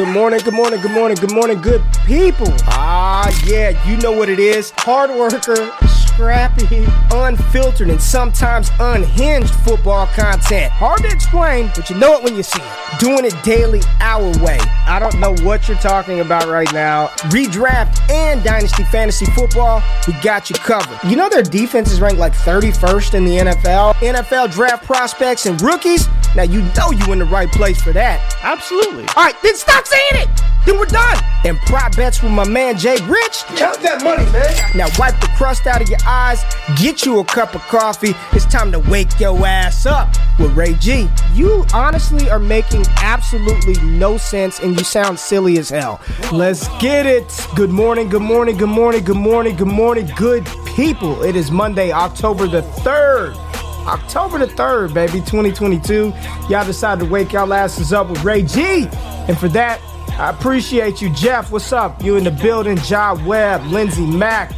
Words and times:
Good 0.00 0.14
morning, 0.14 0.40
good 0.40 0.54
morning, 0.54 0.80
good 0.80 0.92
morning, 0.92 1.18
good 1.18 1.32
morning, 1.34 1.60
good 1.60 1.82
people. 2.06 2.46
Ah, 2.68 3.28
yeah, 3.44 3.86
you 3.86 3.98
know 3.98 4.12
what 4.12 4.30
it 4.30 4.38
is. 4.38 4.72
Hard 4.78 5.10
worker, 5.10 5.70
scrappy, 5.86 6.86
unfiltered, 7.12 7.90
and 7.90 8.00
sometimes 8.00 8.70
unhinged 8.80 9.52
football 9.56 10.06
content. 10.06 10.72
Hard 10.72 11.02
to 11.02 11.08
explain, 11.08 11.70
but 11.76 11.90
you 11.90 11.96
know 11.96 12.14
it 12.14 12.24
when 12.24 12.34
you 12.34 12.42
see 12.42 12.62
it. 12.62 12.98
Doing 12.98 13.26
it 13.26 13.34
daily 13.42 13.82
our 14.00 14.26
way. 14.42 14.58
I 14.86 14.98
don't 14.98 15.20
know 15.20 15.34
what 15.44 15.68
you're 15.68 15.76
talking 15.76 16.20
about 16.20 16.48
right 16.48 16.72
now. 16.72 17.08
Redraft 17.28 18.10
and 18.10 18.42
Dynasty 18.42 18.84
Fantasy 18.84 19.26
Football, 19.26 19.82
we 20.06 20.14
got 20.22 20.48
you 20.48 20.56
covered. 20.56 20.98
You 21.06 21.16
know 21.16 21.28
their 21.28 21.42
defense 21.42 21.92
is 21.92 22.00
ranked 22.00 22.18
like 22.18 22.32
31st 22.32 23.12
in 23.12 23.26
the 23.26 23.36
NFL. 23.36 23.96
NFL 23.96 24.50
draft 24.50 24.86
prospects 24.86 25.44
and 25.44 25.60
rookies. 25.60 26.08
Now 26.36 26.44
you 26.44 26.62
know 26.76 26.90
you 26.90 27.12
in 27.12 27.18
the 27.18 27.24
right 27.24 27.50
place 27.50 27.80
for 27.82 27.92
that. 27.92 28.36
Absolutely. 28.42 29.04
All 29.16 29.24
right, 29.24 29.34
then 29.42 29.56
stop 29.56 29.86
saying 29.86 30.22
it. 30.22 30.28
Then 30.66 30.78
we're 30.78 30.86
done. 30.86 31.16
And 31.44 31.58
prop 31.60 31.96
bets 31.96 32.22
with 32.22 32.32
my 32.32 32.46
man 32.46 32.76
Jay 32.76 32.96
Rich. 33.06 33.44
Count 33.56 33.80
that 33.80 34.04
money, 34.04 34.24
man. 34.30 34.54
Now 34.76 34.88
wipe 34.98 35.18
the 35.20 35.30
crust 35.36 35.66
out 35.66 35.80
of 35.80 35.88
your 35.88 35.98
eyes, 36.06 36.44
get 36.80 37.04
you 37.04 37.18
a 37.20 37.24
cup 37.24 37.54
of 37.54 37.62
coffee. 37.62 38.14
It's 38.32 38.44
time 38.44 38.70
to 38.72 38.78
wake 38.78 39.18
your 39.18 39.44
ass 39.46 39.86
up 39.86 40.14
with 40.38 40.54
Ray 40.54 40.74
G. 40.74 41.08
You 41.34 41.64
honestly 41.72 42.28
are 42.30 42.38
making 42.38 42.84
absolutely 42.98 43.80
no 43.82 44.18
sense 44.18 44.60
and 44.60 44.76
you 44.78 44.84
sound 44.84 45.18
silly 45.18 45.58
as 45.58 45.70
hell. 45.70 46.00
Let's 46.30 46.68
get 46.78 47.06
it. 47.06 47.24
Good 47.56 47.70
morning, 47.70 48.08
good 48.08 48.22
morning, 48.22 48.56
good 48.56 48.68
morning, 48.68 49.04
good 49.04 49.16
morning, 49.16 49.56
good 49.56 49.66
morning, 49.66 50.10
good 50.16 50.46
people. 50.76 51.22
It 51.22 51.36
is 51.36 51.50
Monday, 51.50 51.90
October 51.90 52.46
the 52.46 52.62
3rd. 52.62 53.49
October 53.86 54.38
the 54.38 54.46
3rd, 54.46 54.94
baby, 54.94 55.20
2022. 55.20 56.12
Y'all 56.48 56.64
decided 56.64 57.04
to 57.04 57.10
wake 57.10 57.32
y'all 57.32 57.52
asses 57.52 57.92
up 57.92 58.08
with 58.08 58.22
Ray 58.24 58.42
G. 58.42 58.88
And 59.28 59.38
for 59.38 59.48
that, 59.48 59.80
I 60.18 60.30
appreciate 60.30 61.00
you, 61.00 61.10
Jeff. 61.14 61.50
What's 61.50 61.72
up? 61.72 62.02
You 62.02 62.16
in 62.16 62.24
the 62.24 62.30
building, 62.30 62.76
Job 62.78 63.24
Webb, 63.24 63.64
Lindsey 63.66 64.06
Mack. 64.06 64.52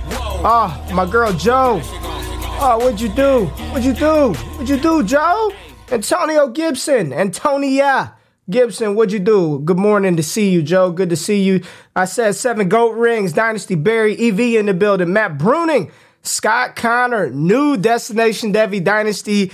Oh, 0.44 0.90
my 0.92 1.08
girl 1.08 1.32
Joe. 1.32 1.80
Oh, 1.84 2.78
what'd 2.78 3.00
you 3.00 3.08
do? 3.08 3.46
What'd 3.70 3.84
you 3.84 3.92
do? 3.92 4.32
What'd 4.32 4.68
you 4.68 4.78
do, 4.78 5.02
Joe? 5.02 5.52
Antonio 5.90 6.48
Gibson, 6.48 7.12
Antonia 7.12 8.14
Gibson, 8.50 8.94
what'd 8.94 9.12
you 9.12 9.18
do? 9.18 9.60
Good 9.60 9.78
morning 9.78 10.16
to 10.16 10.22
see 10.22 10.50
you, 10.50 10.62
Joe. 10.62 10.90
Good 10.90 11.10
to 11.10 11.16
see 11.16 11.42
you. 11.42 11.62
I 11.94 12.06
said 12.06 12.34
seven 12.34 12.68
goat 12.68 12.94
rings, 12.96 13.32
Dynasty 13.32 13.76
Barry, 13.76 14.14
EV 14.14 14.40
in 14.58 14.66
the 14.66 14.74
building, 14.74 15.12
Matt 15.12 15.38
Bruning, 15.38 15.92
Scott 16.22 16.76
Connor, 16.76 17.30
new 17.30 17.76
Destination 17.76 18.52
Devy 18.52 18.82
Dynasty 18.82 19.52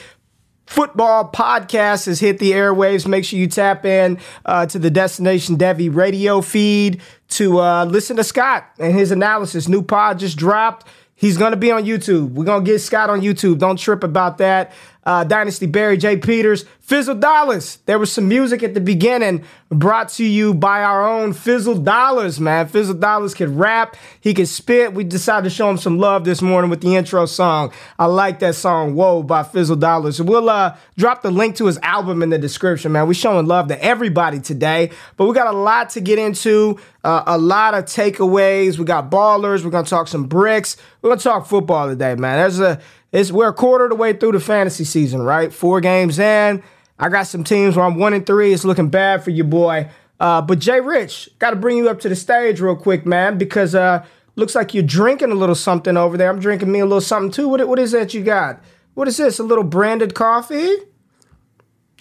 football 0.69 1.31
podcast 1.31 2.07
has 2.07 2.21
hit 2.21 2.39
the 2.39 2.53
airwaves. 2.53 3.07
Make 3.07 3.25
sure 3.25 3.39
you 3.39 3.47
tap 3.47 3.85
in 3.85 4.19
uh, 4.45 4.67
to 4.67 4.79
the 4.79 4.91
Destination 4.91 5.57
Devy 5.57 5.95
radio 5.95 6.43
feed 6.43 7.01
to 7.31 7.61
uh, 7.61 7.85
listen 7.87 8.17
to 8.17 8.25
Scott 8.25 8.69
and 8.79 8.95
his 8.95 9.11
analysis. 9.11 9.67
New 9.67 9.83
pod 9.83 10.19
just 10.19 10.37
dropped. 10.37 10.87
He's 11.15 11.37
going 11.37 11.51
to 11.51 11.57
be 11.57 11.73
on 11.73 11.85
YouTube. 11.85 12.31
We're 12.31 12.45
going 12.45 12.65
to 12.65 12.71
get 12.71 12.79
Scott 12.81 13.11
on 13.11 13.23
YouTube. 13.23 13.59
Don't 13.59 13.77
trip 13.77 14.05
about 14.05 14.39
that. 14.39 14.73
Uh, 15.03 15.25
Dynasty 15.25 15.67
Barry, 15.67 15.97
J. 15.97 16.17
Peters, 16.19 16.65
Fizzle 16.81 17.17
Dollars. 17.17 17.79
There 17.87 17.99
was 17.99 18.13
some 18.13 18.29
music 18.29 18.63
at 18.63 18.75
the 18.75 18.81
beginning 18.81 19.45
brought 19.71 20.09
to 20.09 20.25
you 20.25 20.55
by 20.55 20.83
our 20.83 21.07
own 21.07 21.33
Fizzle 21.33 21.79
Dollars, 21.79 22.41
man. 22.41 22.69
Fizzle 22.69 22.95
Dollars 22.95 23.35
can 23.35 23.57
rap, 23.57 23.97
he 24.21 24.33
can 24.33 24.47
spit. 24.47 24.95
We 24.95 25.05
decided 25.05 25.45
to 25.45 25.55
show 25.55 25.69
him 25.69 25.77
some 25.77 25.99
love 25.99 26.25
this 26.25 26.41
morning 26.41 26.71
with 26.71 26.81
the 26.81 26.97
intro 26.97 27.27
song. 27.27 27.73
I 27.99 28.07
like 28.07 28.39
that 28.39 28.55
song, 28.55 28.95
Whoa, 28.95 29.23
by 29.23 29.43
Fizzle 29.43 29.77
Dollars. 29.77 30.23
We'll 30.23 30.49
uh, 30.49 30.77
drop 30.97 31.23
the 31.23 31.31
link 31.31 31.57
to 31.57 31.67
his 31.67 31.79
album 31.79 32.23
in 32.23 32.31
the 32.31 32.39
description, 32.39 32.93
man. 32.93 33.07
We're 33.07 33.15
showing 33.15 33.47
love 33.47 33.69
to 33.69 33.83
everybody 33.85 34.41
today, 34.41 34.91
but 35.17 35.27
we 35.27 35.35
got 35.35 35.53
a 35.53 35.57
lot 35.57 35.91
to 35.91 36.01
get 36.01 36.19
into, 36.19 36.79
uh, 37.05 37.25
a 37.27 37.39
lot 37.39 37.75
of 37.75 37.85
takeaways. 37.85 38.79
We 38.79 38.85
got 38.85 39.11
ballers. 39.11 39.65
We're 39.65 39.71
going 39.71 39.85
to 39.85 39.91
talk 39.91 40.09
some 40.09 40.25
bricks. 40.25 40.77
We're 41.03 41.11
going 41.11 41.19
to 41.19 41.25
talk 41.25 41.47
football 41.47 41.89
today, 41.89 42.15
man. 42.15 42.39
There's 42.39 42.61
a 42.61 42.81
it's 43.11 43.33
we're 43.33 43.49
a 43.49 43.55
quarter 43.55 43.85
of 43.85 43.91
the 43.91 43.97
way 43.97 44.13
through 44.13 44.33
the 44.33 44.41
fantasy 44.41 44.85
season, 44.85 45.23
right? 45.23 45.53
Four 45.53 45.81
games 45.81 46.19
in. 46.19 46.63
I 46.99 47.09
got 47.09 47.27
some 47.27 47.45
teams 47.45 47.77
where 47.77 47.85
I'm 47.85 47.97
one 47.97 48.13
and 48.13 48.27
three. 48.27 48.53
It's 48.53 48.65
looking 48.65 48.89
bad 48.89 49.23
for 49.23 49.31
you, 49.31 49.45
boy. 49.45 49.89
Uh, 50.19 50.43
but 50.43 50.59
Jay 50.59 50.81
Rich, 50.81 51.29
got 51.39 51.51
to 51.51 51.57
bring 51.57 51.77
you 51.77 51.89
up 51.89 52.01
to 52.01 52.09
the 52.09 52.17
stage 52.17 52.61
real 52.61 52.75
quick, 52.75 53.07
man, 53.07 53.39
because 53.39 53.75
uh, 53.75 54.05
looks 54.35 54.55
like 54.55 54.75
you're 54.75 54.83
drinking 54.83 55.31
a 55.31 55.35
little 55.37 55.55
something 55.55 55.97
over 55.97 56.17
there. 56.17 56.29
I'm 56.29 56.41
drinking 56.41 56.73
me 56.73 56.81
a 56.81 56.85
little 56.85 57.01
something 57.01 57.31
too. 57.31 57.49
What 57.49 57.67
what 57.69 57.79
is 57.79 57.93
that 57.93 58.15
you 58.15 58.23
got? 58.25 58.61
What 58.95 59.07
is 59.07 59.17
this? 59.17 59.39
A 59.39 59.45
little 59.45 59.63
branded 59.65 60.15
coffee? 60.15 60.75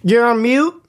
You're 0.02 0.26
on 0.26 0.42
mute. 0.42 0.84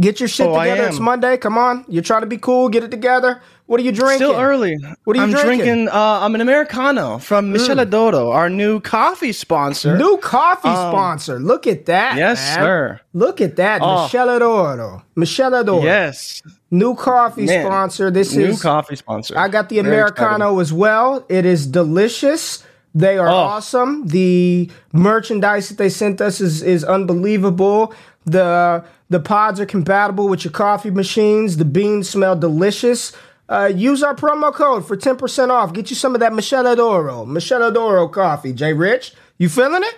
Get 0.00 0.18
your 0.18 0.28
shit 0.28 0.46
Oh, 0.46 0.58
together. 0.58 0.88
It's 0.88 0.98
Monday. 0.98 1.36
Come 1.36 1.58
on. 1.58 1.84
You're 1.88 2.02
trying 2.02 2.22
to 2.22 2.26
be 2.26 2.38
cool. 2.38 2.70
Get 2.70 2.84
it 2.84 2.90
together. 2.90 3.42
What 3.70 3.78
are 3.78 3.84
you 3.84 3.92
drinking? 3.92 4.26
Still 4.26 4.34
early. 4.40 4.76
What 5.04 5.16
are 5.16 5.24
you 5.28 5.36
I'm 5.36 5.44
drinking? 5.44 5.88
Uh, 5.88 5.92
I'm 6.22 6.34
an 6.34 6.40
Americano 6.40 7.18
from 7.18 7.52
Miscela 7.54 7.88
d'Oro, 7.88 8.32
our 8.32 8.50
new 8.50 8.80
coffee 8.80 9.30
sponsor. 9.30 9.96
New 9.96 10.16
coffee 10.16 10.74
sponsor. 10.74 11.38
Look 11.38 11.68
at 11.68 11.86
that. 11.86 12.14
Um, 12.14 12.18
Yes, 12.18 12.38
man. 12.56 12.58
sir. 12.64 13.00
Look 13.12 13.40
at 13.40 13.54
that. 13.56 13.80
Oh. 13.80 14.08
Miscela 14.10 14.40
d'Oro. 14.40 15.02
Miscela 15.16 15.64
d'Oro. 15.64 15.84
Yes, 15.84 16.42
New 16.72 16.96
coffee 16.96 17.44
Man. 17.46 17.64
sponsor. 17.64 18.10
This 18.10 18.34
new 18.34 18.46
is 18.46 18.60
coffee 18.60 18.96
sponsor. 18.96 19.38
I 19.38 19.46
got 19.46 19.68
the 19.68 19.76
Very 19.80 19.86
Americano 19.86 20.58
as 20.58 20.72
well. 20.72 21.24
It 21.28 21.46
is 21.46 21.68
delicious. 21.68 22.64
They 22.92 23.18
are 23.18 23.28
Oh. 23.28 23.32
awesome. 23.54 24.04
The 24.08 24.68
merchandise 24.92 25.68
that 25.68 25.78
they 25.78 25.90
sent 25.90 26.20
us 26.20 26.40
is 26.40 26.60
is 26.60 26.82
unbelievable. 26.82 27.94
The 28.26 28.82
the 29.10 29.20
pods 29.20 29.60
are 29.60 29.66
compatible 29.66 30.26
with 30.28 30.44
your 30.44 30.50
coffee 30.52 30.90
machines. 30.90 31.56
The 31.56 31.64
beans 31.64 32.08
smell 32.08 32.34
delicious. 32.34 33.12
Uh, 33.50 33.66
use 33.74 34.02
our 34.04 34.14
promo 34.14 34.52
code 34.54 34.86
for 34.86 34.96
10% 34.96 35.50
off. 35.50 35.72
Get 35.72 35.90
you 35.90 35.96
some 35.96 36.14
of 36.14 36.20
that 36.20 36.30
Miscela 36.32 36.76
d'Oro. 36.76 37.24
Miscela 37.26 37.74
d'Oro 37.74 38.06
coffee. 38.08 38.52
Jay 38.52 38.72
Rich, 38.72 39.12
you 39.38 39.48
feeling 39.48 39.82
it? 39.82 39.96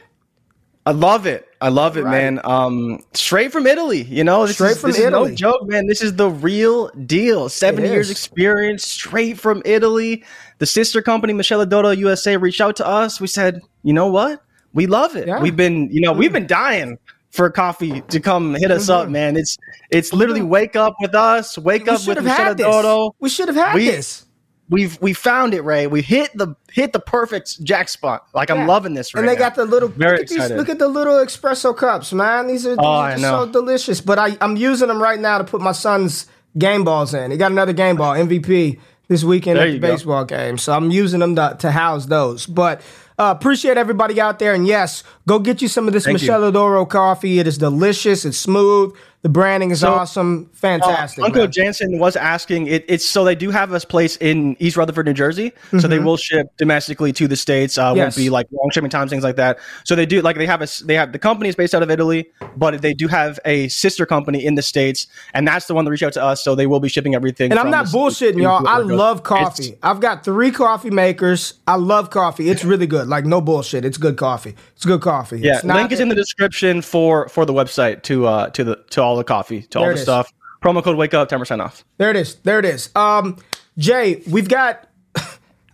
I 0.86 0.92
love 0.92 1.26
it. 1.26 1.46
I 1.60 1.68
love 1.68 1.96
it, 1.96 2.02
Right. 2.02 2.10
man. 2.22 2.40
Um, 2.44 2.98
straight 3.12 3.52
from 3.52 3.66
Italy. 3.66 4.02
You 4.02 4.24
know, 4.24 4.46
this 4.46 4.56
Straight 4.56 4.72
is, 4.72 4.80
from 4.80 4.90
this 4.90 4.98
is 4.98 5.04
Italy. 5.04 5.30
no 5.30 5.36
joke, 5.36 5.68
man. 5.68 5.86
This 5.86 6.02
is 6.02 6.16
the 6.16 6.28
real 6.30 6.88
deal. 7.06 7.48
Seven 7.50 7.84
years 7.84 8.10
experience, 8.10 8.84
straight 8.84 9.38
from 9.38 9.62
Italy. 9.64 10.24
The 10.58 10.66
sister 10.66 11.02
company, 11.02 11.34
Miscela 11.34 11.68
d'Oro 11.68 11.90
USA, 11.90 12.36
reached 12.38 12.60
out 12.60 12.74
to 12.76 12.86
us. 12.86 13.20
We 13.20 13.26
said, 13.28 13.60
you 13.84 13.92
know 13.92 14.08
what? 14.08 14.42
We 14.72 14.86
love 14.86 15.14
it. 15.14 15.28
Yeah. 15.28 15.40
We've 15.40 15.54
been, 15.54 15.88
you 15.92 16.00
know, 16.00 16.12
we've 16.12 16.32
been 16.32 16.46
dying 16.46 16.98
for 17.32 17.50
coffee 17.50 18.02
to 18.02 18.20
come 18.20 18.54
hit 18.54 18.70
us 18.70 18.88
up, 18.88 19.08
man. 19.08 19.36
It's 19.36 19.56
it's 19.90 20.12
literally 20.12 20.42
wake 20.42 20.76
up 20.76 20.94
with 21.00 21.14
us, 21.14 21.58
wake 21.58 21.82
Mm-hmm. 21.82 21.90
We 21.90 21.94
up 21.94 22.00
should 22.00 22.08
with 22.08 22.16
have 22.18 22.24
Michele 22.26 22.44
had 22.46 22.56
this. 22.58 22.66
Dodo. 22.66 23.14
We 23.18 23.28
should 23.28 23.48
have 23.48 23.56
had 23.56 23.74
We- 23.74 23.86
this. 23.86 24.26
We've 24.68 24.98
we 25.02 25.12
found 25.12 25.52
it, 25.52 25.62
Ray. 25.64 25.86
We 25.86 26.00
hit 26.00 26.30
the 26.34 26.54
hit 26.70 26.94
the 26.94 27.00
perfect 27.00 27.62
jack 27.62 27.90
spot. 27.90 28.26
Like 28.32 28.50
I'm 28.50 28.66
loving 28.66 28.94
this 28.94 29.12
right 29.12 29.20
and 29.20 29.28
they 29.28 29.34
now. 29.34 29.38
got 29.40 29.54
the 29.54 29.66
little 29.66 29.88
Very 29.90 30.12
look 30.12 30.20
at 30.22 30.28
these 30.28 30.36
excited. 30.38 30.56
look 30.56 30.68
at 30.70 30.78
the 30.78 30.88
little 30.88 31.14
espresso 31.14 31.76
cups, 31.76 32.10
man. 32.14 32.46
These 32.46 32.64
are, 32.66 32.70
these 32.70 32.78
Oh, 32.78 32.86
are 32.86 33.10
I 33.10 33.16
know. 33.16 33.44
so 33.44 33.52
delicious. 33.52 34.00
But 34.00 34.18
I, 34.18 34.36
I'm 34.40 34.56
using 34.56 34.88
them 34.88 35.02
right 35.02 35.20
now 35.20 35.36
to 35.36 35.44
put 35.44 35.60
my 35.60 35.72
son's 35.72 36.26
game 36.56 36.84
balls 36.84 37.12
in. 37.12 37.30
He 37.32 37.36
got 37.36 37.50
another 37.50 37.74
game 37.74 37.96
ball 37.96 38.14
MVP 38.14 38.78
this 39.08 39.24
weekend 39.24 39.58
There 39.58 39.64
at 39.66 39.68
the 39.68 39.74
you 39.74 39.80
go. 39.80 39.88
baseball 39.92 40.24
game. 40.24 40.56
So 40.56 40.72
I'm 40.72 40.90
using 40.90 41.20
them 41.20 41.36
to, 41.36 41.54
to 41.58 41.70
house 41.70 42.06
those. 42.06 42.46
But 42.46 42.80
uh, 43.22 43.30
appreciate 43.30 43.76
everybody 43.76 44.20
out 44.20 44.38
there. 44.38 44.52
And 44.54 44.66
yes, 44.66 45.04
go 45.28 45.38
get 45.38 45.62
you 45.62 45.68
some 45.68 45.86
of 45.86 45.92
this 45.92 46.04
Thank. 46.04 46.18
Miscela 46.18 46.52
d'Oro 46.52 46.84
coffee. 46.84 47.38
It 47.38 47.46
is 47.46 47.58
delicious. 47.58 48.24
It's 48.24 48.38
smooth. 48.38 48.94
The 49.22 49.28
branding 49.28 49.70
is 49.70 49.80
So, 49.80 49.94
awesome. 49.94 50.50
Fantastic. 50.52 51.22
Uh, 51.22 51.26
Uncle 51.26 51.42
man. 51.42 51.52
Jansen 51.52 51.98
was 52.00 52.16
asking. 52.16 52.66
It, 52.66 52.84
it's 52.88 53.04
so 53.08 53.22
they 53.24 53.36
do 53.36 53.50
have 53.50 53.72
a 53.72 53.78
place 53.78 54.16
in 54.16 54.56
East 54.58 54.76
Rutherford, 54.76 55.06
New 55.06 55.12
Jersey. 55.12 55.52
So 55.78 55.86
they 55.86 56.00
will 56.00 56.16
ship 56.16 56.48
domestically 56.56 57.12
to 57.12 57.28
the 57.28 57.36
states. 57.36 57.78
Uh, 57.78 57.82
Mm-hmm. 57.92 57.96
Yes. 57.98 58.16
Won't 58.16 58.24
be 58.24 58.30
like 58.30 58.46
long 58.50 58.70
shipping 58.72 58.90
times, 58.90 59.10
things 59.10 59.22
like 59.22 59.36
that. 59.36 59.58
So 59.84 59.94
they 59.94 60.06
do 60.06 60.22
like 60.22 60.36
they 60.36 60.46
have 60.46 60.60
a 60.62 60.66
they 60.84 60.94
have 60.94 61.12
the 61.12 61.18
company 61.20 61.48
is 61.48 61.54
based 61.54 61.72
out 61.74 61.82
of 61.84 61.90
Italy, 61.90 62.30
but 62.56 62.80
they 62.82 62.94
do 62.94 63.06
have 63.06 63.38
a 63.44 63.68
sister 63.68 64.06
company 64.06 64.44
in 64.44 64.54
the 64.56 64.62
states, 64.62 65.06
and 65.34 65.46
that's 65.46 65.66
the 65.66 65.74
one 65.74 65.84
that 65.84 65.90
reached 65.92 66.02
out 66.02 66.14
to 66.14 66.22
us. 66.22 66.42
So 66.42 66.54
they 66.56 66.66
will 66.66 66.80
be 66.80 66.88
shipping 66.88 67.14
everything. 67.14 67.50
And 67.52 67.60
I'm 67.60 67.70
not 67.70 67.86
bullshitting, 67.86 68.42
y'all. 68.42 68.66
I 68.66 68.78
love 68.78 69.18
It's- 69.18 69.28
coffee. 69.28 69.78
I've 69.82 70.00
got 70.00 70.24
three 70.24 70.50
coffee 70.50 70.90
makers. 70.90 71.54
I 71.68 71.76
love 71.76 72.10
coffee. 72.10 72.50
It's 72.50 72.64
really 72.64 72.86
good. 72.88 73.06
Like 73.08 73.24
no 73.24 73.40
bullshit. 73.40 73.84
It's 73.84 73.98
good 73.98 74.16
coffee. 74.16 74.54
It's 74.74 74.84
good 74.84 75.00
coffee. 75.00 75.38
Yeah, 75.40 75.56
It's 75.56 75.64
not- 75.64 75.76
link 75.76 75.92
is 75.92 76.00
in 76.00 76.08
the 76.08 76.14
description 76.16 76.82
for 76.82 77.28
for 77.28 77.44
the 77.44 77.52
website 77.52 78.02
to 78.04 78.26
uh 78.26 78.48
to 78.50 78.64
the 78.64 78.76
to 78.90 79.02
all 79.02 79.11
the 79.16 79.24
coffee 79.24 79.62
to 79.62 79.78
all 79.78 79.84
There 79.84 79.92
the 79.94 79.98
it 79.98 80.00
is. 80.00 80.04
stuff. 80.04 80.32
Promo 80.62 80.82
code 80.82 80.96
wake 80.96 81.14
up 81.14 81.28
ten 81.28 81.38
percent 81.38 81.60
off. 81.60 81.84
There 81.98 82.10
it 82.10 82.16
is. 82.16 82.36
There 82.36 82.58
it 82.58 82.64
is. 82.64 82.90
Um, 82.94 83.36
Jay, 83.78 84.22
we've 84.30 84.48
got. 84.48 84.88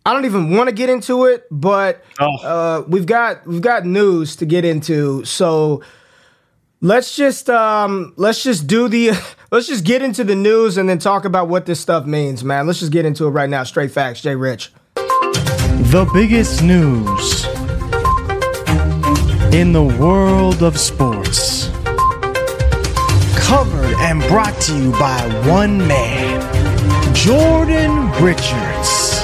I 0.07 0.15
don't 0.15 0.25
even 0.25 0.51
want 0.57 0.69
to 0.71 0.75
get 0.75 0.89
into 0.89 1.27
it, 1.27 1.45
but 1.51 2.03
Oh. 2.19 2.37
uh, 2.43 2.85
we've 2.89 3.05
got 3.07 3.47
we've 3.47 3.61
got 3.61 3.85
news 3.85 4.37
to 4.37 4.47
get 4.47 4.65
into. 4.65 5.25
So 5.27 5.83
let's 6.81 7.15
just 7.17 7.51
um, 7.51 8.15
let's 8.17 8.43
just 8.43 8.67
do 8.67 8.89
the 8.89 9.11
let's 9.51 9.67
just 9.67 9.85
get 9.85 10.01
into 10.01 10.25
the 10.25 10.35
news 10.35 10.79
and 10.79 10.89
then 10.89 10.99
talk 10.99 11.27
about 11.27 11.49
what 11.49 11.67
this 11.67 11.81
stuff 11.81 12.07
means, 12.07 12.43
man. 12.43 12.67
Let's 12.67 12.81
just 12.81 12.93
get 12.93 13.05
into 13.05 13.27
it 13.27 13.31
right 13.31 13.51
now. 13.51 13.65
Straight 13.65 13.91
facts, 13.91 14.23
Jay 14.23 14.35
Rich. 14.35 14.73
The 14.95 16.09
biggest 16.15 16.63
news 16.63 17.45
in 19.55 19.73
the 19.73 19.83
world 19.83 20.63
of 20.63 20.79
sports. 20.79 21.58
And 24.01 24.23
brought 24.29 24.59
to 24.63 24.77
you 24.77 24.93
by 24.93 25.21
one 25.47 25.79
man. 25.87 26.41
Jordan 27.15 28.11
Richards. 28.23 29.23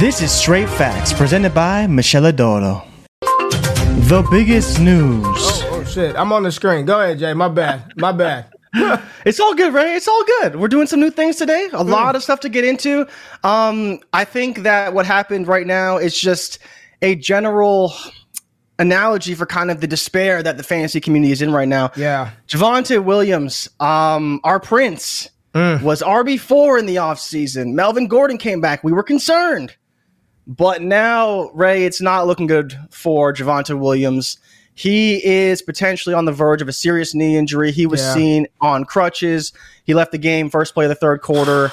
This 0.00 0.22
is 0.22 0.30
Straight 0.30 0.68
Facts 0.68 1.12
presented 1.12 1.52
by 1.52 1.86
Miscela 1.86 2.34
d'Oro. 2.34 2.84
The 3.20 4.26
biggest 4.30 4.80
news. 4.80 5.24
Oh 5.26 5.84
shit! 5.84 6.14
I'm 6.16 6.32
on 6.32 6.44
the 6.44 6.52
screen. 6.52 6.86
Go 6.86 7.00
ahead, 7.00 7.18
Jay. 7.18 7.34
My 7.34 7.48
bad. 7.48 7.92
My 7.96 8.12
bad. 8.12 8.52
It's 9.26 9.40
all 9.40 9.56
good, 9.56 9.74
right? 9.74 9.96
It's 9.96 10.06
all 10.06 10.24
good. 10.40 10.54
We're 10.54 10.68
doing 10.68 10.86
some 10.86 11.00
new 11.00 11.10
things 11.10 11.34
today. 11.34 11.68
A 11.72 11.82
lot 11.82 12.14
of 12.14 12.22
stuff 12.22 12.38
to 12.40 12.48
get 12.48 12.64
into. 12.64 13.08
Um, 13.42 13.98
I 14.12 14.24
think 14.24 14.58
that 14.58 14.94
what 14.94 15.04
happened 15.04 15.48
right 15.48 15.66
now 15.66 15.96
is 15.96 16.16
just 16.16 16.60
a 17.02 17.16
general 17.16 17.92
analogy 18.78 19.34
for 19.34 19.46
kind 19.46 19.70
of 19.70 19.80
the 19.80 19.86
despair 19.86 20.42
that 20.42 20.56
the 20.56 20.62
fantasy 20.62 21.00
community 21.00 21.32
is 21.32 21.42
in 21.42 21.52
right 21.52 21.68
now. 21.68 21.90
Yeah. 21.96 22.30
Javonte 22.48 23.02
Williams, 23.02 23.68
um, 23.80 24.40
our 24.44 24.60
prince, 24.60 25.30
was 25.54 26.02
RB4 26.02 26.78
in 26.80 26.84
the 26.86 26.96
offseason. 26.96 27.72
Melvin 27.72 28.08
Gordon 28.08 28.36
came 28.36 28.60
back. 28.60 28.84
We 28.84 28.92
were 28.92 29.02
concerned. 29.02 29.74
But 30.46 30.82
now, 30.82 31.48
Ray, 31.54 31.84
it's 31.84 32.00
not 32.02 32.26
looking 32.26 32.46
good 32.46 32.78
for 32.90 33.32
Javonte 33.32 33.78
Williams. 33.78 34.38
He 34.74 35.24
is 35.26 35.62
potentially 35.62 36.14
on 36.14 36.26
the 36.26 36.32
verge 36.32 36.60
of 36.60 36.68
a 36.68 36.72
serious 36.72 37.14
knee 37.14 37.38
injury. 37.38 37.72
He 37.72 37.86
was 37.86 38.02
Yeah. 38.02 38.12
seen 38.14 38.46
on 38.60 38.84
crutches. 38.84 39.52
He 39.84 39.94
left 39.94 40.12
the 40.12 40.18
game 40.18 40.50
first 40.50 40.74
play 40.74 40.84
of 40.84 40.90
the 40.90 40.94
third 40.94 41.22
quarter. 41.22 41.72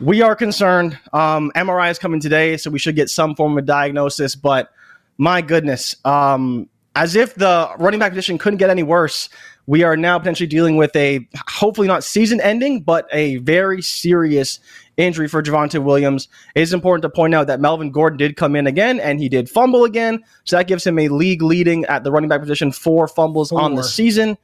We 0.00 0.22
are 0.22 0.34
concerned. 0.34 0.98
Um, 1.12 1.52
MRI 1.54 1.90
is 1.90 1.98
coming 1.98 2.20
today, 2.20 2.56
so 2.56 2.70
we 2.70 2.78
should 2.78 2.96
get 2.96 3.10
some 3.10 3.34
form 3.36 3.58
of 3.58 3.66
diagnosis. 3.66 4.34
But 4.34 4.70
my 5.18 5.42
goodness, 5.42 5.96
um, 6.04 6.68
as 6.94 7.14
if 7.16 7.34
the 7.34 7.70
running 7.78 8.00
back 8.00 8.12
position 8.12 8.38
couldn't 8.38 8.58
get 8.58 8.70
any 8.70 8.82
worse, 8.82 9.28
we 9.66 9.82
are 9.82 9.96
now 9.96 10.18
potentially 10.18 10.46
dealing 10.46 10.76
with 10.76 10.96
a 10.96 11.28
hopefully 11.46 11.86
not 11.86 12.02
season 12.02 12.40
ending, 12.40 12.80
but 12.80 13.06
a 13.12 13.36
very 13.36 13.82
serious 13.82 14.60
injury 14.96 15.28
for 15.28 15.42
Javonte 15.42 15.82
Williams. 15.82 16.26
It 16.54 16.62
is 16.62 16.72
important 16.72 17.02
to 17.02 17.10
point 17.10 17.34
out 17.34 17.46
that 17.48 17.60
Melvin 17.60 17.90
Gordon 17.90 18.16
did 18.16 18.36
come 18.36 18.56
in 18.56 18.66
again 18.66 18.98
and 18.98 19.20
he 19.20 19.28
did 19.28 19.48
fumble 19.48 19.84
again. 19.84 20.24
So 20.44 20.56
that 20.56 20.68
gives 20.68 20.86
him 20.86 20.98
a 20.98 21.08
league 21.08 21.42
leading 21.42 21.84
at 21.84 22.02
the 22.02 22.10
running 22.10 22.28
back 22.28 22.40
position, 22.40 22.72
four 22.72 23.06
fumbles 23.06 23.52
on 23.52 23.74
the 23.74 23.82
season. 23.82 24.38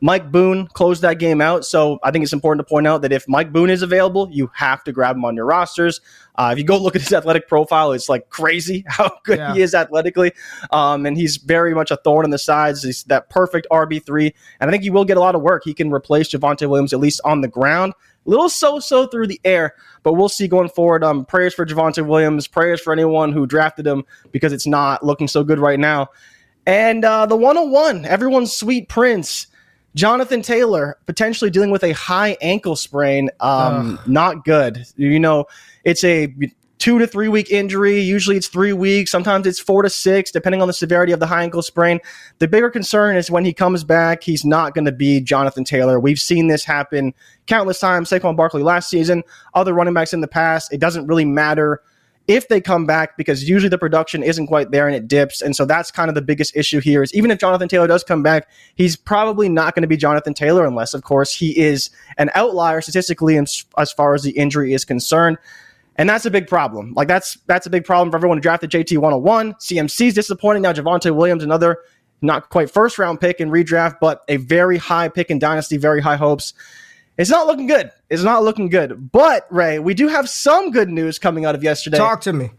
Mike 0.00 0.30
Boone 0.30 0.68
closed 0.68 1.02
that 1.02 1.14
game 1.18 1.40
out. 1.40 1.64
So 1.64 1.98
I 2.04 2.10
think 2.12 2.22
it's 2.22 2.32
important 2.32 2.64
to 2.66 2.70
point 2.70 2.86
out 2.86 3.02
that 3.02 3.10
if 3.12 3.26
Mike 3.26 3.52
Boone 3.52 3.68
is 3.68 3.82
available, 3.82 4.28
you 4.30 4.48
have 4.54 4.84
to 4.84 4.92
grab 4.92 5.16
him 5.16 5.24
on 5.24 5.34
your 5.34 5.44
rosters. 5.44 6.00
Uh, 6.36 6.50
if 6.52 6.58
you 6.58 6.64
go 6.64 6.78
look 6.78 6.94
at 6.94 7.02
his 7.02 7.12
athletic 7.12 7.48
profile, 7.48 7.90
it's 7.92 8.08
like 8.08 8.28
crazy 8.30 8.84
how 8.88 9.10
good 9.24 9.38
Yeah. 9.38 9.54
he 9.54 9.60
is 9.62 9.74
athletically. 9.74 10.32
Um, 10.70 11.04
and 11.04 11.16
he's 11.16 11.36
very 11.38 11.74
much 11.74 11.90
a 11.90 11.96
thorn 11.96 12.24
in 12.24 12.30
the 12.30 12.38
sides. 12.38 12.84
He's 12.84 13.02
that 13.04 13.28
perfect 13.28 13.66
RB3. 13.72 14.32
And 14.60 14.68
I 14.68 14.70
think 14.70 14.84
he 14.84 14.90
will 14.90 15.04
get 15.04 15.16
a 15.16 15.20
lot 15.20 15.34
of 15.34 15.42
work. 15.42 15.62
He 15.64 15.74
can 15.74 15.90
replace 15.90 16.28
Javonte 16.28 16.68
Williams, 16.68 16.92
at 16.92 17.00
least 17.00 17.20
on 17.24 17.40
the 17.40 17.48
ground. 17.48 17.92
A 18.24 18.30
little 18.30 18.48
so 18.48 18.78
so 18.78 19.06
through 19.06 19.26
the 19.26 19.40
air, 19.44 19.74
but 20.02 20.12
we'll 20.12 20.28
see 20.28 20.46
going 20.46 20.68
forward. 20.68 21.02
Um, 21.02 21.24
prayers 21.24 21.54
for 21.54 21.66
Javonte 21.66 22.06
Williams, 22.06 22.46
prayers 22.46 22.80
for 22.80 22.92
anyone 22.92 23.32
who 23.32 23.46
drafted 23.46 23.86
him 23.86 24.04
because 24.32 24.52
it's 24.52 24.66
not 24.66 25.04
looking 25.04 25.26
so 25.28 25.42
good 25.42 25.58
right 25.58 25.80
now. 25.80 26.08
And 26.66 27.04
uh, 27.04 27.24
the 27.26 27.36
101, 27.36 28.04
everyone's 28.04 28.52
sweet 28.52 28.88
prince, 28.90 29.46
Jonathan 29.98 30.42
Taylor, 30.42 30.96
potentially 31.06 31.50
dealing 31.50 31.72
with 31.72 31.82
a 31.82 31.90
high 31.90 32.36
ankle 32.40 32.76
sprain. 32.76 33.30
Um, 33.40 33.98
not 34.06 34.44
good. 34.44 34.86
You 34.94 35.18
know, 35.18 35.46
it's 35.82 36.04
a 36.04 36.32
two 36.78 37.00
to 37.00 37.06
three 37.08 37.26
week 37.26 37.50
injury. 37.50 37.98
Usually 37.98 38.36
it's 38.36 38.46
three 38.46 38.72
weeks. 38.72 39.10
Sometimes 39.10 39.44
it's 39.44 39.58
four 39.58 39.82
to 39.82 39.90
six, 39.90 40.30
depending 40.30 40.62
on 40.62 40.68
the 40.68 40.72
severity 40.72 41.10
of 41.10 41.18
the 41.18 41.26
high 41.26 41.42
ankle 41.42 41.62
sprain. 41.62 41.98
The 42.38 42.46
bigger 42.46 42.70
concern 42.70 43.16
is 43.16 43.28
when 43.28 43.44
he 43.44 43.52
comes 43.52 43.82
back, 43.82 44.22
he's 44.22 44.44
not 44.44 44.72
going 44.72 44.84
to 44.84 44.92
be 44.92 45.20
Jonathan 45.20 45.64
Taylor. 45.64 45.98
We've 45.98 46.20
seen 46.20 46.46
this 46.46 46.64
happen 46.64 47.12
countless 47.48 47.80
times. 47.80 48.08
Saquon 48.08 48.36
Barkley 48.36 48.62
last 48.62 48.88
season, 48.88 49.24
other 49.54 49.74
running 49.74 49.94
backs 49.94 50.14
in 50.14 50.20
the 50.20 50.28
past. 50.28 50.72
It 50.72 50.78
doesn't 50.78 51.08
really 51.08 51.24
matter 51.24 51.82
if 52.28 52.48
they 52.48 52.60
come 52.60 52.84
back 52.84 53.16
because 53.16 53.48
usually 53.48 53.70
the 53.70 53.78
production 53.78 54.22
isn't 54.22 54.46
quite 54.46 54.70
there 54.70 54.86
and 54.86 54.94
it 54.94 55.08
dips. 55.08 55.40
And 55.40 55.56
so 55.56 55.64
that's 55.64 55.90
kind 55.90 56.10
of 56.10 56.14
the 56.14 56.22
biggest 56.22 56.54
issue 56.54 56.78
here 56.78 57.02
is 57.02 57.12
even 57.14 57.30
if 57.30 57.38
Jonathan 57.38 57.68
Taylor 57.68 57.86
does 57.86 58.04
come 58.04 58.22
back, 58.22 58.48
he's 58.74 58.94
probably 58.94 59.48
not 59.48 59.74
going 59.74 59.82
to 59.82 59.88
be 59.88 59.96
Jonathan 59.96 60.34
Taylor 60.34 60.66
unless, 60.66 60.92
of 60.92 61.02
course, 61.02 61.32
he 61.32 61.58
is 61.58 61.88
an 62.18 62.30
outlier 62.34 62.82
statistically 62.82 63.38
as, 63.38 63.92
far 63.92 64.14
as 64.14 64.22
the 64.22 64.32
injury 64.32 64.74
is 64.74 64.84
concerned. 64.84 65.38
And 65.96 66.08
that's 66.08 66.26
a 66.26 66.30
big 66.30 66.46
problem. 66.46 66.92
Like 66.94 67.08
that's 67.08 67.38
that's 67.46 67.66
a 67.66 67.70
big 67.70 67.84
problem 67.84 68.12
for 68.12 68.18
everyone 68.18 68.38
who 68.38 68.42
drafted 68.42 68.70
JT 68.70 68.98
101. 68.98 69.54
CMC's 69.54 70.14
disappointing. 70.14 70.62
Now 70.62 70.72
Javonte 70.72 71.12
Williams, 71.12 71.42
another 71.42 71.78
not 72.20 72.50
quite 72.50 72.70
first 72.70 72.98
round 72.98 73.20
pick 73.20 73.40
in 73.40 73.50
redraft, 73.50 73.96
but 74.00 74.22
a 74.28 74.36
very 74.36 74.76
high 74.76 75.08
pick 75.08 75.30
in 75.30 75.40
dynasty, 75.40 75.76
very 75.76 76.00
high 76.00 76.16
hopes. 76.16 76.52
It's 77.18 77.30
not 77.30 77.46
looking 77.46 77.66
good. 77.66 77.90
It's 78.10 78.22
not 78.22 78.44
looking 78.44 78.68
good. 78.68 79.10
But 79.12 79.46
Ray, 79.50 79.78
we 79.80 79.92
do 79.94 80.08
have 80.08 80.28
some 80.28 80.70
good 80.70 80.88
news 80.88 81.18
coming 81.18 81.44
out 81.44 81.54
of 81.54 81.62
yesterday, 81.64 81.98
Talk 81.98 82.20
to 82.22 82.32
me. 82.32 82.50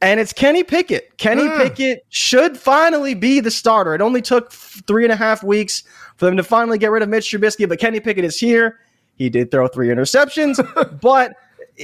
and 0.00 0.20
it's 0.20 0.32
Kenny 0.32 0.62
Pickett. 0.62 1.18
Kenny 1.18 1.42
Mm. 1.42 1.56
Pickett 1.58 2.04
should 2.08 2.56
finally 2.56 3.14
be 3.14 3.40
the 3.40 3.50
starter. 3.50 3.94
It 3.94 4.00
only 4.00 4.22
took 4.22 4.52
three 4.52 5.04
and 5.04 5.12
a 5.12 5.16
half 5.16 5.42
weeks 5.42 5.82
for 6.16 6.26
them 6.26 6.36
to 6.36 6.42
finally 6.44 6.78
get 6.78 6.90
rid 6.90 7.02
of 7.02 7.08
Mitch 7.08 7.30
Trubisky, 7.30 7.68
but 7.68 7.78
Kenny 7.80 7.98
Pickett 8.00 8.24
is 8.24 8.38
here. 8.38 8.78
He 9.16 9.28
did 9.28 9.50
throw 9.50 9.66
three 9.68 9.88
interceptions, 9.88 10.56
but 11.02 11.34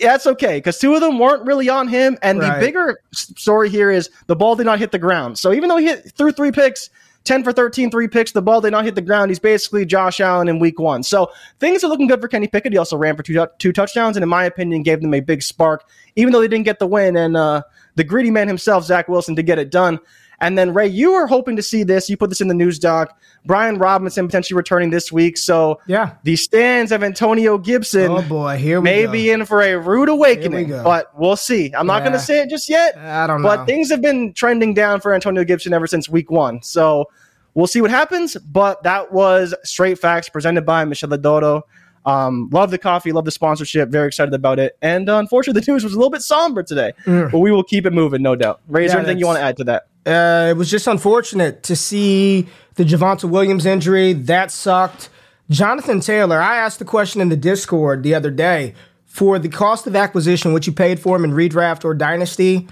that's 0.01 0.27
okay 0.27 0.59
because 0.59 0.79
two 0.79 0.95
of 0.95 1.01
them 1.01 1.19
weren't 1.19 1.45
really 1.45 1.69
on 1.69 1.89
him. 1.89 2.17
And 2.23 2.39
Right. 2.39 2.55
the 2.61 2.67
bigger 2.67 3.01
story 3.13 3.69
here 3.69 3.91
is 3.91 4.11
the 4.27 4.37
ball 4.37 4.55
did 4.57 4.65
not 4.67 4.79
hit 4.79 4.93
the 4.93 4.99
ground. 4.99 5.39
So 5.39 5.53
even 5.53 5.69
though 5.69 5.77
he 5.79 5.87
hit 5.87 6.13
threw 6.17 6.33
three 6.33 6.53
picks, 6.53 6.89
10 7.27 7.45
for 7.45 7.53
13, 7.53 7.91
three 7.91 8.09
picks, 8.09 8.33
the 8.33 8.41
ball 8.41 8.61
did 8.61 8.71
not 8.71 8.85
hit 8.85 8.95
the 8.95 9.03
ground. 9.03 9.31
He's 9.31 9.39
basically 9.39 9.85
Josh 9.85 10.21
Allen 10.21 10.49
in 10.49 10.59
week 10.59 10.79
one. 10.79 11.03
So 11.03 11.31
things 11.59 11.85
are 11.85 11.89
looking 11.89 12.07
good 12.07 12.21
for 12.21 12.29
Kenny 12.29 12.49
Pickett. 12.49 12.73
He 12.73 12.79
also 12.79 12.97
ran 12.97 13.17
for 13.17 13.23
two, 13.23 13.47
two 13.59 13.73
touchdowns 13.73 14.17
and, 14.17 14.23
in 14.23 14.29
my 14.29 14.45
opinion, 14.45 14.83
gave 14.83 15.01
them 15.03 15.13
a 15.13 15.21
big 15.21 15.43
spark, 15.43 15.85
even 16.15 16.33
though 16.33 16.41
they 16.41 16.49
didn't 16.49 16.65
get 16.65 16.79
the 16.79 16.87
win. 16.87 17.17
And 17.17 17.37
uh, 17.37 17.63
the 17.97 18.05
greedy 18.05 18.31
man 18.31 18.49
himself, 18.49 18.85
Zach 18.85 19.09
Wilson, 19.09 19.37
to 19.37 19.43
get 19.43 19.59
it 19.59 19.71
done. 19.71 19.99
And 20.41 20.59
then, 20.59 20.75
Ray, 20.75 20.87
you 20.89 21.13
were 21.13 21.27
hoping 21.27 21.57
to 21.57 21.63
see 21.63 21.83
this. 21.83 22.11
You 22.11 22.17
put 22.17 22.29
this 22.31 22.41
in 22.41 22.49
the 22.49 22.55
news 22.55 22.79
doc. 22.79 23.19
Brian 23.47 23.79
Robinson 23.79 24.27
potentially 24.27 24.57
returning 24.57 24.91
this 24.91 25.11
week. 25.11 25.39
So 25.39 25.81
Yeah. 25.87 26.13
the 26.25 26.37
stands 26.37 26.93
of 26.93 27.03
Antonio 27.03 27.57
Gibson 27.59 28.11
Oh 28.11 28.23
boy, 28.23 28.57
here 28.57 28.81
we 28.81 28.85
may 28.85 29.07
go. 29.07 29.13
be 29.13 29.31
in 29.31 29.47
for 29.47 29.63
a 29.63 29.77
rude 29.79 30.09
awakening, 30.09 30.69
go. 30.69 30.83
but 30.85 31.11
we'll 31.19 31.37
see. 31.37 31.73
I'm 31.77 31.87
not 31.87 32.01
going 32.01 32.13
to 32.13 32.19
say 32.19 32.41
it 32.43 32.51
just 32.51 32.69
yet, 32.69 32.97
I 32.99 33.27
don't 33.27 33.41
know. 33.43 33.49
but 33.49 33.67
things 33.67 33.91
have 33.91 34.03
been 34.03 34.33
trending 34.35 34.75
down 34.75 35.01
for 35.01 35.15
Antonio 35.15 35.45
Gibson 35.45 35.73
ever 35.73 35.87
since 35.87 36.09
week 36.09 36.31
one. 36.31 36.61
So 36.63 37.07
we'll 37.55 37.67
see 37.67 37.81
what 37.81 37.91
happens. 37.91 38.37
But 38.37 38.83
that 38.83 39.13
was 39.13 39.55
Straight 39.65 39.99
Facts 39.99 40.29
presented 40.29 40.67
by 40.67 40.85
Miscela 40.85 41.21
d'Oro. 41.21 41.63
Um, 42.05 42.49
love 42.53 42.71
the 42.71 42.79
coffee, 42.79 43.11
love 43.11 43.25
the 43.25 43.31
sponsorship, 43.33 43.89
very 43.89 44.07
excited 44.07 44.33
about 44.35 44.59
it. 44.61 44.77
And 44.83 45.09
uh, 45.09 45.17
unfortunately, 45.19 45.61
the 45.65 45.73
news 45.73 45.83
was 45.83 45.93
a 45.95 45.97
little 45.97 46.11
bit 46.11 46.23
somber 46.23 46.63
today, 46.63 46.93
but 47.05 47.39
we 47.39 47.51
will 47.51 47.65
keep 47.65 47.85
it 47.87 47.93
moving, 47.93 48.23
no 48.23 48.37
doubt. 48.37 48.61
Ray, 48.69 48.85
is 48.85 48.91
Mm. 48.91 48.95
Yeah, 48.95 48.95
there 48.95 49.01
anything 49.07 49.19
you 49.19 49.27
want 49.27 49.39
to 49.39 49.43
add 49.45 49.57
to 49.57 49.65
that? 49.65 49.87
Uh, 50.07 50.47
it 50.51 50.57
was 50.57 50.71
just 50.71 50.87
unfortunate 50.87 51.63
to 51.65 51.75
see 51.77 52.47
the 52.77 52.85
Javonte 52.85 53.29
Williams 53.29 53.67
injury. 53.67 54.13
That 54.13 54.51
sucked. 54.51 55.09
Jonathan 55.51 56.01
Taylor, 56.01 56.41
I 56.41 56.57
asked 56.57 56.79
the 56.79 56.85
question 56.85 57.21
in 57.21 57.29
the 57.29 57.37
Discord 57.37 58.03
the 58.03 58.15
other 58.15 58.31
day 58.31 58.75
for 59.05 59.39
the 59.39 59.49
cost 59.49 59.87
of 59.87 59.97
acquisition, 59.97 60.53
what 60.53 60.67
you 60.67 60.73
paid 60.73 61.01
for 61.01 61.17
him 61.17 61.25
in 61.25 61.33
redraft 61.33 61.85
or 61.85 61.95
dynasty, 61.95 62.69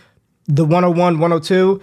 the 0.47 0.65
101, 0.65 1.15
102. 1.19 1.81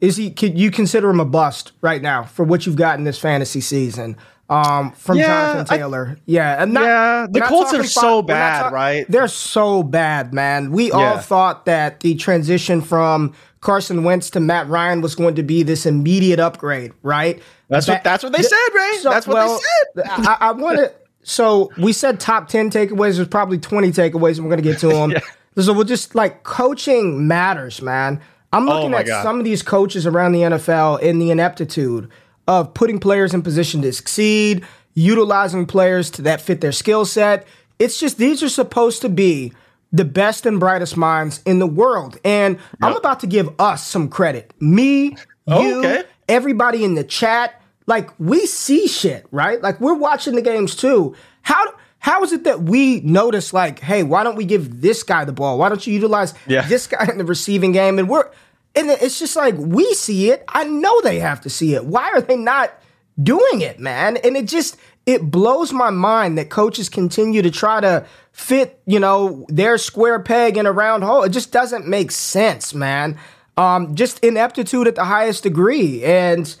Is 0.00 0.16
he? 0.16 0.30
Could 0.30 0.58
you 0.58 0.70
consider 0.70 1.10
him 1.10 1.20
a 1.20 1.24
bust 1.26 1.72
right 1.82 2.00
now 2.00 2.24
for 2.24 2.42
what 2.44 2.64
you've 2.66 2.76
got 2.76 2.98
in 2.98 3.04
this 3.04 3.18
fantasy 3.18 3.60
season? 3.60 4.16
Um, 4.48 4.90
from 4.92 5.18
Yeah, 5.18 5.26
Jonathan 5.52 5.66
I- 5.74 5.76
Taylor, 5.76 6.18
yeah, 6.26 6.60
and 6.62 6.72
not, 6.72 6.82
Yeah, 6.84 7.26
the 7.30 7.40
Colts 7.42 7.72
are 7.72 7.84
so 7.84 8.20
bad, 8.20 8.62
talk- 8.64 8.72
right? 8.72 9.06
They're 9.08 9.28
so 9.28 9.82
bad, 9.84 10.34
man. 10.34 10.72
We 10.72 10.90
all 10.90 11.18
thought 11.18 11.66
that 11.66 12.00
the 12.00 12.16
transition 12.16 12.80
from 12.80 13.32
Carson 13.60 14.04
Wentz 14.04 14.30
to 14.30 14.40
Matt 14.40 14.68
Ryan 14.68 15.00
was 15.02 15.14
going 15.14 15.34
to 15.34 15.42
be 15.42 15.62
this 15.62 15.84
immediate 15.86 16.40
upgrade, 16.40 16.92
right? 17.02 17.42
That's 17.68 17.86
what- 17.88 18.02
that's 18.04 18.22
what 18.24 18.32
they 18.32 18.42
said, 18.42 18.56
Ray. 18.74 18.98
That's 19.02 19.26
what 19.26 19.46
they 19.94 20.02
said. 20.02 20.10
I, 20.26 20.36
I 20.40 20.52
want 20.52 20.78
to. 20.78 20.92
So 21.22 21.70
we 21.76 21.92
said 21.92 22.18
top 22.18 22.48
ten 22.48 22.70
takeaways. 22.70 23.16
There's 23.16 23.28
probably 23.28 23.58
twenty 23.58 23.90
takeaways, 23.92 24.36
and 24.38 24.44
we're 24.46 24.50
gonna 24.50 24.62
get 24.62 24.78
to 24.80 24.88
them. 24.88 25.12
So 25.58 25.72
we'll 25.74 25.84
just 25.84 26.14
like 26.14 26.42
coaching 26.44 27.28
matters, 27.28 27.82
man. 27.82 28.20
I'm 28.52 28.68
oh 28.68 28.74
looking 28.76 28.94
Oh 28.94 28.98
at 28.98 29.06
God. 29.06 29.22
some 29.22 29.38
of 29.38 29.44
these 29.44 29.62
coaches 29.62 30.06
around 30.06 30.32
the 30.32 30.40
NFL 30.40 31.00
in 31.02 31.18
the 31.18 31.30
ineptitude 31.30 32.08
of 32.48 32.72
putting 32.74 32.98
players 32.98 33.34
in 33.34 33.42
position 33.42 33.82
to 33.82 33.92
succeed, 33.92 34.64
utilizing 34.94 35.66
players 35.66 36.10
to, 36.12 36.22
that 36.22 36.40
fit 36.40 36.60
their 36.60 36.72
skill 36.72 37.04
set. 37.04 37.46
It's 37.78 38.00
just 38.00 38.16
these 38.18 38.42
are 38.42 38.48
supposed 38.48 39.02
to 39.02 39.08
be 39.08 39.52
the 39.92 40.04
best 40.04 40.46
and 40.46 40.60
brightest 40.60 40.96
minds 40.96 41.42
in 41.44 41.58
the 41.58 41.66
world. 41.66 42.18
And 42.24 42.58
I'm 42.80 42.96
about 42.96 43.20
to 43.20 43.26
give 43.26 43.48
us 43.60 43.86
some 43.86 44.08
credit. 44.08 44.52
Me, 44.60 45.16
oh, 45.48 45.60
you, 45.62 45.78
Okay. 45.80 46.02
everybody 46.28 46.84
in 46.84 46.94
the 46.94 47.04
chat. 47.04 47.60
Like 47.86 48.10
we 48.20 48.46
see 48.46 48.86
shit, 48.86 49.26
right? 49.32 49.60
Like 49.60 49.80
we're 49.80 49.94
watching 49.94 50.36
the 50.36 50.42
games 50.42 50.76
too. 50.76 51.16
How 51.42 51.74
how 51.98 52.22
is 52.22 52.32
it 52.32 52.44
that 52.44 52.62
we 52.62 53.00
notice 53.00 53.52
like, 53.52 53.80
hey, 53.80 54.02
why 54.04 54.22
don't 54.22 54.36
we 54.36 54.44
give 54.44 54.80
this 54.80 55.02
guy 55.02 55.24
the 55.24 55.32
ball? 55.32 55.58
Why 55.58 55.68
don't 55.68 55.84
you 55.86 55.92
utilize 55.92 56.32
Yeah. 56.46 56.66
this 56.68 56.86
guy 56.86 57.08
in 57.10 57.18
the 57.18 57.24
receiving 57.24 57.72
game? 57.72 57.98
And 57.98 58.08
we're 58.08 58.30
and 58.76 58.88
it's 58.90 59.18
just 59.18 59.34
like 59.34 59.56
we 59.58 59.92
see 59.94 60.30
it. 60.30 60.44
I 60.48 60.64
know 60.64 61.00
they 61.00 61.18
have 61.18 61.40
to 61.40 61.50
see 61.50 61.74
it. 61.74 61.84
Why 61.84 62.10
are 62.10 62.20
they 62.20 62.36
not 62.36 62.72
doing 63.20 63.60
it, 63.60 63.80
man? 63.80 64.16
And 64.18 64.36
it 64.36 64.46
just 64.46 64.76
it 65.04 65.28
blows 65.30 65.72
my 65.72 65.90
mind 65.90 66.38
that 66.38 66.48
coaches 66.48 66.88
continue 66.88 67.42
to 67.42 67.50
try 67.50 67.80
to 67.80 68.06
fit, 68.32 68.80
you 68.86 69.00
know, 69.00 69.46
their 69.48 69.78
square 69.78 70.20
peg 70.20 70.56
in 70.56 70.66
a 70.66 70.72
round 70.72 71.04
hole. 71.04 71.22
It 71.22 71.30
just 71.30 71.52
doesn't 71.52 71.86
make 71.86 72.10
sense, 72.10 72.74
man. 72.74 73.18
Um, 73.56 73.94
just 73.94 74.18
ineptitude 74.20 74.86
at 74.86 74.94
the 74.94 75.04
highest 75.04 75.42
degree. 75.42 76.04
And 76.04 76.54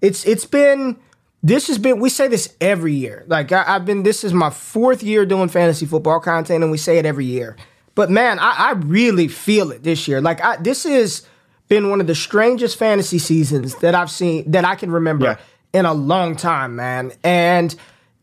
it's 0.00 0.24
it's 0.26 0.44
been 0.44 0.96
this 1.42 1.68
has 1.68 1.78
been 1.78 2.00
we 2.00 2.08
say 2.08 2.28
this 2.28 2.54
every 2.60 2.92
year. 2.92 3.24
Like 3.26 3.52
I, 3.52 3.64
have 3.64 3.84
been 3.84 4.02
this 4.02 4.24
is 4.24 4.32
my 4.32 4.50
fourth 4.50 5.02
year 5.02 5.26
doing 5.26 5.48
fantasy 5.48 5.86
football 5.86 6.20
content, 6.20 6.62
and 6.62 6.70
we 6.70 6.78
say 6.78 6.98
it 6.98 7.06
every 7.06 7.24
year. 7.24 7.56
But 7.94 8.10
man, 8.10 8.38
I, 8.38 8.54
I 8.58 8.70
really 8.72 9.28
feel 9.28 9.72
it 9.72 9.82
this 9.82 10.06
year. 10.06 10.20
Like 10.20 10.42
I, 10.42 10.56
this 10.56 10.84
has 10.84 11.26
been 11.68 11.90
one 11.90 12.00
of 12.00 12.06
the 12.06 12.14
strangest 12.14 12.78
fantasy 12.78 13.18
seasons 13.18 13.74
that 13.76 13.94
I've 13.94 14.10
seen 14.10 14.50
that 14.50 14.64
I 14.64 14.74
can 14.74 14.90
remember 14.90 15.24
yeah. 15.24 15.38
in 15.72 15.86
a 15.86 15.94
long 15.94 16.36
time, 16.36 16.76
man. 16.76 17.12
And 17.24 17.74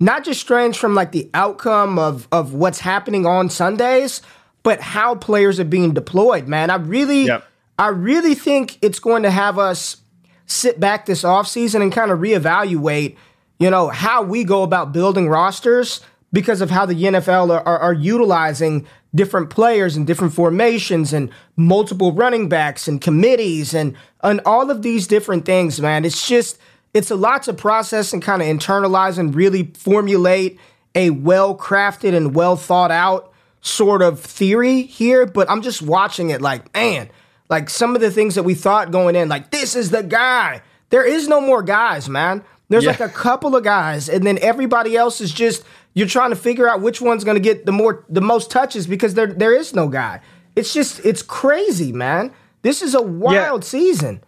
not 0.04 0.24
just 0.24 0.42
strange 0.42 0.78
from 0.78 0.96
like 0.96 1.12
the 1.12 1.30
outcome 1.34 1.98
of 1.98 2.28
of 2.32 2.54
what's 2.54 2.80
happening 2.80 3.26
on 3.26 3.50
Sundays, 3.50 4.22
but 4.62 4.82
how 4.82 5.16
players 5.16 5.60
are 5.60 5.66
being 5.66 5.94
deployed, 5.94 6.48
man. 6.48 6.70
I 6.70 6.76
really 6.76 7.26
yep. 7.26 7.46
I 7.80 7.88
really 7.88 8.36
think 8.36 8.78
it's 8.82 9.00
going 9.00 9.24
to 9.24 9.32
have 9.32 9.58
us 9.58 9.98
sit 10.46 10.80
back 10.80 11.06
this 11.06 11.24
offseason 11.24 11.82
and 11.82 11.92
kind 11.92 12.12
of 12.12 12.20
reevaluate, 12.20 13.16
you 13.60 13.70
know, 13.70 13.88
how 13.90 14.22
we 14.22 14.44
go 14.44 14.64
about 14.64 14.92
building 14.92 15.28
rosters 15.28 16.02
because 16.32 16.62
of 16.62 16.70
how 16.70 16.86
the 16.86 16.96
NFL 16.96 17.50
are, 17.50 17.66
are, 17.66 17.80
are 17.80 17.94
utilizing 17.94 18.86
different 19.16 19.50
players 19.50 19.96
and 19.96 20.08
different 20.08 20.34
formations 20.34 21.14
and 21.14 21.30
multiple 21.56 22.12
running 22.12 22.50
backs 22.50 22.88
and 22.88 23.00
committees 23.00 23.74
and 23.74 23.96
and 24.22 24.42
all 24.46 24.70
of 24.70 24.82
these 24.82 25.08
different 25.08 25.46
things, 25.46 25.80
man. 25.80 26.04
It's 26.04 26.28
just 26.28 26.60
it's 26.94 27.12
a 27.12 27.16
lot 27.16 27.44
to 27.44 27.54
process 27.54 28.14
and 28.14 28.22
kind 28.22 28.42
of 28.42 28.48
internalize 28.48 29.18
and 29.18 29.34
really 29.36 29.72
formulate 29.76 30.60
a 30.96 31.10
well 31.10 31.58
crafted 31.58 32.14
and 32.16 32.36
well 32.36 32.56
thought 32.56 32.92
out 32.92 33.34
sort 33.62 34.02
of 34.02 34.20
theory 34.20 34.84
here. 34.84 35.26
But 35.26 35.50
I'm 35.50 35.62
just 35.62 35.82
watching 35.82 36.30
it 36.30 36.42
like, 36.42 36.74
man, 36.74 37.10
like 37.50 37.70
some 37.70 37.96
of 37.96 38.02
the 38.02 38.12
things 38.12 38.36
that 38.36 38.44
we 38.44 38.54
thought 38.54 38.92
going 38.92 39.16
in, 39.16 39.30
like 39.30 39.52
this 39.52 39.76
is 39.76 39.90
the 39.90 40.04
guy. 40.04 40.62
There 40.90 41.06
is 41.06 41.28
no 41.28 41.42
more 41.42 41.64
guys, 41.64 42.08
man. 42.08 42.44
There's 42.70 42.84
yeah. 42.84 42.92
like 42.92 43.00
a 43.00 43.10
couple 43.10 43.56
of 43.56 43.64
guys, 43.64 44.10
and 44.10 44.26
then 44.26 44.40
everybody 44.42 44.96
else 44.96 45.22
is 45.22 45.32
just 45.32 45.64
you're 45.94 46.08
trying 46.08 46.30
to 46.30 46.36
figure 46.36 46.70
out 46.70 46.82
which 46.82 47.02
one's 47.02 47.24
going 47.24 47.36
to 47.36 47.42
get 47.42 47.66
the 47.66 47.72
more 47.72 48.06
the 48.10 48.22
most 48.22 48.50
touches 48.50 48.88
because 48.88 49.16
there 49.16 49.28
there 49.28 49.54
is 49.56 49.74
no 49.74 49.88
guy. 49.88 50.22
It's 50.56 50.74
just 50.74 51.04
it's 51.06 51.22
crazy, 51.22 51.92
man. 51.92 52.32
This 52.62 52.82
is 52.82 52.96
a 52.96 53.02
wild 53.02 53.64
yeah. 53.64 53.68
season. 53.68 54.24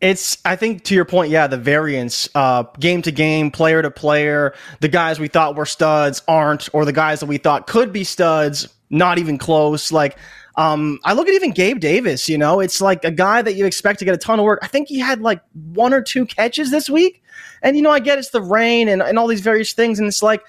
It's, 0.00 0.36
I 0.44 0.56
think, 0.56 0.84
to 0.84 0.94
your 0.94 1.06
point, 1.06 1.30
yeah, 1.30 1.46
the 1.46 1.56
variance, 1.56 2.28
uh, 2.34 2.64
game 2.78 3.00
to 3.02 3.10
game, 3.10 3.50
player 3.50 3.80
to 3.80 3.90
player, 3.90 4.54
the 4.80 4.88
guys 4.88 5.18
we 5.18 5.28
thought 5.28 5.56
were 5.56 5.64
studs 5.64 6.22
aren't, 6.28 6.68
or 6.74 6.84
the 6.84 6.92
guys 6.92 7.20
that 7.20 7.26
we 7.26 7.38
thought 7.38 7.66
could 7.66 7.92
be 7.92 8.04
studs, 8.04 8.68
not 8.90 9.18
even 9.18 9.38
close. 9.38 9.90
Like, 9.90 10.18
um, 10.56 10.98
I 11.04 11.14
look 11.14 11.28
at 11.28 11.34
even 11.34 11.50
Gabe 11.50 11.80
Davis, 11.80 12.28
you 12.28 12.36
know, 12.36 12.60
it's 12.60 12.80
like 12.80 13.04
a 13.04 13.10
guy 13.10 13.40
that 13.40 13.54
you 13.54 13.64
expect 13.64 13.98
to 14.00 14.04
get 14.04 14.14
a 14.14 14.18
ton 14.18 14.38
of 14.38 14.44
work. 14.44 14.58
I 14.62 14.66
think 14.66 14.88
he 14.88 14.98
had 14.98 15.20
like 15.20 15.40
one 15.72 15.94
or 15.94 16.02
two 16.02 16.26
catches 16.26 16.70
this 16.70 16.90
week. 16.90 17.22
And, 17.62 17.74
you 17.74 17.82
know, 17.82 17.90
I 17.90 17.98
get 17.98 18.18
it's 18.18 18.30
the 18.30 18.42
rain 18.42 18.88
and, 18.88 19.02
and 19.02 19.18
all 19.18 19.26
these 19.26 19.40
various 19.40 19.72
things. 19.72 19.98
And 19.98 20.08
it's 20.08 20.22
like, 20.22 20.42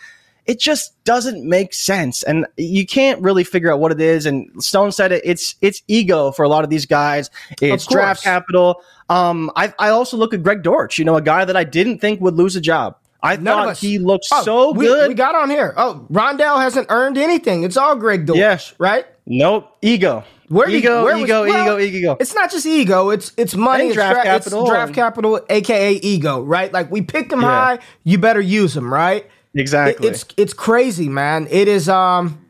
it 0.48 0.60
just 0.60 1.01
doesn't 1.04 1.48
make 1.48 1.74
sense 1.74 2.24
and 2.24 2.48
you 2.56 2.86
can't 2.86 3.22
really 3.22 3.44
figure 3.44 3.72
out 3.72 3.80
what 3.80 3.92
it 3.92 4.01
is 4.01 4.25
and 4.25 4.50
stone 4.63 4.92
said 4.92 5.12
it 5.12 5.22
it's 5.24 5.56
it's 5.62 5.84
ego 5.88 6.32
for 6.32 6.44
a 6.44 6.50
lot 6.50 6.63
of 6.63 6.70
these 6.70 6.86
guys 6.86 7.30
it's 7.62 7.86
draft 7.86 8.24
capital 8.24 8.82
um 9.10 9.51
I, 9.56 9.74
I 9.77 9.89
also 9.89 10.18
look 10.18 10.34
at 10.34 10.42
greg 10.42 10.63
dortch 10.63 10.98
you 10.98 11.06
know 11.06 11.16
a 11.16 11.22
guy 11.22 11.46
that 11.46 11.56
i 11.56 11.63
didn't 11.63 12.00
think 12.00 12.22
would 12.22 12.36
lose 12.36 12.56
a 12.56 12.62
job 12.62 12.98
I 13.24 13.36
None 13.36 13.44
thought 13.44 13.77
he 13.77 13.98
looked 13.98 14.27
oh, 14.32 14.44
so 14.44 14.72
we, 14.74 14.86
good. 14.86 15.08
We 15.08 15.16
got 15.16 15.34
on 15.34 15.50
here. 15.50 15.74
Oh, 15.75 16.06
Rondale 16.12 16.62
hasn't 16.62 16.86
earned 16.89 17.18
anything. 17.18 17.63
It's 17.63 17.75
all 17.75 17.96
Greg 17.96 18.27
Dortch, 18.27 18.38
yeah. 18.38 18.60
right? 18.77 19.08
Nope. 19.25 19.75
Ego. 19.82 20.24
Where 20.50 20.70
ego, 20.70 21.04
where 21.04 21.18
ego, 21.18 21.44
was, 21.44 21.51
well, 21.51 21.80
ego, 21.80 21.98
ego. 21.98 22.18
It's 22.22 22.34
not 22.34 22.50
just 22.50 22.66
ego. 22.66 23.10
It's 23.10 23.34
it's 23.36 23.54
money. 23.54 23.88
It's 23.88 23.96
draft, 23.96 24.13
dra- 24.13 24.24
capital. 24.24 24.62
It's 24.62 24.70
draft 24.70 24.94
capital, 24.94 25.42
aka 25.50 25.94
ego, 25.96 26.42
right? 26.42 26.72
Like 26.72 26.89
we 26.89 27.01
picked 27.01 27.34
him 27.34 27.42
yeah. 27.42 27.48
high. 27.48 27.80
You 28.06 28.18
better 28.18 28.39
use 28.39 28.77
him, 28.77 28.94
right? 28.94 29.30
Exactly. 29.58 30.08
It, 30.08 30.12
it's 30.12 30.26
it's 30.38 30.54
crazy, 30.54 31.10
man. 31.10 31.48
It 31.50 31.68
is 31.68 31.90
um 31.90 32.46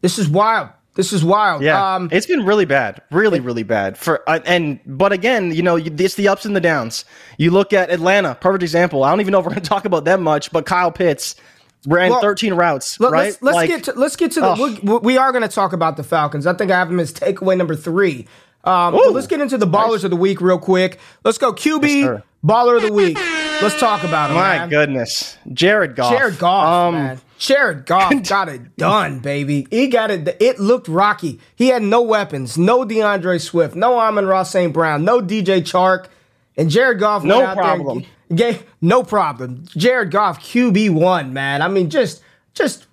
this 0.00 0.18
is 0.18 0.28
wild. 0.28 0.70
This 0.94 1.12
is 1.12 1.24
wild. 1.24 1.62
Yeah, 1.62 1.94
um, 1.94 2.08
it's 2.10 2.26
been 2.26 2.44
really 2.44 2.64
bad, 2.64 3.02
really, 3.12 3.38
really 3.38 3.62
bad. 3.62 3.96
For 3.96 4.28
uh, 4.28 4.40
and 4.44 4.80
but 4.84 5.12
again, 5.12 5.52
you 5.52 5.62
know, 5.62 5.76
it's 5.76 6.16
the 6.16 6.26
ups 6.26 6.44
and 6.44 6.56
the 6.56 6.60
downs. 6.60 7.04
You 7.36 7.52
look 7.52 7.72
at 7.72 7.90
Atlanta, 7.90 8.34
perfect 8.34 8.64
example. 8.64 9.04
I 9.04 9.10
don't 9.10 9.20
even 9.20 9.30
know 9.30 9.38
if 9.38 9.44
we're 9.44 9.50
going 9.50 9.62
to 9.62 9.68
talk 9.68 9.84
about 9.84 10.04
them 10.04 10.22
much, 10.22 10.50
but 10.50 10.66
Kyle 10.66 10.90
Pitts 10.90 11.36
ran 11.86 12.10
well, 12.10 12.20
13 12.20 12.54
routes. 12.54 12.98
Let, 12.98 13.12
right? 13.12 13.26
Let's, 13.26 13.42
let's 13.42 13.54
like, 13.54 13.68
get 13.68 13.84
to 13.84 13.92
let's 13.92 14.16
get 14.16 14.32
to 14.32 14.40
the. 14.40 14.48
Oh. 14.48 14.78
We, 14.82 14.98
we 14.98 15.16
are 15.16 15.30
going 15.30 15.42
to 15.42 15.48
talk 15.48 15.72
about 15.72 15.96
the 15.96 16.02
Falcons. 16.02 16.48
I 16.48 16.54
think 16.54 16.72
I 16.72 16.78
have 16.78 16.88
them 16.88 16.98
as 16.98 17.12
takeaway 17.12 17.56
number 17.56 17.76
three. 17.76 18.26
Um, 18.64 18.94
let's 19.12 19.28
get 19.28 19.40
into 19.40 19.56
the 19.56 19.66
ballers 19.66 19.90
nice. 19.90 20.04
of 20.04 20.10
the 20.10 20.16
week 20.16 20.40
real 20.40 20.58
quick. 20.58 20.98
Let's 21.24 21.38
go 21.38 21.52
QB 21.52 21.88
yes, 21.88 22.22
baller 22.44 22.76
of 22.76 22.82
the 22.82 22.92
week. 22.92 23.18
Let's 23.60 23.78
talk 23.78 24.04
about 24.04 24.30
him. 24.30 24.36
My 24.36 24.58
man. 24.58 24.68
goodness, 24.68 25.36
Jared 25.52 25.96
Goff. 25.96 26.12
Jared 26.12 26.38
Goff, 26.38 26.66
um, 26.66 26.94
man. 26.94 27.20
Jared 27.38 27.86
Goff 27.86 28.12
got 28.28 28.48
it 28.48 28.76
done, 28.76 29.18
baby. 29.20 29.66
He 29.70 29.88
got 29.88 30.10
it. 30.10 30.36
It 30.40 30.58
looked 30.58 30.88
rocky. 30.88 31.40
He 31.56 31.68
had 31.68 31.82
no 31.82 32.02
weapons, 32.02 32.56
no 32.56 32.84
DeAndre 32.84 33.40
Swift, 33.40 33.74
no 33.74 33.98
Amon-Ra 33.98 34.44
St. 34.44 34.72
Brown, 34.72 35.04
no 35.04 35.20
DJ 35.20 35.60
Chark, 35.60 36.06
and 36.56 36.70
Jared 36.70 37.00
Goff. 37.00 37.24
No 37.24 37.52
problem. 37.54 38.04
Gave, 38.34 38.64
no 38.80 39.02
problem. 39.02 39.64
Jared 39.68 40.10
Goff 40.10 40.40
QB 40.40 40.90
one, 40.90 41.32
man. 41.32 41.62
I 41.62 41.68
mean, 41.68 41.90
just 41.90 42.22
just 42.54 42.86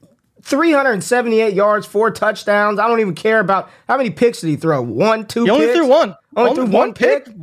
378 0.46 1.54
yards, 1.54 1.86
four 1.86 2.12
touchdowns. 2.12 2.80
I 2.80 2.88
don't 2.88 3.00
even 3.00 3.16
care 3.16 3.40
about 3.40 3.70
how 3.88 3.98
many 3.98 4.12
picks 4.12 4.42
did 4.42 4.48
he 4.48 4.56
throw. 4.56 4.82
One, 4.82 5.26
two. 5.26 5.44
He 5.44 5.50
only 5.50 5.74
threw 5.74 5.88
one. 5.88 6.16
Only, 6.36 6.52
only 6.52 6.56
threw 6.56 6.64
one, 6.66 6.74
one 6.74 6.94
pick. 6.94 7.26
pick? 7.26 7.36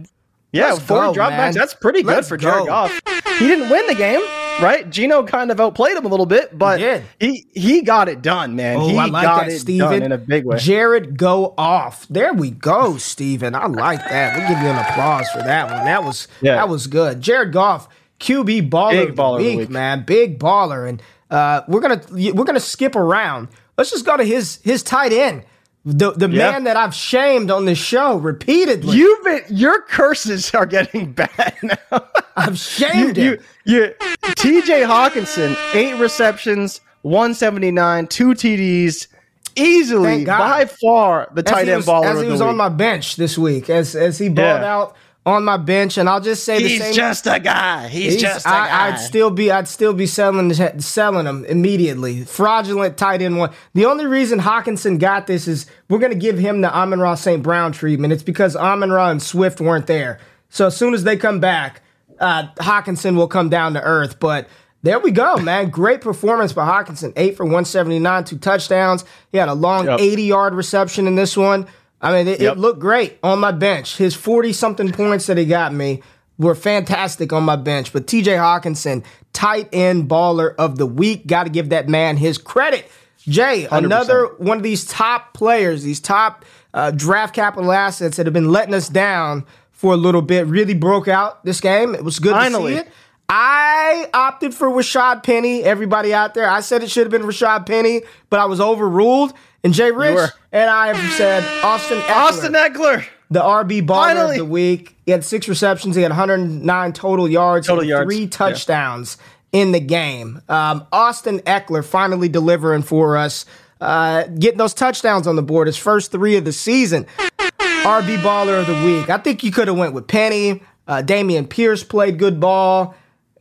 Yeah, 0.53 0.73
Let's 0.75 0.81
40 0.81 1.19
dropbacks. 1.19 1.55
That's 1.55 1.73
pretty 1.73 2.03
good 2.03 2.17
Let's 2.17 2.29
for 2.29 2.37
Jared 2.37 2.67
Goff. 2.67 2.93
He 3.39 3.49
didn't 3.49 3.71
win 3.71 3.87
the 3.87 3.95
game, 3.95 4.21
right? 4.63 4.89
Geno 4.89 5.25
kind 5.25 5.51
of 5.51 5.59
outplayed 5.59 5.97
him 5.97 6.05
a 6.05 6.09
little 6.09 6.27
bit, 6.27 6.57
but 6.57 6.79
he 6.79 7.03
he, 7.19 7.47
he 7.55 7.81
got 7.81 8.11
it 8.11 8.21
done, 8.21 8.55
man. 8.55 8.77
Oh, 8.77 8.89
he 8.89 8.99
I 8.99 9.07
like 9.07 9.23
got 9.23 9.47
that, 9.47 9.53
it 9.53 9.61
Steven. 9.61 9.89
done 9.89 10.03
in 10.03 10.13
a 10.13 10.19
big 10.19 10.45
way. 10.45 10.59
Jared 10.59 11.17
go 11.17 11.55
off. 11.57 12.07
There 12.09 12.35
we 12.35 12.51
go, 12.51 12.99
Steven. 12.99 13.55
I 13.55 13.67
like 13.67 14.01
that. 14.01 14.37
We'll 14.37 14.49
give 14.49 14.59
you 14.63 14.69
an 14.69 14.77
applause 14.77 15.27
for 15.31 15.39
that 15.39 15.71
one. 15.71 15.87
That 15.87 16.05
was 16.05 16.29
yeah. 16.43 16.57
that 16.57 16.69
was 16.69 16.87
good. 16.87 17.23
Jared 17.23 17.55
Goff, 17.55 17.89
QB 18.21 18.69
baller, 18.69 19.07
Big 19.07 19.17
baller 19.17 19.39
week, 19.39 19.59
week, 19.59 19.71
man. 19.71 20.05
Big 20.05 20.39
baller. 20.39 20.87
And 20.87 21.03
uh, 21.31 21.63
we're 21.67 21.81
gonna 21.81 22.03
we're 22.11 22.45
gonna 22.45 22.61
skip 22.61 22.95
around. 22.95 23.49
Let's 23.79 23.91
just 23.91 24.05
go 24.05 24.19
to 24.19 24.25
his 24.25 24.61
his 24.63 24.83
tight 24.83 25.15
end. 25.15 25.45
The 25.85 26.13
the 26.13 26.29
yeah. 26.29 26.53
man 26.53 26.65
that 26.65 26.77
I've 26.77 26.95
shamed 26.95 27.51
on 27.51 27.65
this 27.65 27.79
show 27.79 28.17
repeatedly. 28.17 28.97
You've 28.97 29.25
been 29.25 29.43
your 29.49 29.83
curses 29.83 30.55
are 30.55 30.67
getting 30.67 31.13
bad 31.13 31.55
now. 31.63 32.07
I've 32.37 32.59
shamed 32.59 33.17
you, 33.17 33.33
him. 33.33 33.41
You, 33.65 33.83
you, 33.85 33.95
TJ 34.23 34.87
Hockenson, 34.87 35.57
eight 35.75 35.95
receptions, 35.95 36.81
179, 37.03 38.07
two 38.07 38.29
TDs, 38.29 39.09
easily 39.57 40.25
by 40.25 40.67
far 40.67 41.29
the 41.35 41.43
tight 41.43 41.69
end 41.69 41.83
baller. 41.83 42.05
As 42.05 42.23
he 42.23 42.29
was 42.29 42.41
on 42.41 42.57
my 42.57 42.69
bench 42.69 43.17
this 43.17 43.37
week, 43.37 43.69
as 43.69 43.97
as 43.97 44.19
he 44.19 44.29
balled 44.29 44.63
yeah. 44.63 44.75
out 44.75 44.97
on 45.25 45.45
my 45.45 45.57
bench, 45.57 45.99
and 45.99 46.09
I'll 46.09 46.21
just 46.21 46.45
say 46.45 46.61
he's 46.61 46.79
the 46.79 46.85
same. 46.87 46.95
just 46.95 47.27
a 47.27 47.39
guy. 47.39 47.87
He's, 47.89 48.15
he's 48.15 48.23
just 48.23 48.45
a 48.45 48.49
I, 48.49 48.67
guy. 48.67 48.89
I'd 48.89 48.97
still 48.97 49.31
be, 49.31 49.53
I'd 49.53 49.69
still 49.69 49.93
be 49.93 50.07
selling, 50.07 50.53
selling 50.81 51.27
him 51.27 51.45
immediately. 51.45 52.25
Fraudulent 52.25 52.97
tight 52.97 53.23
end 53.23 53.39
one. 53.39 53.53
The 53.75 53.85
only 53.85 54.07
reason 54.07 54.41
Hockenson 54.41 54.99
got 54.99 55.29
this 55.29 55.47
is 55.47 55.67
we're 55.89 56.01
going 56.01 56.13
to 56.13 56.19
give 56.19 56.39
him 56.39 56.61
the 56.61 56.75
Amon-Ra 56.75 57.15
St. 57.15 57.43
Brown 57.43 57.71
treatment. 57.71 58.13
It's 58.13 58.25
because 58.25 58.57
Amon-Ra 58.57 59.11
and 59.11 59.23
Swift 59.23 59.61
weren't 59.61 59.87
there. 59.87 60.19
So 60.49 60.67
as 60.67 60.77
soon 60.77 60.93
as 60.93 61.05
they 61.05 61.17
come 61.17 61.39
back, 61.39 61.83
uh, 62.19 62.49
Hockenson 62.57 63.17
will 63.17 63.29
come 63.29 63.49
down 63.49 63.75
to 63.75 63.83
earth. 63.83 64.19
But 64.19 64.49
there 64.83 64.99
we 64.99 65.13
go, 65.13 65.37
man. 65.43 65.71
Great 65.71 66.01
performance 66.01 66.53
by 66.53 66.67
Hockenson. 66.67 67.13
Eight 67.15 67.37
for 67.37 67.45
179, 67.45 68.25
two 68.25 68.39
touchdowns. 68.39 69.05
He 69.31 69.39
had 69.39 69.49
a 69.49 69.55
long 69.55 69.87
yep. 69.87 70.01
80 70.01 70.23
yard 70.25 70.55
reception 70.55 71.07
in 71.07 71.15
this 71.15 71.37
one. 71.37 71.69
I 72.03 72.13
mean, 72.13 72.29
it, 72.29 72.41
yep. 72.41 72.57
it 72.57 72.59
looked 72.59 72.81
great 72.81 73.19
on 73.23 73.39
my 73.39 73.53
bench. 73.53 73.97
His 73.97 74.15
40 74.15 74.53
something 74.53 74.93
points 74.93 75.27
that 75.27 75.39
he 75.39 75.45
got 75.45 75.73
me 75.73 76.03
were 76.37 76.57
fantastic 76.57 77.33
on 77.33 77.45
my 77.45 77.57
bench. 77.57 77.93
But 77.93 78.07
TJ 78.07 78.37
Hockenson, 78.37 79.05
tight 79.33 79.69
end 79.73 80.09
baller 80.09 80.55
of 80.57 80.79
the 80.79 80.87
week. 80.87 81.27
Got 81.27 81.45
to 81.45 81.51
give 81.51 81.69
that 81.69 81.89
man 81.89 82.17
his 82.17 82.39
credit. 82.39 82.91
Jay, 83.21 83.69
100%. 83.71 83.85
another 83.85 84.27
one 84.39 84.57
of 84.57 84.63
these 84.65 84.85
top 84.85 85.33
players, 85.33 85.85
these 85.85 86.01
top 86.01 86.45
uh, 86.75 86.91
draft 86.91 87.35
capital 87.35 87.71
assets 87.71 88.17
that 88.17 88.27
have 88.27 88.33
been 88.33 88.51
letting 88.51 88.75
us 88.75 88.89
down 88.89 89.47
for 89.71 89.95
a 89.95 89.97
little 89.97 90.23
bit, 90.23 90.47
really 90.47 90.75
broke 90.75 91.07
out 91.07 91.45
this 91.45 91.61
game. 91.61 91.95
It 91.95 92.05
was 92.05 92.19
good 92.19 92.33
Finally. 92.33 92.73
to 92.73 92.79
see 92.79 92.85
it. 92.87 92.93
I 93.35 94.11
opted 94.13 94.55
for 94.55 94.69
Rashad 94.69 95.23
Penny. 95.23 95.65
Everybody 95.65 96.13
out 96.13 96.35
there, 96.35 96.47
I 96.51 96.61
said 96.61 96.83
it 96.83 96.91
should 96.91 97.11
have 97.11 97.11
been 97.11 97.23
Rashad 97.23 97.65
Penny, 97.65 98.03
but 98.29 98.39
I 98.39 98.45
was 98.45 98.61
overruled. 98.61 99.33
And 99.65 99.73
Jay 99.73 99.91
Rich 99.91 100.29
and 100.53 100.69
I 100.69 100.93
have 100.93 101.13
said 101.15 101.43
Austin 101.65 101.99
Ekeler. 102.01 102.11
Austin 102.11 102.53
Ekeler. 102.53 103.07
The 103.31 103.41
RB 103.41 103.87
baller 103.87 104.33
of 104.33 104.37
the 104.37 104.45
week. 104.45 104.95
He 105.07 105.13
had 105.13 105.25
six 105.25 105.49
receptions. 105.49 105.97
He 105.97 106.03
had 106.03 106.11
109 106.11 106.93
total 106.93 107.27
yards. 107.27 107.69
Total 107.69 107.83
yards. 107.83 108.05
Three 108.07 108.27
touchdowns 108.27 109.17
yeah. 109.51 109.63
in 109.63 109.73
the 109.73 109.81
game. 109.81 110.43
Um, 110.51 110.87
Austin 110.93 111.39
Ekeler 111.41 111.83
finally 111.83 112.29
delivering 112.29 112.83
for 112.83 113.17
us. 113.17 113.47
uh, 113.81 114.25
getting 114.25 114.59
those 114.59 114.75
touchdowns 114.75 115.27
on 115.27 115.37
the 115.37 115.43
board, 115.43 115.69
his 115.69 115.79
first 115.79 116.13
three 116.13 116.37
of 116.37 116.45
the 116.45 116.53
season. 116.53 117.07
RB 117.39 118.19
baller 118.19 118.61
of 118.61 118.67
the 118.67 118.85
week. 118.85 119.09
I 119.09 119.17
think 119.17 119.43
you 119.43 119.53
could 119.53 119.69
have 119.69 119.79
went 119.79 119.95
with 119.95 120.07
Penny. 120.07 120.63
Uh, 120.87 121.03
Dameon 121.03 121.49
Pierce 121.49 121.83
played 121.83 122.19
good 122.19 122.39
ball. 122.39 122.95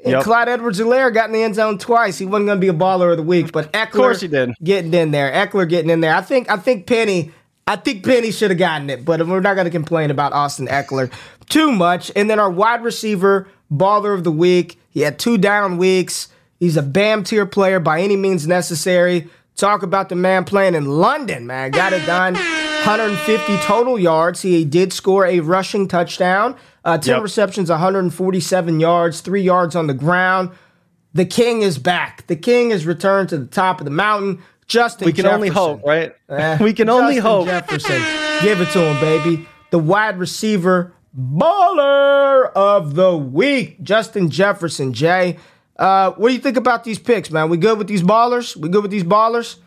And 0.04 0.14
Yep. 0.14 0.24
Clyde 0.24 0.50
Edwards-Helaire 0.50 1.14
got 1.14 1.28
in 1.28 1.34
the 1.34 1.44
end 1.44 1.56
zone 1.56 1.78
twice. 1.78 2.18
He 2.18 2.26
wasn't 2.26 2.48
going 2.48 2.58
to 2.58 2.62
be 2.62 2.70
a 2.70 2.74
baller 2.74 3.12
of 3.12 3.18
the 3.18 3.24
week, 3.24 3.52
but 3.52 3.72
Ekeler, 3.72 3.84
of 3.84 3.92
course 3.92 4.22
he 4.22 4.28
did. 4.28 4.52
getting 4.64 4.94
in 4.94 5.12
there. 5.12 5.32
Ekeler 5.32 5.70
getting 5.70 5.90
in 5.92 6.02
there. 6.02 6.16
I 6.16 6.22
think. 6.22 6.50
I 6.50 6.58
think 6.58 6.88
Penny. 6.88 7.32
I 7.68 7.76
think 7.76 8.04
Penny 8.04 8.32
should 8.32 8.50
have 8.50 8.58
gotten 8.58 8.90
it, 8.90 9.06
but 9.06 9.26
we're 9.26 9.40
not 9.40 9.54
going 9.54 9.66
to 9.66 9.72
complain 9.72 10.10
about 10.12 10.34
Austin 10.34 10.68
Ekeler 10.68 11.12
too 11.48 11.72
much. 11.72 12.12
And 12.16 12.30
then 12.30 12.40
our 12.40 12.50
wide 12.50 12.84
receiver 12.84 13.48
baller 13.72 14.14
of 14.16 14.24
the 14.24 14.32
week. 14.32 14.78
He 14.90 15.02
had 15.02 15.20
two 15.20 15.38
down 15.38 15.78
weeks. 15.78 16.28
He's 16.60 16.76
a 16.76 16.82
BAM 16.82 17.24
tier 17.24 17.46
player 17.46 17.80
by 17.80 18.02
any 18.02 18.16
means 18.18 18.48
necessary. 18.48 19.30
Talk 19.56 19.84
about 19.84 20.10
the 20.10 20.16
man 20.16 20.44
playing 20.44 20.76
in 20.76 20.86
London, 20.86 21.46
man. 21.46 21.72
Got 21.72 21.94
it 21.94 22.06
done. 22.06 22.36
150 22.86 23.58
total 23.58 24.00
yards. 24.00 24.42
He 24.42 24.66
did 24.66 24.92
score 24.92 25.26
a 25.26 25.40
rushing 25.40 25.88
touchdown. 25.88 26.56
Uh, 26.84 26.98
10 26.98 27.16
Yep. 27.16 27.24
receptions, 27.24 27.70
147 27.70 28.80
yards, 28.80 29.22
three 29.22 29.44
yards 29.44 29.76
on 29.76 29.86
the 29.86 29.94
ground. 29.94 30.50
The 31.14 31.26
king 31.26 31.62
is 31.62 31.78
back. 31.78 32.26
The 32.26 32.36
king 32.36 32.72
has 32.72 32.88
returned 32.88 33.30
to 33.30 33.38
the 33.38 33.46
top 33.46 33.80
of 33.80 33.86
the 33.86 33.92
mountain. 33.92 34.40
Justin 34.66 35.06
We 35.06 35.14
can 35.14 35.28
only 35.28 35.50
hope, 35.50 35.84
right? 35.86 36.16
Eh, 36.30 36.58
we 36.62 36.74
can 36.74 36.90
only 36.90 37.18
hope. 37.18 37.46
Jefferson. 37.46 38.02
Give 38.42 38.60
it 38.62 38.70
to 38.72 38.80
him, 38.80 39.00
baby. 39.00 39.46
The 39.70 39.78
wide 39.80 40.18
receiver 40.18 40.94
baller 41.16 42.52
of 42.54 42.96
the 42.96 43.16
week, 43.16 43.82
Justin 43.84 44.30
Jefferson. 44.32 44.94
Jay, 44.94 45.38
uh, 45.78 46.12
what 46.12 46.30
do 46.30 46.34
you 46.34 46.40
think 46.40 46.58
about 46.58 46.84
these 46.84 46.98
picks, 46.98 47.30
man? 47.30 47.50
We 47.50 47.58
good 47.58 47.78
with 47.78 47.88
these 47.88 48.02
ballers? 48.02 48.56
We 48.56 48.70
good 48.70 48.82
with 48.82 48.92
these 48.92 49.04
ballers? 49.04 49.58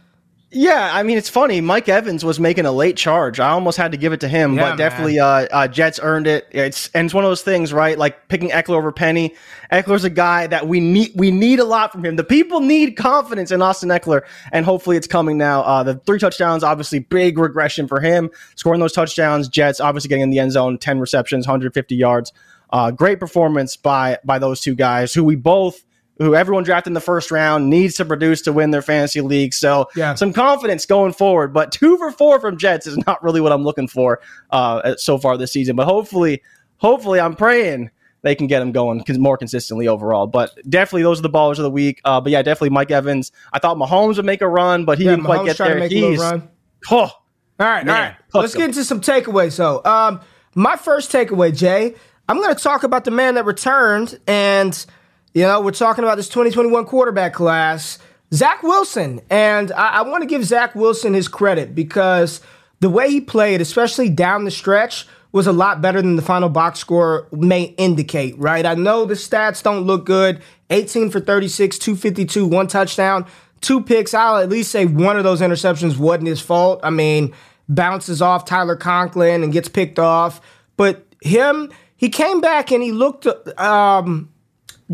Yeah, 0.54 0.90
I 0.92 1.02
mean 1.02 1.18
it's 1.18 1.28
funny. 1.28 1.60
Mike 1.60 1.88
Evans 1.88 2.24
was 2.24 2.38
making 2.38 2.64
a 2.64 2.72
late 2.72 2.96
charge. 2.96 3.40
I 3.40 3.50
almost 3.50 3.76
had 3.76 3.90
to 3.92 3.98
give 3.98 4.12
it 4.12 4.20
to 4.20 4.28
him, 4.28 4.54
Yeah, 4.54 4.62
but 4.62 4.68
man. 4.70 4.78
definitely 4.78 5.18
uh, 5.18 5.26
uh, 5.26 5.68
Jets 5.68 5.98
earned 6.02 6.26
it. 6.26 6.46
It's 6.52 6.88
and 6.94 7.04
it's 7.06 7.14
one 7.14 7.24
of 7.24 7.30
those 7.30 7.42
things, 7.42 7.72
right? 7.72 7.98
Like 7.98 8.28
picking 8.28 8.50
Ekeler 8.50 8.76
over 8.76 8.92
Penny. 8.92 9.34
Ekeler's 9.72 10.04
a 10.04 10.10
guy 10.10 10.46
that 10.46 10.68
we 10.68 10.78
need. 10.78 11.10
We 11.16 11.32
need 11.32 11.58
a 11.58 11.64
lot 11.64 11.90
from 11.90 12.04
him. 12.04 12.16
The 12.16 12.24
people 12.24 12.60
need 12.60 12.96
confidence 12.96 13.50
in 13.50 13.60
Austin 13.62 13.88
Ekeler, 13.88 14.22
and 14.52 14.64
hopefully 14.64 14.96
it's 14.96 15.08
coming 15.08 15.36
now. 15.36 15.62
Uh, 15.62 15.82
the 15.82 15.94
three 15.96 16.18
touchdowns, 16.20 16.62
obviously, 16.62 17.00
big 17.00 17.36
regression 17.38 17.88
for 17.88 18.00
him. 18.00 18.30
Scoring 18.54 18.78
those 18.80 18.92
touchdowns, 18.92 19.48
Jets 19.48 19.80
obviously 19.80 20.08
getting 20.08 20.22
in 20.22 20.30
the 20.30 20.38
end 20.38 20.52
zone, 20.52 20.78
ten 20.78 21.00
receptions, 21.00 21.46
150 21.46 21.96
yards. 21.96 22.32
Uh, 22.70 22.90
great 22.92 23.18
performance 23.18 23.76
by 23.76 24.18
by 24.24 24.38
those 24.38 24.60
two 24.60 24.74
guys, 24.76 25.12
who 25.12 25.24
we 25.24 25.34
both. 25.34 25.82
Who 26.18 26.34
everyone 26.36 26.62
drafted 26.62 26.90
in 26.90 26.94
the 26.94 27.00
first 27.00 27.30
round 27.32 27.68
needs 27.68 27.94
to 27.96 28.04
produce 28.04 28.40
to 28.42 28.52
win 28.52 28.70
their 28.70 28.82
fantasy 28.82 29.20
league. 29.20 29.52
So 29.52 29.88
Yeah. 29.96 30.14
some 30.14 30.32
confidence 30.32 30.86
going 30.86 31.12
forward. 31.12 31.52
But 31.52 31.72
two 31.72 31.96
for 31.96 32.12
four 32.12 32.38
from 32.40 32.56
Jets 32.56 32.86
is 32.86 32.96
not 33.06 33.22
really 33.22 33.40
what 33.40 33.50
I'm 33.52 33.64
looking 33.64 33.88
for 33.88 34.20
uh, 34.50 34.94
so 34.96 35.18
far 35.18 35.36
this 35.36 35.52
season. 35.52 35.74
But 35.74 35.86
hopefully, 35.86 36.40
hopefully, 36.76 37.18
I'm 37.18 37.34
praying 37.34 37.90
they 38.22 38.34
can 38.34 38.46
get 38.46 38.62
him 38.62 38.72
going 38.72 39.04
more 39.18 39.36
consistently 39.36 39.86
overall. 39.88 40.26
But 40.26 40.52
definitely, 40.68 41.02
those 41.02 41.18
are 41.18 41.22
the 41.22 41.30
ballers 41.30 41.58
of 41.58 41.64
the 41.64 41.70
week. 41.70 42.00
Uh, 42.04 42.20
but 42.20 42.30
yeah, 42.32 42.42
definitely 42.42 42.70
Mike 42.70 42.90
Evans. 42.90 43.32
I 43.52 43.58
thought 43.58 43.76
Mahomes 43.76 44.16
would 44.16 44.24
make 44.24 44.40
a 44.40 44.48
run, 44.48 44.84
but 44.84 44.98
he 44.98 45.04
Yeah, 45.04 45.10
didn't 45.10 45.24
quite 45.26 45.44
get 45.44 45.58
there. 45.58 45.86
He's 45.88 46.18
run. 46.20 46.48
oh, 46.90 46.96
All 46.96 47.10
right, 47.58 47.84
Man, 47.84 47.94
all 47.94 48.00
right. 48.02 48.14
Let's 48.32 48.52
them. 48.52 48.60
get 48.60 48.68
into 48.70 48.84
some 48.84 49.00
takeaways. 49.00 49.52
So, 49.52 49.84
um, 49.84 50.20
my 50.54 50.76
first 50.76 51.12
takeaway, 51.12 51.54
Jay, 51.54 51.94
I'm 52.28 52.36
going 52.40 52.54
to 52.54 52.62
talk 52.62 52.82
about 52.84 53.04
the 53.04 53.10
man 53.10 53.34
that 53.34 53.44
returned, 53.44 54.18
and 54.26 54.86
you 55.34 55.42
know 55.42 55.60
we're 55.60 55.72
talking 55.72 56.04
about 56.04 56.16
this 56.16 56.28
2021 56.28 56.86
quarterback 56.86 57.34
class, 57.34 57.98
Zach 58.32 58.62
Wilson, 58.62 59.20
and 59.28 59.70
I, 59.72 59.88
I 59.88 60.02
want 60.02 60.22
to 60.22 60.26
give 60.26 60.44
Zach 60.44 60.74
Wilson 60.74 61.14
his 61.14 61.28
credit 61.28 61.74
because 61.74 62.40
the 62.80 62.88
way 62.88 63.10
he 63.10 63.20
played, 63.20 63.60
especially 63.60 64.08
down 64.08 64.44
the 64.44 64.50
stretch. 64.50 65.06
Was 65.32 65.48
a 65.48 65.52
lot 65.52 65.80
better 65.80 66.00
than 66.00 66.14
the 66.14 66.22
final 66.22 66.48
box 66.48 66.78
score 66.78 67.26
may 67.32 67.74
indicate, 67.76 68.38
right? 68.38 68.64
I 68.64 68.74
know 68.74 69.04
the 69.04 69.14
stats 69.14 69.64
don't 69.64 69.80
look 69.80 70.06
good. 70.06 70.40
18 70.70 71.10
for 71.10 71.18
36, 71.18 71.76
252, 71.76 72.46
one 72.46 72.68
touchdown, 72.68 73.26
two 73.60 73.82
picks. 73.82 74.14
I'll 74.14 74.36
at 74.36 74.48
least 74.48 74.70
say 74.70 74.86
one 74.86 75.16
of 75.16 75.24
those 75.24 75.40
interceptions 75.40 75.96
wasn't 75.96 76.28
his 76.28 76.40
fault. 76.40 76.78
I 76.84 76.90
mean, 76.90 77.34
bounces 77.68 78.22
off 78.22 78.44
Tyler 78.44 78.76
Conklin 78.76 79.42
and 79.42 79.52
gets 79.52 79.68
picked 79.68 79.98
off. 79.98 80.40
But 80.76 81.06
him, 81.20 81.70
he 81.96 82.10
came 82.10 82.40
back 82.40 82.70
and 82.70 82.82
he 82.82 82.92
looked, 82.92 83.26
um, 83.58 84.30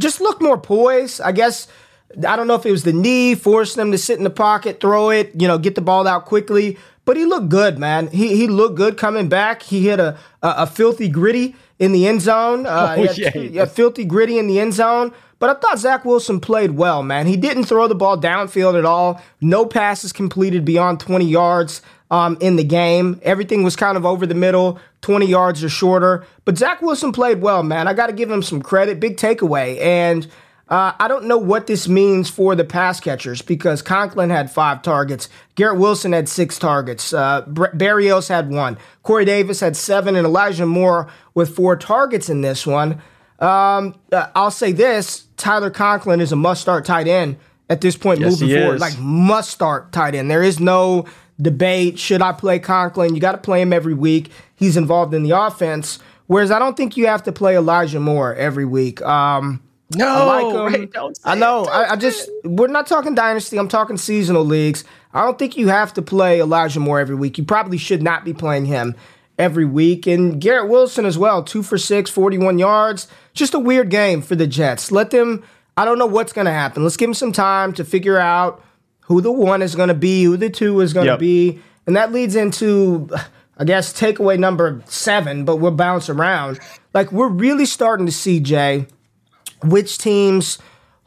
just 0.00 0.20
looked 0.20 0.42
more 0.42 0.58
poised. 0.58 1.20
I 1.20 1.32
guess 1.32 1.68
I 2.26 2.34
don't 2.36 2.46
know 2.48 2.54
if 2.56 2.66
it 2.66 2.72
was 2.72 2.82
the 2.82 2.92
knee 2.92 3.34
forcing 3.36 3.80
him 3.80 3.92
to 3.92 3.98
sit 3.98 4.18
in 4.18 4.24
the 4.24 4.30
pocket, 4.30 4.80
throw 4.80 5.10
it, 5.10 5.30
you 5.40 5.46
know, 5.46 5.58
get 5.58 5.74
the 5.76 5.80
ball 5.80 6.08
out 6.08 6.24
quickly. 6.26 6.76
But 7.04 7.16
he 7.16 7.24
looked 7.24 7.48
good, 7.48 7.78
man. 7.78 8.08
He 8.08 8.36
he 8.36 8.46
looked 8.46 8.76
good 8.76 8.96
coming 8.96 9.28
back. 9.28 9.62
He 9.62 9.86
hit 9.86 10.00
a 10.00 10.18
a, 10.42 10.54
a 10.58 10.66
filthy 10.66 11.08
gritty 11.08 11.54
in 11.78 11.92
the 11.92 12.06
end 12.06 12.20
zone. 12.22 12.66
Uh, 12.66 12.94
Oh, 12.98 13.02
yeah, 13.16 13.62
a 13.62 13.66
filthy 13.66 14.04
gritty 14.04 14.38
in 14.38 14.46
the 14.46 14.58
end 14.60 14.74
zone. 14.74 15.12
But 15.38 15.56
I 15.56 15.58
thought 15.60 15.78
Zach 15.78 16.04
Wilson 16.04 16.38
played 16.38 16.72
well, 16.72 17.02
man. 17.02 17.26
He 17.26 17.36
didn't 17.38 17.64
throw 17.64 17.88
the 17.88 17.94
ball 17.94 18.18
downfield 18.20 18.78
at 18.78 18.84
all. 18.84 19.22
No 19.40 19.64
passes 19.64 20.12
completed 20.12 20.66
beyond 20.66 21.00
20 21.00 21.24
yards 21.24 21.80
um, 22.10 22.36
in 22.40 22.56
the 22.56 22.64
game. 22.64 23.20
Everything 23.22 23.62
was 23.62 23.76
kind 23.76 23.96
of 23.96 24.04
over 24.04 24.26
the 24.26 24.34
middle, 24.34 24.80
20 25.02 25.26
yards 25.26 25.62
or 25.62 25.68
shorter. 25.68 26.26
But 26.44 26.58
Zach 26.58 26.82
Wilson 26.82 27.12
played 27.12 27.40
well, 27.40 27.62
man. 27.62 27.88
I 27.88 27.94
got 27.94 28.08
to 28.08 28.12
give 28.12 28.30
him 28.30 28.42
some 28.42 28.62
credit. 28.62 29.00
Big 29.00 29.16
takeaway. 29.16 29.80
And 29.80 30.26
uh, 30.70 30.92
I 31.00 31.08
don't 31.08 31.24
know 31.24 31.38
what 31.38 31.66
this 31.66 31.88
means 31.88 32.30
for 32.30 32.54
the 32.54 32.64
pass 32.64 33.00
catchers 33.00 33.42
because 33.42 33.82
Conklin 33.82 34.30
had 34.30 34.50
five 34.52 34.82
targets. 34.82 35.28
Garrett 35.56 35.80
Wilson 35.80 36.12
had 36.12 36.28
six 36.28 36.60
targets. 36.60 37.12
Uh, 37.12 37.42
Berrios 37.46 38.28
had 38.28 38.50
one. 38.50 38.78
Corey 39.02 39.24
Davis 39.24 39.58
had 39.58 39.76
seven, 39.76 40.14
and 40.14 40.24
Elijah 40.24 40.66
Moore 40.66 41.08
with 41.34 41.56
four 41.56 41.76
targets 41.76 42.28
in 42.28 42.42
this 42.42 42.66
one. 42.68 43.02
Um, 43.40 43.96
uh, 44.12 44.28
I'll 44.36 44.52
say 44.52 44.70
this: 44.70 45.24
Tyler 45.36 45.70
Conklin 45.70 46.20
is 46.20 46.30
a 46.30 46.36
must-start 46.36 46.84
tight 46.84 47.08
end 47.08 47.36
at 47.68 47.80
this 47.80 47.96
point 47.96 48.20
Yes, 48.20 48.40
moving 48.40 48.56
forward. 48.56 48.80
Like 48.80 48.96
must-start 48.98 49.90
tight 49.90 50.14
end. 50.14 50.30
There 50.30 50.42
is 50.42 50.60
no 50.60 51.06
debate. 51.40 51.98
Should 51.98 52.22
I 52.22 52.32
play 52.32 52.58
Conklin? 52.58 53.14
You 53.14 53.20
got 53.20 53.32
to 53.32 53.38
play 53.38 53.60
him 53.60 53.72
every 53.72 53.94
week. 53.94 54.30
He's 54.56 54.76
involved 54.76 55.14
in 55.14 55.22
the 55.22 55.30
offense. 55.30 55.98
Whereas 56.26 56.50
I 56.50 56.58
don't 56.58 56.76
think 56.76 56.96
you 56.96 57.06
have 57.06 57.24
to 57.24 57.32
play 57.32 57.56
Elijah 57.56 57.98
Moore 57.98 58.34
every 58.34 58.64
week. 58.64 59.02
Um, 59.02 59.62
no, 59.94 60.06
I 60.06 60.42
like 60.42 60.54
him. 60.54 60.80
Ray, 60.80 60.86
don't 60.86 61.16
say 61.16 61.22
I 61.30 61.34
know. 61.34 61.64
I, 61.64 61.92
I 61.92 61.96
just 61.96 62.30
we're 62.44 62.68
not 62.68 62.86
talking 62.86 63.14
dynasty. 63.14 63.58
I'm 63.58 63.68
talking 63.68 63.96
seasonal 63.96 64.44
leagues. 64.44 64.84
I 65.12 65.24
don't 65.24 65.38
think 65.38 65.56
you 65.56 65.68
have 65.68 65.92
to 65.94 66.02
play 66.02 66.40
Elijah 66.40 66.78
Moore 66.78 67.00
every 67.00 67.16
week. 67.16 67.36
You 67.36 67.44
probably 67.44 67.78
should 67.78 68.02
not 68.02 68.24
be 68.24 68.32
playing 68.32 68.66
him 68.66 68.94
every 69.40 69.64
week. 69.64 70.06
And 70.06 70.40
Garrett 70.40 70.68
Wilson 70.70 71.04
as 71.04 71.18
well, 71.18 71.42
two 71.42 71.64
for 71.64 71.78
six, 71.78 72.10
41 72.10 72.58
yards. 72.60 73.08
Just 73.32 73.54
a 73.54 73.58
weird 73.58 73.90
game 73.90 74.22
for 74.22 74.36
the 74.36 74.46
Jets. 74.46 74.92
Let 74.92 75.10
them. 75.10 75.42
I 75.76 75.84
don't 75.84 75.98
know 75.98 76.06
what's 76.06 76.32
going 76.32 76.44
to 76.44 76.52
happen. 76.52 76.82
Let's 76.82 76.96
give 76.96 77.08
them 77.08 77.14
some 77.14 77.32
time 77.32 77.72
to 77.72 77.84
figure 77.84 78.18
out 78.18 78.62
who 79.10 79.20
the 79.20 79.32
one 79.32 79.60
is 79.60 79.74
going 79.74 79.88
to 79.88 79.94
be, 79.94 80.22
who 80.22 80.36
the 80.36 80.48
two 80.48 80.80
is 80.80 80.92
going 80.92 81.06
to 81.06 81.12
Yep. 81.14 81.18
be, 81.18 81.58
and 81.86 81.96
that 81.96 82.12
leads 82.12 82.36
into. 82.36 83.10
I 83.58 83.64
guess 83.64 83.92
takeaway 83.92 84.38
number 84.38 84.80
seven, 84.86 85.44
but 85.44 85.56
we'll 85.56 85.72
bounce 85.72 86.08
around. 86.08 86.60
Like 86.94 87.12
we're 87.12 87.28
really 87.28 87.66
starting 87.66 88.06
to 88.06 88.12
see 88.12 88.40
Jay 88.40 88.86
which 89.62 89.98
teams 89.98 90.58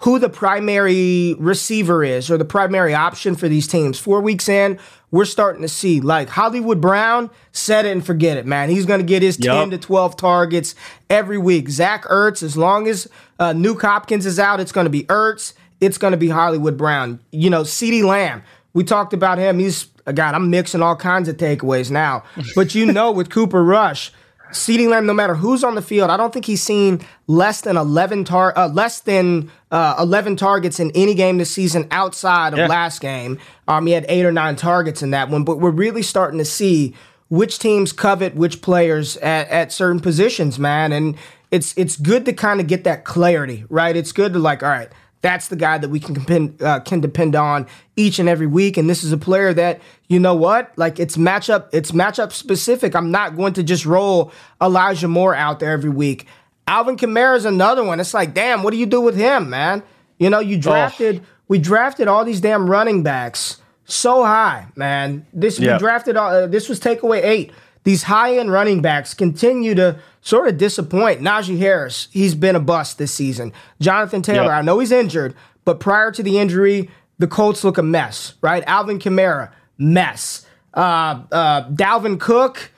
who 0.01 0.19
the 0.19 0.29
primary 0.29 1.33
receiver 1.39 2.03
is 2.03 2.29
or 2.29 2.37
the 2.37 2.45
primary 2.45 2.93
option 2.93 3.35
for 3.35 3.47
these 3.47 3.67
teams. 3.67 3.97
Four 3.97 4.21
weeks 4.21 4.47
in, 4.49 4.77
we're 5.09 5.25
starting 5.25 5.63
to 5.63 5.67
see 5.67 5.99
like 6.01 6.29
Hollywood 6.29 6.79
Brown, 6.79 7.31
set 7.53 7.85
it 7.85 7.91
and 7.91 8.05
forget 8.05 8.37
it, 8.37 8.45
man. 8.45 8.69
He's 8.69 8.85
going 8.85 8.99
to 8.99 9.05
get 9.05 9.23
his 9.23 9.39
Yup. 9.39 9.69
10 9.69 9.71
to 9.71 9.77
12 9.79 10.17
targets 10.17 10.75
every 11.09 11.39
week. 11.39 11.69
Zach 11.69 12.03
Ertz, 12.03 12.43
as 12.43 12.55
long 12.55 12.87
as 12.87 13.07
uh, 13.39 13.53
Nuke 13.53 13.81
Hopkins 13.81 14.25
is 14.27 14.37
out, 14.37 14.59
it's 14.59 14.71
going 14.71 14.85
to 14.85 14.91
be 14.91 15.05
Ertz. 15.05 15.53
It's 15.83 15.97
going 15.97 16.11
to 16.11 16.17
be 16.17 16.29
Hollywood 16.29 16.77
Brown. 16.77 17.19
You 17.31 17.49
know, 17.49 17.61
CeeDee 17.63 18.03
Lamb, 18.03 18.43
we 18.73 18.83
talked 18.83 19.13
about 19.13 19.37
him. 19.37 19.59
He's, 19.59 19.85
God, 20.05 20.33
I'm 20.35 20.49
mixing 20.49 20.81
all 20.81 20.95
kinds 20.95 21.27
of 21.29 21.37
takeaways 21.37 21.91
now. 21.91 22.23
But 22.55 22.73
you 22.75 22.85
know, 22.85 23.11
with 23.11 23.29
Cooper 23.29 23.63
Rush, 23.63 24.11
CeeDee 24.51 24.87
Lamb, 24.89 25.05
no 25.05 25.13
matter 25.13 25.33
who's 25.35 25.63
on 25.63 25.75
the 25.75 25.81
field, 25.81 26.09
I 26.11 26.17
don't 26.17 26.31
think 26.31 26.45
he's 26.45 26.61
seen 26.61 27.01
less 27.27 27.61
than 27.61 27.75
eleven 27.75 28.23
tar 28.23 28.53
uh, 28.57 28.67
less 28.69 28.99
than 28.99 29.51
uh, 29.71 29.95
eleven 29.99 30.35
targets 30.35 30.79
in 30.79 30.91
any 30.93 31.15
game 31.15 31.37
this 31.39 31.49
season 31.51 31.87
outside 31.91 32.53
of 32.53 32.59
Yeah. 32.59 32.67
last 32.67 33.01
game. 33.01 33.39
Um, 33.67 33.87
he 33.87 33.93
had 33.93 34.05
eight 34.09 34.25
or 34.25 34.31
nine 34.31 34.55
targets 34.55 35.01
in 35.01 35.09
that 35.11 35.29
one, 35.29 35.43
but 35.43 35.59
we're 35.59 35.71
really 35.71 36.03
starting 36.03 36.37
to 36.37 36.45
see 36.45 36.93
which 37.29 37.57
teams 37.57 37.91
covet 37.91 38.35
which 38.35 38.61
players 38.61 39.17
at, 39.17 39.47
at 39.49 39.71
certain 39.71 39.99
positions, 39.99 40.59
man, 40.59 40.91
and 40.91 41.15
it's 41.49 41.73
it's 41.75 41.95
good 41.97 42.23
to 42.25 42.33
kind 42.33 42.59
of 42.59 42.67
get 42.67 42.83
that 42.83 43.05
clarity, 43.05 43.65
right? 43.69 43.95
It's 43.95 44.11
good 44.11 44.33
to 44.33 44.39
like, 44.39 44.61
all 44.61 44.69
right, 44.69 44.89
that's 45.23 45.47
the 45.47 45.55
guy 45.55 45.79
that 45.79 45.89
we 45.89 45.99
can 45.99 46.13
depend 46.13 46.61
uh, 46.61 46.81
can 46.81 46.99
depend 46.99 47.33
on 47.35 47.65
each 47.95 48.19
and 48.19 48.29
every 48.29 48.45
week, 48.45 48.77
and 48.77 48.87
this 48.87 49.03
is 49.03 49.11
a 49.11 49.17
player 49.17 49.51
that 49.55 49.81
you 50.07 50.19
know 50.19 50.35
what, 50.35 50.71
like 50.77 50.99
it's 50.99 51.17
matchup 51.17 51.69
it's 51.71 51.91
matchup 51.91 52.31
specific. 52.31 52.95
I'm 52.95 53.09
not 53.09 53.35
going 53.35 53.53
to 53.53 53.63
just 53.63 53.85
roll 53.87 54.31
Elijah 54.61 55.07
Moore 55.07 55.33
out 55.33 55.59
there 55.59 55.71
every 55.71 55.89
week. 55.89 56.27
Alvin 56.67 56.95
Kamara 56.97 57.35
is 57.35 57.45
another 57.45 57.83
one. 57.83 57.99
It's 57.99 58.13
like, 58.13 58.33
damn, 58.33 58.61
what 58.61 58.71
do 58.71 58.77
you 58.77 58.85
do 58.85 59.01
with 59.01 59.15
him, 59.15 59.49
man? 59.49 59.81
You 60.19 60.29
know, 60.29 60.39
you 60.39 60.57
drafted 60.57 61.23
we 61.47 61.57
drafted 61.57 62.07
all 62.07 62.23
these 62.25 62.41
damn 62.41 62.69
running 62.69 63.01
backs 63.01 63.61
so 63.85 64.23
high, 64.23 64.67
man. 64.75 65.25
This 65.33 65.57
Yeah. 65.57 65.73
we 65.73 65.79
drafted. 65.79 66.17
Uh, 66.17 66.47
this 66.47 66.69
was 66.69 66.79
takeaway 66.79 67.23
eight. 67.23 67.51
These 67.85 68.03
high 68.03 68.37
end 68.37 68.51
running 68.51 68.81
backs 68.81 69.13
continue 69.13 69.75
to 69.75 69.97
sort 70.23 70.47
of 70.47 70.57
disappoint. 70.57 71.21
Najee 71.21 71.59
Harris, 71.59 72.07
he's 72.11 72.33
been 72.33 72.55
a 72.55 72.59
bust 72.59 72.97
this 72.97 73.13
season. 73.13 73.53
Jonathan 73.79 74.21
Taylor, 74.23 74.45
Yeah. 74.45 74.57
I 74.57 74.61
know 74.63 74.79
he's 74.79 74.91
injured, 74.91 75.35
but 75.65 75.79
prior 75.79 76.11
to 76.11 76.23
the 76.23 76.39
injury, 76.39 76.89
the 77.19 77.27
Colts 77.27 77.63
look 77.63 77.77
a 77.77 77.83
mess, 77.83 78.33
right? 78.41 78.63
Alvin 78.65 78.97
Kamara, 78.99 79.51
mess. 79.77 80.45
Uh, 80.73 81.21
uh, 81.31 81.69
Dalvin 81.69 82.19
Cook, 82.19 82.71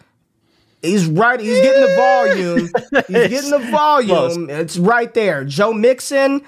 he's 0.82 1.06
right. 1.06 1.40
He's 1.40 1.62
getting 1.62 1.82
the 1.82 1.96
volume. 1.96 2.60
He's 3.08 3.30
getting 3.30 3.52
the 3.52 3.72
volume. 3.72 4.50
It's 4.50 4.78
right 4.78 5.14
there. 5.14 5.46
Joe 5.46 5.72
Mixon, 5.72 6.42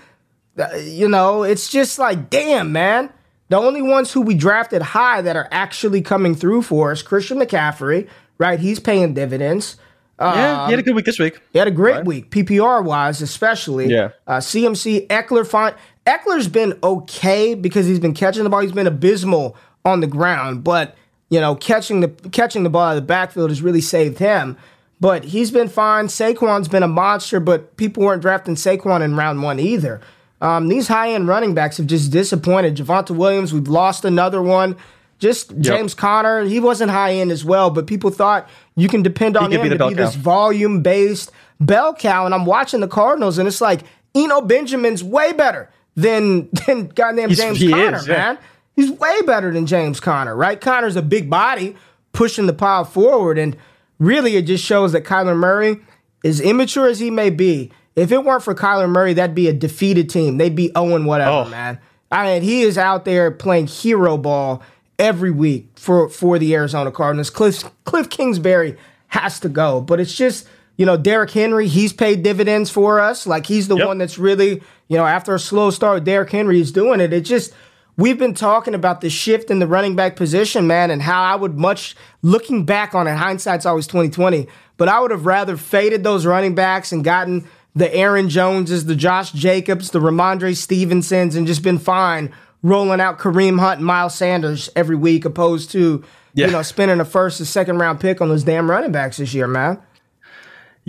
uh, 0.60 0.76
you 0.76 1.08
know, 1.08 1.44
it's 1.44 1.70
just 1.70 1.98
like, 2.00 2.30
damn, 2.30 2.72
man. 2.74 3.10
The 3.50 3.56
only 3.58 3.82
ones 3.82 4.12
who 4.12 4.20
we 4.22 4.36
drafted 4.36 4.82
high 4.82 5.22
that 5.22 5.38
are 5.38 5.48
actually 5.52 6.02
coming 6.02 6.36
through 6.36 6.64
for 6.64 6.92
us, 6.92 7.02
Christian 7.02 7.38
McCaffrey, 7.40 8.10
right? 8.38 8.60
He's 8.60 8.80
paying 8.82 9.14
dividends. 9.14 9.78
Yeah, 10.20 10.66
he 10.66 10.72
had 10.72 10.80
a 10.80 10.84
good 10.84 10.96
week 10.96 11.06
this 11.06 11.20
week. 11.20 11.40
He 11.54 11.60
had 11.60 11.68
a 11.68 11.72
great 11.72 12.06
week, 12.06 12.32
PPR 12.32 12.84
wise, 12.84 13.22
especially. 13.22 13.88
Yeah. 13.88 14.10
Uh, 14.26 14.38
CMC, 14.38 15.08
Ekeler, 15.08 15.46
fine. 15.46 15.76
Ekeler's 16.08 16.48
been 16.48 16.78
okay 16.84 17.54
because 17.54 17.86
he's 17.86 18.00
been 18.00 18.14
catching 18.14 18.44
the 18.44 18.50
ball. 18.50 18.62
He's 18.62 18.72
been 18.72 18.88
abysmal 18.88 19.56
on 19.86 20.00
the 20.00 20.08
ground, 20.08 20.64
but 20.64 20.96
you 21.30 21.40
know, 21.40 21.56
catching 21.56 22.00
the 22.00 22.08
catching 22.32 22.64
the 22.64 22.70
ball 22.70 22.84
out 22.84 22.98
of 22.98 23.04
the 23.04 23.08
backfield 23.08 23.50
has 23.50 23.62
really 23.62 23.82
saved 23.82 24.18
him. 24.18 24.58
But 25.00 25.26
he's 25.26 25.52
been 25.52 25.70
fine. 25.70 26.08
Saquon's 26.08 26.68
been 26.68 26.82
a 26.82 26.88
monster, 26.88 27.40
but 27.40 27.78
people 27.78 28.04
weren't 28.04 28.22
drafting 28.22 28.56
Saquon 28.56 29.04
in 29.04 29.16
round 29.16 29.44
one 29.44 29.60
either. 29.60 30.02
Um, 30.42 30.68
these 30.68 30.88
high 30.88 31.12
end 31.12 31.28
running 31.28 31.54
backs 31.54 31.78
have 31.78 31.88
just 31.88 32.12
disappointed. 32.12 32.76
Javonte 32.76 33.16
Williams, 33.16 33.54
we've 33.54 33.68
lost 33.68 34.06
another 34.06 34.42
one. 34.42 34.76
Just 35.20 35.58
James 35.60 35.94
Conner, 35.94 36.44
he 36.44 36.60
wasn't 36.60 36.92
high 36.92 37.14
end 37.16 37.32
as 37.32 37.44
well, 37.44 37.70
but 37.72 37.88
people 37.88 38.12
thought 38.12 38.48
you 38.76 38.88
can 38.88 39.02
depend 39.02 39.36
on 39.36 39.52
him 39.52 39.64
be 39.64 39.70
to 39.70 39.88
be 39.88 39.94
this 39.96 40.14
volume 40.16 40.82
based 40.84 41.32
bell 41.60 41.94
cow. 41.96 42.26
And 42.26 42.36
I'm 42.36 42.46
watching 42.46 42.82
the 42.82 42.88
Cardinals, 42.88 43.38
and 43.40 43.48
it's 43.48 43.60
like 43.62 43.82
Eno 44.14 44.42
Benjamin's 44.42 45.04
way 45.04 45.34
better 45.34 45.72
than 45.96 46.50
than 46.68 46.88
goddamn 46.90 47.30
He's- 47.30 47.40
James 47.40 47.60
Conner, 47.72 47.98
is, 47.98 48.08
yeah. 48.08 48.14
man. 48.16 48.38
He's 48.76 48.92
way 48.92 49.22
better 49.24 49.52
than 49.52 49.66
James 49.66 50.00
Conner, 50.00 50.36
right? 50.36 50.62
Conner's 50.62 50.96
a 50.96 51.02
big 51.02 51.32
body 51.32 51.76
pushing 52.14 52.46
the 52.46 52.54
pile 52.54 52.86
forward, 52.86 53.40
and 53.40 53.58
really 53.98 54.36
it 54.36 54.44
just 54.44 54.64
shows 54.64 54.92
that 54.92 55.04
Kyler 55.04 55.36
Murray, 55.36 55.80
as 56.24 56.40
immature 56.40 56.88
as 56.88 57.00
he 57.00 57.10
may 57.10 57.32
be, 57.32 57.72
if 57.96 58.12
it 58.12 58.24
weren't 58.24 58.44
for 58.44 58.54
Kyler 58.54 58.88
Murray, 58.88 59.14
that'd 59.14 59.34
be 59.36 59.48
a 59.48 59.54
defeated 59.54 60.12
team. 60.12 60.38
They'd 60.38 60.56
be 60.56 60.72
0 60.78 61.04
whatever, 61.06 61.32
Oh. 61.32 61.46
man. 61.50 61.80
I 62.12 62.26
mean, 62.26 62.44
he 62.44 62.62
is 62.62 62.78
out 62.78 63.04
there 63.04 63.32
playing 63.32 63.66
hero 63.66 64.16
ball 64.16 64.62
every 65.00 65.32
week 65.32 65.70
for 65.76 66.10
for 66.10 66.40
the 66.40 66.54
Arizona 66.56 66.92
Cardinals. 66.92 67.30
Cliff 67.30 67.64
Cliff 67.86 68.10
Kingsbury 68.10 68.78
has 69.08 69.40
to 69.42 69.50
go, 69.50 69.82
but 69.82 70.00
it's 70.00 70.16
just 70.16 70.48
you 70.78 70.86
know 70.86 70.98
Derrick 70.98 71.32
Henry. 71.32 71.68
He's 71.68 71.94
paid 71.94 72.24
dividends 72.24 72.70
for 72.70 73.00
us. 73.00 73.26
Like 73.28 73.46
he's 73.46 73.68
the 73.68 73.78
Yep. 73.78 73.88
one 73.88 73.98
that's 73.98 74.18
really 74.18 74.62
you 74.88 74.98
know 74.98 75.06
after 75.06 75.34
a 75.36 75.40
slow 75.40 75.70
start, 75.70 76.04
Derrick 76.04 76.32
Henry 76.32 76.60
is 76.60 76.72
doing 76.72 77.00
it. 77.00 77.14
It 77.14 77.22
just 77.22 77.54
we've 77.96 78.20
been 78.20 78.34
talking 78.34 78.76
about 78.76 79.02
the 79.02 79.10
shift 79.10 79.50
in 79.50 79.60
the 79.60 79.68
running 79.68 79.96
back 79.96 80.16
position, 80.16 80.68
man, 80.68 80.92
and 80.92 81.02
how 81.02 81.22
I 81.24 81.36
would 81.36 81.58
much 81.58 81.96
looking 82.22 82.66
back 82.66 82.94
on 82.94 83.08
it. 83.08 83.16
Hindsight's 83.16 83.66
always 83.66 83.88
twenty 83.88 84.10
twenty, 84.10 84.48
but 84.78 84.88
I 84.90 85.00
would 85.00 85.12
have 85.12 85.26
rather 85.26 85.58
faded 85.58 86.04
those 86.04 86.26
running 86.26 86.56
backs 86.56 86.92
and 86.92 87.04
gotten 87.04 87.48
the 87.76 87.94
Aaron 87.94 88.28
Joneses, 88.28 88.88
the 88.88 88.96
Josh 88.96 89.32
Jacobs, 89.34 89.92
the 89.92 90.00
Rhamondre 90.00 90.56
Stevensons, 90.56 91.36
and 91.36 91.46
just 91.46 91.62
been 91.62 91.78
fine 91.78 92.34
rolling 92.64 93.00
out 93.02 93.20
Kareem 93.20 93.60
Hunt 93.60 93.78
and 93.80 93.86
Miles 93.86 94.16
Sanders 94.16 94.70
every 94.76 94.96
week, 94.96 95.26
opposed 95.26 95.72
to 95.72 96.04
Yeah. 96.34 96.48
you 96.48 96.52
know 96.52 96.62
spending 96.62 97.00
a 97.00 97.06
first 97.06 97.40
and 97.40 97.48
second 97.48 97.78
round 97.80 98.00
pick 98.00 98.22
on 98.22 98.30
those 98.30 98.44
damn 98.44 98.70
running 98.70 98.92
backs 98.92 99.18
this 99.18 99.34
year, 99.34 99.48
man. 99.48 99.80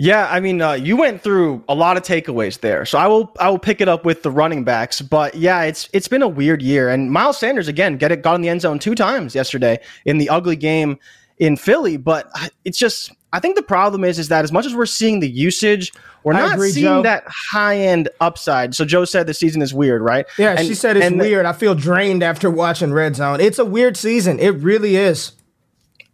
Yeah, 0.01 0.29
I 0.31 0.39
mean, 0.39 0.61
uh, 0.61 0.73
you 0.73 0.95
went 0.95 1.21
through 1.23 1.61
a 1.67 1.75
lot 1.75 1.97
of 1.97 2.03
takeaways 2.03 2.61
there, 2.61 2.85
so 2.85 2.97
I 2.97 3.07
will 3.07 3.35
I 3.37 3.49
will 3.49 3.59
pick 3.59 3.81
it 3.81 3.89
up 3.89 4.05
with 4.05 4.23
the 4.23 4.31
running 4.31 4.63
backs. 4.63 5.01
But 5.01 5.35
yeah, 5.35 5.63
it's 5.63 5.89
it's 5.91 6.07
been 6.07 6.21
a 6.21 6.27
weird 6.27 6.61
year, 6.61 6.87
and 6.87 7.11
Miles 7.11 7.37
Sanders 7.37 7.67
again 7.67 7.97
get 7.97 8.09
it 8.11 8.21
got 8.21 8.35
in 8.35 8.41
the 8.41 8.47
end 8.47 8.61
zone 8.61 8.79
two 8.79 8.95
times 8.95 9.35
yesterday 9.35 9.77
in 10.05 10.17
the 10.17 10.29
ugly 10.29 10.55
game 10.55 10.97
in 11.37 11.57
Philly. 11.57 11.97
But 11.97 12.29
it's 12.63 12.77
just 12.77 13.11
I 13.31 13.39
think 13.39 13.55
the 13.55 13.61
problem 13.63 14.03
is 14.03 14.17
is 14.17 14.29
that 14.29 14.43
as 14.43 14.51
much 14.51 14.65
as 14.65 14.73
we're 14.73 14.85
seeing 14.87 15.19
the 15.19 15.29
usage, 15.29 15.93
we're 16.23 16.33
I 16.33 16.39
not 16.39 16.53
agree, 16.55 16.71
seeing 16.71 16.85
Joe. 16.85 17.01
that 17.03 17.23
high 17.51 17.77
end 17.77 18.09
upside. 18.19 18.73
So 18.75 18.85
Joe 18.85 19.05
said 19.05 19.27
the 19.27 19.33
season 19.33 19.61
is 19.61 19.73
weird, 19.73 20.01
right? 20.01 20.25
Yeah, 20.37 20.55
And- 20.57 20.67
she 20.67 20.73
said 20.73 20.97
it's 20.97 21.05
and 21.05 21.19
the- 21.19 21.25
weird. 21.25 21.45
I 21.45 21.53
feel 21.53 21.75
drained 21.75 22.23
after 22.23 22.49
watching 22.49 22.91
Red 22.91 23.15
Zone. 23.15 23.39
It's 23.39 23.59
a 23.59 23.65
weird 23.65 23.95
season. 23.97 24.39
It 24.39 24.55
really 24.61 24.95
is. 24.95 25.33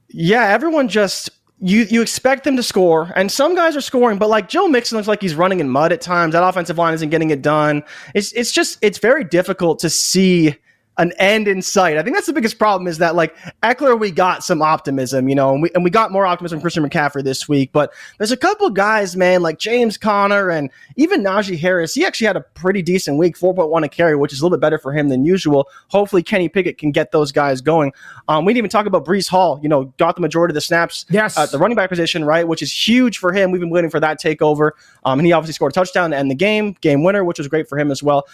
Yeah, 0.10 0.45
everyone 0.49 0.88
just 0.89 1.30
you 1.62 1.84
you 1.89 2.01
expect 2.01 2.43
them 2.43 2.58
to 2.58 2.63
score, 2.63 3.12
and 3.15 3.32
some 3.32 3.56
guys 3.56 3.78
are 3.78 3.82
scoring, 3.82 4.17
but 4.17 4.30
like 4.30 4.49
Joe 4.49 4.67
Mixon 4.67 4.97
looks 4.97 5.08
like 5.08 5.21
he's 5.21 5.36
running 5.36 5.62
in 5.62 5.69
mud 5.69 5.93
at 5.93 6.01
times. 6.01 6.34
That 6.34 6.43
offensive 6.43 6.78
line 6.78 6.93
isn't 6.93 7.10
getting 7.10 7.32
it 7.32 7.41
done. 7.41 7.82
It's 8.13 8.32
it's 8.34 8.51
just 8.51 8.78
it's 8.82 8.97
very 8.97 9.23
difficult 9.23 9.80
to 9.80 9.89
see 9.89 10.56
an 10.98 11.12
end 11.20 11.48
in 11.48 11.62
sight. 11.62 11.98
I 11.98 12.04
think 12.04 12.16
that's 12.16 12.28
the 12.28 12.34
biggest 12.34 12.58
problem 12.58 12.88
is 12.88 13.00
that 13.00 13.16
like 13.16 13.36
Ekeler, 13.64 14.00
we 14.00 14.12
got 14.12 14.44
some 14.44 14.62
optimism, 14.62 15.28
you 15.28 15.36
know, 15.36 15.52
and 15.54 15.62
we 15.62 15.70
and 15.76 15.84
we 15.84 15.90
got 15.90 16.12
more 16.12 16.26
optimism 16.26 16.58
from 16.60 16.62
Christian 16.64 16.88
McCaffrey 16.88 17.24
this 17.24 17.50
week. 17.50 17.72
But 17.74 17.94
there's 18.18 18.32
a 18.32 18.38
couple 18.38 18.70
guys, 18.70 19.16
man, 19.16 19.42
like 19.42 19.60
James 19.60 19.98
Conner 19.98 20.50
and 20.50 20.70
even 20.96 21.22
Najee 21.24 21.60
Harris. 21.60 21.94
He 21.94 22.06
actually 22.06 22.28
had 22.28 22.38
a 22.38 22.42
pretty 22.42 22.82
decent 22.82 23.18
week, 23.18 23.38
4.1 23.38 23.84
a 23.84 23.90
carry, 23.90 24.16
which 24.16 24.32
is 24.32 24.40
a 24.40 24.46
little 24.46 24.58
bit 24.58 24.62
better 24.62 24.78
for 24.78 24.94
him 24.94 25.10
than 25.10 25.26
usual. 25.26 25.68
Hopefully 25.90 26.24
Kenny 26.24 26.48
Pickett 26.48 26.78
can 26.78 26.92
get 26.92 27.12
those 27.12 27.32
guys 27.32 27.60
going. 27.60 27.92
Um, 28.30 28.46
we 28.46 28.54
didn't 28.54 28.60
even 28.60 28.70
talk 28.70 28.86
about 28.86 29.04
Breece 29.06 29.28
Hall, 29.28 29.60
you 29.62 29.68
know, 29.70 29.86
got 29.98 30.16
the 30.16 30.22
majority 30.22 30.52
of 30.52 30.56
the 30.56 30.62
snaps 30.62 31.06
Yes. 31.10 31.38
at 31.38 31.52
the 31.52 31.58
running 31.58 31.76
back 31.76 31.90
position, 31.90 32.24
right? 32.24 32.48
Which 32.48 32.62
is 32.62 32.72
huge 32.72 33.18
for 33.18 33.34
him. 33.34 33.52
We've 33.52 33.60
been 33.62 33.70
waiting 33.70 33.90
for 33.90 34.00
that 34.00 34.22
takeover. 34.22 34.72
Um, 35.04 35.20
and 35.20 35.26
he 35.26 35.34
obviously 35.34 35.54
scored 35.54 35.72
a 35.72 35.76
touchdown 35.76 36.12
to 36.12 36.18
end 36.18 36.32
the 36.32 36.36
game, 36.36 36.76
game 36.82 37.04
winner, 37.04 37.24
which 37.24 37.38
was 37.38 37.48
great 37.48 37.68
for 37.68 37.78
him 37.78 37.92
as 37.92 38.02
well. 38.02 38.26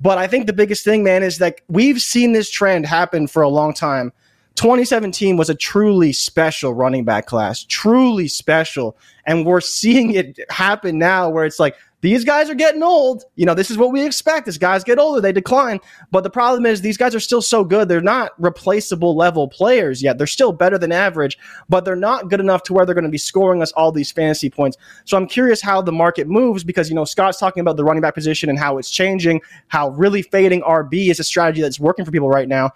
But 0.00 0.18
I 0.18 0.26
think 0.26 0.46
the 0.46 0.52
biggest 0.52 0.84
thing, 0.84 1.02
man, 1.04 1.22
is 1.22 1.38
that 1.38 1.60
we've 1.68 2.00
seen 2.00 2.32
this 2.32 2.50
trend 2.50 2.86
happen 2.86 3.26
for 3.26 3.42
a 3.42 3.48
long 3.48 3.72
time. 3.74 4.12
2017 4.56 5.36
was 5.36 5.50
a 5.50 5.54
truly 5.54 6.12
special 6.12 6.74
running 6.74 7.04
back 7.04 7.26
class, 7.26 7.64
truly 7.64 8.28
special. 8.28 8.96
And 9.26 9.44
we're 9.44 9.60
seeing 9.60 10.14
it 10.14 10.38
happen 10.50 10.98
now 10.98 11.28
where 11.28 11.44
it's 11.44 11.58
like, 11.58 11.76
these 12.04 12.22
guys 12.22 12.50
are 12.50 12.54
getting 12.54 12.82
old. 12.82 13.24
You 13.34 13.46
know, 13.46 13.54
this 13.54 13.70
is 13.70 13.78
what 13.78 13.90
we 13.90 14.04
expect. 14.04 14.46
As 14.46 14.58
guys 14.58 14.84
get 14.84 14.98
older, 14.98 15.22
they 15.22 15.32
decline. 15.32 15.80
But 16.10 16.22
the 16.22 16.28
problem 16.28 16.66
is, 16.66 16.82
these 16.82 16.98
guys 16.98 17.14
are 17.14 17.20
still 17.20 17.40
so 17.40 17.64
good. 17.64 17.88
They're 17.88 18.02
not 18.02 18.32
replaceable 18.38 19.16
level 19.16 19.48
players 19.48 20.02
yet. 20.02 20.18
They're 20.18 20.26
still 20.26 20.52
better 20.52 20.76
than 20.76 20.92
average, 20.92 21.38
but 21.70 21.86
they're 21.86 21.96
not 21.96 22.28
good 22.28 22.40
enough 22.40 22.62
to 22.64 22.74
where 22.74 22.84
they're 22.84 22.94
going 22.94 23.06
to 23.06 23.10
be 23.10 23.16
scoring 23.16 23.62
us 23.62 23.72
all 23.72 23.90
these 23.90 24.12
fantasy 24.12 24.50
points. 24.50 24.76
So 25.06 25.16
I'm 25.16 25.26
curious 25.26 25.62
how 25.62 25.80
the 25.80 25.92
market 25.92 26.28
moves 26.28 26.62
because, 26.62 26.90
you 26.90 26.94
know, 26.94 27.06
Scott's 27.06 27.38
talking 27.38 27.62
about 27.62 27.78
the 27.78 27.84
running 27.84 28.02
back 28.02 28.14
position 28.14 28.50
and 28.50 28.58
how 28.58 28.76
it's 28.76 28.90
changing, 28.90 29.40
how 29.68 29.88
really 29.88 30.20
fading 30.20 30.60
RB 30.60 31.10
is 31.10 31.18
a 31.20 31.24
strategy 31.24 31.62
that's 31.62 31.80
working 31.80 32.04
for 32.04 32.10
people 32.10 32.28
right 32.28 32.48
now. 32.48 32.72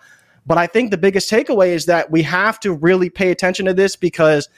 But 0.46 0.56
I 0.56 0.66
think 0.66 0.90
the 0.90 0.96
biggest 0.96 1.30
takeaway 1.30 1.68
is 1.68 1.84
that 1.84 2.10
we 2.10 2.22
have 2.22 2.58
to 2.60 2.72
really 2.72 3.10
pay 3.10 3.30
attention 3.30 3.66
to 3.66 3.74
this 3.74 3.94
because 3.94 4.48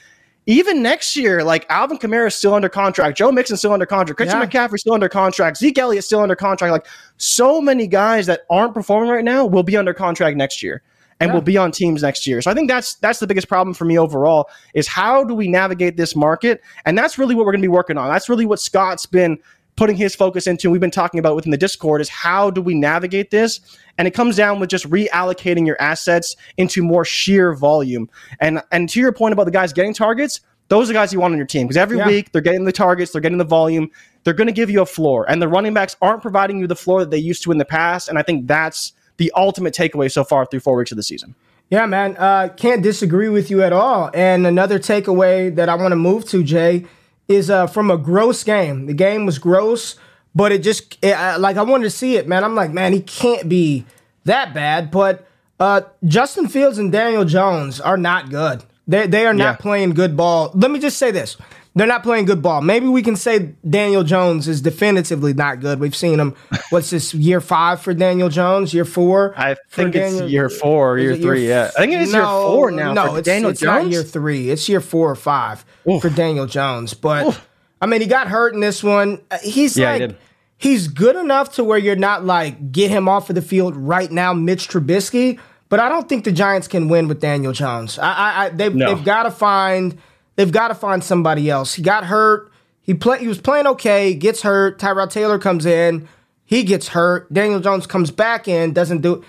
even 0.47 0.81
next 0.81 1.15
year, 1.15 1.43
like 1.43 1.65
Alvin 1.69 1.97
Kamara 1.97 2.27
is 2.27 2.35
still 2.35 2.53
under 2.53 2.69
contract, 2.69 3.17
Joe 3.17 3.31
Mixon's 3.31 3.59
still 3.59 3.73
under 3.73 3.85
contract, 3.85 4.17
Christian 4.17 4.39
Yeah. 4.39 4.47
McCaffrey's 4.47 4.81
still 4.81 4.93
under 4.93 5.09
contract, 5.09 5.57
Zeke 5.57 5.77
Elliott's 5.77 6.07
still 6.07 6.21
under 6.21 6.35
contract. 6.35 6.71
Like 6.71 6.87
so 7.17 7.61
many 7.61 7.87
guys 7.87 8.25
that 8.25 8.41
aren't 8.49 8.73
performing 8.73 9.09
right 9.09 9.23
now 9.23 9.45
will 9.45 9.63
be 9.63 9.77
under 9.77 9.93
contract 9.93 10.37
next 10.37 10.63
year 10.63 10.81
and 11.19 11.29
Yeah. 11.29 11.33
will 11.35 11.41
be 11.41 11.57
on 11.57 11.71
teams 11.71 12.01
next 12.01 12.25
year. 12.25 12.41
So 12.41 12.49
I 12.49 12.55
think 12.55 12.69
that's 12.69 12.95
that's 12.95 13.19
the 13.19 13.27
biggest 13.27 13.47
problem 13.47 13.75
for 13.75 13.85
me 13.85 13.99
overall 13.99 14.49
is 14.73 14.87
how 14.87 15.23
do 15.23 15.35
we 15.35 15.47
navigate 15.47 15.95
this 15.95 16.15
market? 16.15 16.61
And 16.85 16.97
that's 16.97 17.19
really 17.19 17.35
what 17.35 17.45
we're 17.45 17.51
going 17.51 17.61
to 17.61 17.67
be 17.67 17.71
working 17.71 17.97
on. 17.97 18.11
That's 18.11 18.27
really 18.27 18.47
what 18.47 18.59
Scott's 18.59 19.05
been 19.05 19.37
putting 19.75 19.95
his 19.95 20.15
focus 20.15 20.47
into. 20.47 20.69
We've 20.69 20.81
been 20.81 20.91
talking 20.91 21.19
about 21.19 21.35
within 21.35 21.51
the 21.51 21.57
Discord 21.57 22.01
is 22.01 22.09
how 22.09 22.51
do 22.51 22.61
we 22.61 22.75
navigate 22.75 23.31
this? 23.31 23.59
And 23.97 24.07
it 24.07 24.11
comes 24.11 24.35
down 24.35 24.59
with 24.59 24.69
just 24.69 24.89
reallocating 24.89 25.65
your 25.65 25.81
assets 25.81 26.35
into 26.57 26.83
more 26.83 27.05
sheer 27.05 27.53
volume. 27.53 28.09
And 28.39 28.61
and 28.71 28.89
to 28.89 28.99
your 28.99 29.11
point 29.11 29.33
about 29.33 29.45
the 29.45 29.51
guys 29.51 29.73
getting 29.73 29.93
targets, 29.93 30.41
those 30.67 30.89
are 30.89 30.93
guys 30.93 31.11
you 31.11 31.19
want 31.19 31.33
on 31.33 31.37
your 31.37 31.47
team 31.47 31.67
because 31.67 31.77
every 31.77 31.97
Yeah. 31.97 32.07
week 32.07 32.31
they're 32.31 32.41
getting 32.41 32.65
the 32.65 32.71
targets, 32.71 33.11
they're 33.11 33.21
getting 33.21 33.37
the 33.37 33.43
volume, 33.43 33.89
they're 34.23 34.33
going 34.33 34.47
to 34.47 34.53
give 34.53 34.69
you 34.69 34.81
a 34.81 34.85
floor. 34.85 35.25
And 35.29 35.41
the 35.41 35.47
running 35.47 35.73
backs 35.73 35.95
aren't 36.01 36.21
providing 36.21 36.59
you 36.59 36.67
the 36.67 36.75
floor 36.75 36.99
that 37.01 37.11
they 37.11 37.17
used 37.17 37.43
to 37.43 37.51
in 37.51 37.57
the 37.57 37.65
past. 37.65 38.07
And 38.07 38.17
I 38.17 38.21
think 38.21 38.47
that's 38.47 38.93
the 39.17 39.31
ultimate 39.35 39.73
takeaway 39.73 40.11
so 40.11 40.23
far 40.23 40.45
through 40.45 40.61
four 40.61 40.75
weeks 40.77 40.91
of 40.91 40.95
the 40.97 41.03
season. 41.03 41.35
Yeah, 41.69 41.85
man. 41.85 42.17
Uh, 42.17 42.49
can't 42.55 42.81
disagree 42.81 43.29
with 43.29 43.49
you 43.49 43.61
at 43.63 43.71
all. 43.71 44.09
And 44.13 44.45
another 44.45 44.77
takeaway 44.79 45.53
that 45.55 45.69
I 45.69 45.75
want 45.75 45.91
to 45.93 45.95
move 45.95 46.25
to, 46.29 46.43
Jay, 46.43 46.85
is 47.31 47.49
uh, 47.49 47.67
from 47.67 47.89
a 47.91 47.97
gross 47.97 48.43
game. 48.43 48.85
The 48.85 48.93
game 48.93 49.25
was 49.25 49.39
gross, 49.39 49.95
but 50.35 50.51
it 50.51 50.63
just 50.63 50.97
it, 51.01 51.13
uh, 51.13 51.37
like 51.39 51.57
I 51.57 51.63
wanted 51.63 51.85
to 51.85 51.89
see 51.89 52.15
it, 52.17 52.27
man. 52.27 52.43
I'm 52.43 52.55
like, 52.55 52.71
man, 52.71 52.93
he 52.93 53.01
can't 53.01 53.47
be 53.49 53.85
that 54.25 54.53
bad. 54.53 54.91
But 54.91 55.27
uh, 55.59 55.81
Justin 56.05 56.47
Fields 56.47 56.77
and 56.77 56.91
Daniel 56.91 57.25
Jones 57.25 57.79
are 57.81 57.97
not 57.97 58.29
good. 58.29 58.63
They 58.87 59.07
they 59.07 59.25
are 59.25 59.33
not 59.33 59.43
Yeah. 59.43 59.55
playing 59.57 59.91
good 59.91 60.15
ball. 60.17 60.51
Let 60.53 60.71
me 60.71 60.79
just 60.79 60.97
say 60.97 61.11
this: 61.11 61.37
They're 61.73 61.87
not 61.87 62.03
playing 62.03 62.25
good 62.25 62.41
ball. 62.41 62.59
Maybe 62.61 62.87
we 62.87 63.01
can 63.01 63.15
say 63.15 63.53
Daniel 63.69 64.03
Jones 64.03 64.49
is 64.49 64.59
definitively 64.61 65.33
not 65.33 65.61
good. 65.61 65.79
We've 65.79 65.95
seen 65.95 66.19
him. 66.19 66.35
What's 66.69 66.89
this 66.89 67.13
year 67.13 67.39
five 67.39 67.81
for 67.81 67.93
Daniel 67.93 68.27
Jones? 68.27 68.73
Year 68.73 68.83
four? 68.83 69.33
I 69.37 69.55
think 69.69 69.95
it's 69.95 70.11
Daniel- 70.11 70.29
year 70.29 70.49
four, 70.49 70.97
year 70.97 71.15
three. 71.15 71.47
yeah, 71.47 71.71
I 71.77 71.79
think 71.79 71.93
it 71.93 72.01
is 72.01 72.11
year 72.13 72.23
four 72.25 72.71
now. 72.71 72.91
No, 72.93 73.15
it's, 73.15 73.25
Daniel 73.25 73.51
it's 73.51 73.61
Jones. 73.61 73.83
not 73.85 73.91
year 73.91 74.03
three. 74.03 74.49
It's 74.49 74.67
year 74.67 74.81
four 74.81 75.09
or 75.09 75.15
five 75.15 75.63
Oof. 75.89 76.01
for 76.01 76.09
Daniel 76.09 76.45
Jones. 76.45 76.93
But 76.93 77.39
I 77.81 77.85
mean, 77.85 78.01
he 78.01 78.07
got 78.07 78.27
hurt 78.27 78.53
in 78.53 78.59
this 78.59 78.83
one. 78.83 79.21
Uh, 79.31 79.37
He's 79.41 79.77
Yeah, 79.77 79.91
like 79.91 79.99
did. 79.99 80.17
he's 80.57 80.89
good 80.89 81.15
enough 81.15 81.53
to 81.55 81.63
where 81.63 81.77
you're 81.77 81.95
not 81.95 82.25
like 82.25 82.73
get 82.73 82.91
him 82.91 83.07
off 83.07 83.29
of 83.29 83.35
the 83.35 83.41
field 83.41 83.77
right 83.77 84.11
now, 84.11 84.33
Mitch 84.33 84.67
Trubisky. 84.67 85.39
But 85.69 85.79
I 85.79 85.87
don't 85.87 86.09
think 86.09 86.25
the 86.25 86.33
Giants 86.33 86.67
can 86.67 86.89
win 86.89 87.07
with 87.07 87.21
Daniel 87.21 87.53
Jones. 87.53 87.97
I, 87.97 88.11
I, 88.11 88.45
I 88.45 88.49
they've, 88.49 88.75
No. 88.75 88.93
they've 88.93 89.05
got 89.05 89.23
to 89.23 89.31
find 89.31 89.97
they've 90.35 90.51
got 90.51 90.69
to 90.69 90.75
find 90.75 91.03
somebody 91.03 91.49
else. 91.49 91.73
He 91.75 91.81
got 91.83 92.05
hurt. 92.05 92.51
He 92.81 92.93
play 92.93 93.19
he 93.19 93.27
was 93.27 93.39
playing 93.39 93.67
okay. 93.67 94.13
Gets 94.13 94.41
hurt. 94.41 94.79
Tyrod 94.79 95.09
Taylor 95.11 95.37
comes 95.39 95.65
in. 95.65 96.07
He 96.45 96.63
gets 96.63 96.89
hurt. 96.89 97.31
Daniel 97.31 97.59
Jones 97.59 97.87
comes 97.87 98.11
back 98.11 98.47
in. 98.47 98.73
Doesn't 98.73 99.01
do. 99.01 99.23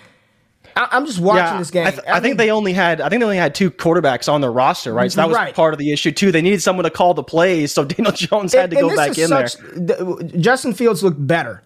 I, 0.75 0.87
I'm 0.91 1.05
just 1.05 1.19
watching 1.19 1.59
this 1.59 1.69
game. 1.69 1.85
I, 1.85 1.91
th- 1.91 2.03
I 2.07 2.19
think 2.19 2.37
they 2.37 2.49
only 2.49 2.73
had 2.73 2.99
I 2.99 3.09
think 3.09 3.19
they 3.19 3.25
only 3.25 3.37
had 3.37 3.53
two 3.53 3.69
quarterbacks 3.69 4.31
on 4.31 4.41
their 4.41 4.51
roster, 4.51 4.91
right? 4.93 5.11
So 5.11 5.17
that 5.21 5.27
was 5.27 5.35
Right. 5.37 5.53
part 5.53 5.73
of 5.73 5.77
the 5.79 5.91
issue 5.91 6.11
too. 6.11 6.31
They 6.31 6.41
needed 6.41 6.61
someone 6.63 6.83
to 6.83 6.89
call 6.89 7.13
the 7.13 7.23
plays, 7.23 7.71
so 7.73 7.85
Daniel 7.85 8.11
Jones 8.11 8.53
had 8.53 8.71
to 8.71 8.75
go 8.77 8.95
back 8.95 9.17
in 9.17 9.29
there. 9.29 9.47
such- 9.47 9.61
th- 9.87 10.41
Justin 10.41 10.73
Fields 10.73 11.03
looked 11.03 11.25
better. 11.25 11.61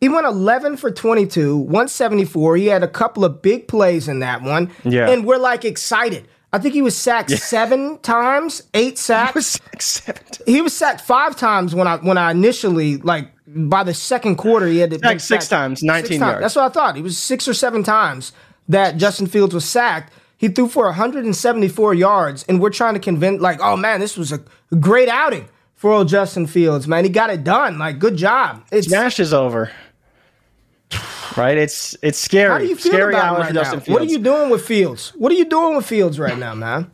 He 0.00 0.08
went 0.08 0.26
11 0.26 0.78
for 0.78 0.90
22, 0.90 1.56
174. 1.58 2.56
He 2.56 2.66
had 2.66 2.82
a 2.82 2.88
couple 2.88 3.24
of 3.24 3.40
big 3.40 3.68
plays 3.68 4.08
in 4.08 4.18
that 4.18 4.42
one. 4.42 4.72
Yeah. 4.82 5.08
And 5.08 5.24
we're 5.24 5.38
like 5.38 5.64
excited. 5.64 6.26
I 6.52 6.58
think 6.58 6.74
he 6.74 6.82
was 6.82 6.96
sacked 6.96 7.30
seven 7.30 7.98
times, 7.98 8.62
eight 8.74 8.98
sacks. 8.98 9.34
was 9.34 9.60
like 9.72 9.80
seven. 9.80 10.22
he 10.44 10.60
was 10.60 10.76
sacked 10.76 11.00
five 11.00 11.34
times 11.36 11.74
when 11.74 11.86
I 11.86 11.96
when 11.96 12.18
I 12.18 12.30
initially 12.30 12.98
like 12.98 13.28
by 13.46 13.82
the 13.84 13.94
second 13.94 14.36
quarter 14.36 14.66
he 14.66 14.78
had 14.78 14.90
to 14.90 14.98
Sacked 14.98 15.20
six 15.22 15.48
times, 15.48 15.82
19 15.82 16.20
yards. 16.20 16.40
That's 16.40 16.56
what 16.56 16.64
I 16.64 16.68
thought. 16.68 16.96
He 16.96 17.02
was 17.02 17.16
six 17.16 17.48
or 17.48 17.54
seven 17.54 17.82
times 17.82 18.32
that 18.68 18.96
Justin 18.98 19.26
Fields 19.26 19.54
was 19.54 19.64
sacked. 19.64 20.12
He 20.36 20.48
threw 20.48 20.66
for 20.68 20.86
174 20.86 21.94
yards, 21.94 22.44
and 22.48 22.60
we're 22.60 22.70
trying 22.70 22.94
to 22.94 23.00
convince 23.00 23.40
like, 23.40 23.60
oh 23.60 23.76
man, 23.76 24.00
this 24.00 24.16
was 24.16 24.32
a 24.32 24.40
great 24.78 25.08
outing 25.08 25.48
for 25.74 25.90
old 25.92 26.08
Justin 26.08 26.46
Fields. 26.46 26.86
Man, 26.86 27.04
he 27.04 27.10
got 27.10 27.30
it 27.30 27.44
done. 27.44 27.78
Like, 27.78 27.98
good 27.98 28.16
job. 28.16 28.64
It's 28.70 28.88
Smash 28.88 29.20
is 29.20 29.32
over. 29.32 29.70
Right? 31.36 31.56
It's 31.56 31.96
it's 32.02 32.18
scary. 32.18 32.50
how 32.50 32.58
do 32.58 32.66
you 32.66 32.76
feel 32.76 32.92
scary 32.92 33.14
about 33.14 33.38
right 33.38 33.54
now? 33.54 33.76
What 33.86 34.02
are 34.02 34.06
you 34.06 34.18
doing 34.18 34.50
with 34.50 34.64
Fields? 34.64 35.12
What 35.16 35.32
are 35.32 35.34
you 35.34 35.44
doing 35.44 35.76
with 35.76 35.86
Fields 35.86 36.18
right 36.18 36.38
now, 36.38 36.54
man? 36.54 36.90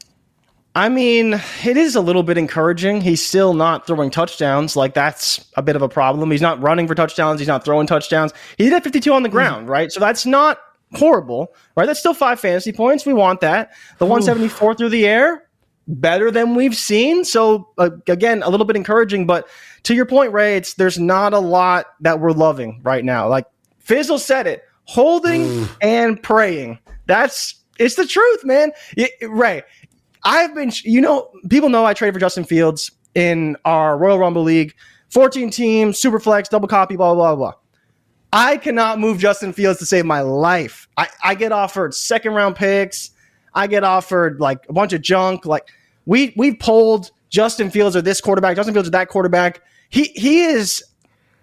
I 0.74 0.88
mean, 0.88 1.40
it 1.64 1.76
is 1.76 1.96
a 1.96 2.00
little 2.00 2.22
bit 2.22 2.38
encouraging. 2.38 3.00
He's 3.00 3.24
still 3.24 3.52
not 3.52 3.86
throwing 3.86 4.10
touchdowns. 4.10 4.76
Like 4.76 4.94
that's 4.94 5.44
a 5.56 5.62
bit 5.62 5.74
of 5.74 5.82
a 5.82 5.88
problem. 5.88 6.30
He's 6.30 6.40
not 6.40 6.62
running 6.62 6.86
for 6.86 6.94
touchdowns. 6.94 7.40
He's 7.40 7.48
not 7.48 7.64
throwing 7.64 7.88
touchdowns. 7.88 8.32
He 8.56 8.64
did 8.64 8.72
have 8.72 8.84
52 8.84 9.12
on 9.12 9.24
the 9.24 9.28
ground, 9.28 9.68
right? 9.68 9.90
So 9.90 9.98
that's 9.98 10.24
not 10.24 10.58
horrible, 10.94 11.52
right? 11.76 11.86
That's 11.86 11.98
still 11.98 12.14
five 12.14 12.38
fantasy 12.38 12.72
points. 12.72 13.04
We 13.04 13.12
want 13.12 13.40
that. 13.40 13.72
The 13.98 14.06
174 14.06 14.74
through 14.74 14.90
the 14.90 15.06
air, 15.06 15.48
better 15.88 16.30
than 16.30 16.54
we've 16.54 16.76
seen. 16.76 17.24
So 17.24 17.70
uh, 17.78 17.90
again, 18.06 18.42
a 18.42 18.48
little 18.48 18.66
bit 18.66 18.76
encouraging. 18.76 19.26
But 19.26 19.48
to 19.84 19.94
your 19.94 20.06
point, 20.06 20.32
Ray, 20.32 20.56
it's 20.56 20.74
there's 20.74 20.98
not 20.98 21.32
a 21.32 21.40
lot 21.40 21.86
that 22.00 22.20
we're 22.20 22.30
loving 22.30 22.82
right 22.84 23.04
now. 23.04 23.28
Like 23.28 23.46
Fizzle 23.88 24.18
said 24.18 24.46
it, 24.46 24.64
holding 24.84 25.66
and 25.80 26.22
praying. 26.22 26.78
That's 27.06 27.54
it's 27.78 27.94
the 27.94 28.06
truth, 28.06 28.44
man. 28.44 28.70
Y- 28.98 29.08
Ray, 29.22 29.62
I've 30.24 30.54
been, 30.54 30.70
you 30.84 31.00
know, 31.00 31.30
people 31.48 31.70
know 31.70 31.86
I 31.86 31.94
traded 31.94 32.14
for 32.14 32.20
Justin 32.20 32.44
Fields 32.44 32.90
in 33.14 33.56
our 33.64 33.96
Royal 33.96 34.18
Rumble 34.18 34.42
League, 34.42 34.74
14 35.08 35.50
team, 35.50 35.94
super 35.94 36.20
flex, 36.20 36.50
double 36.50 36.68
copy, 36.68 36.96
blah, 36.96 37.14
blah, 37.14 37.34
blah, 37.34 37.52
blah. 37.52 37.60
I 38.30 38.58
cannot 38.58 39.00
move 39.00 39.18
Justin 39.18 39.54
Fields 39.54 39.78
to 39.78 39.86
save 39.86 40.04
my 40.04 40.20
life. 40.20 40.86
I, 40.98 41.08
I 41.24 41.34
get 41.34 41.50
offered 41.50 41.94
second 41.94 42.34
round 42.34 42.56
picks. 42.56 43.12
I 43.54 43.66
get 43.68 43.84
offered 43.84 44.38
like 44.38 44.66
a 44.68 44.74
bunch 44.74 44.92
of 44.92 45.00
junk. 45.00 45.46
Like 45.46 45.66
we 46.04 46.34
we 46.36 46.54
pulled 46.54 47.10
Justin 47.30 47.70
Fields 47.70 47.96
or 47.96 48.02
this 48.02 48.20
quarterback, 48.20 48.54
Justin 48.54 48.74
Fields 48.74 48.88
or 48.88 48.92
that 48.92 49.08
quarterback. 49.08 49.62
He 49.88 50.12
he 50.14 50.42
is 50.42 50.84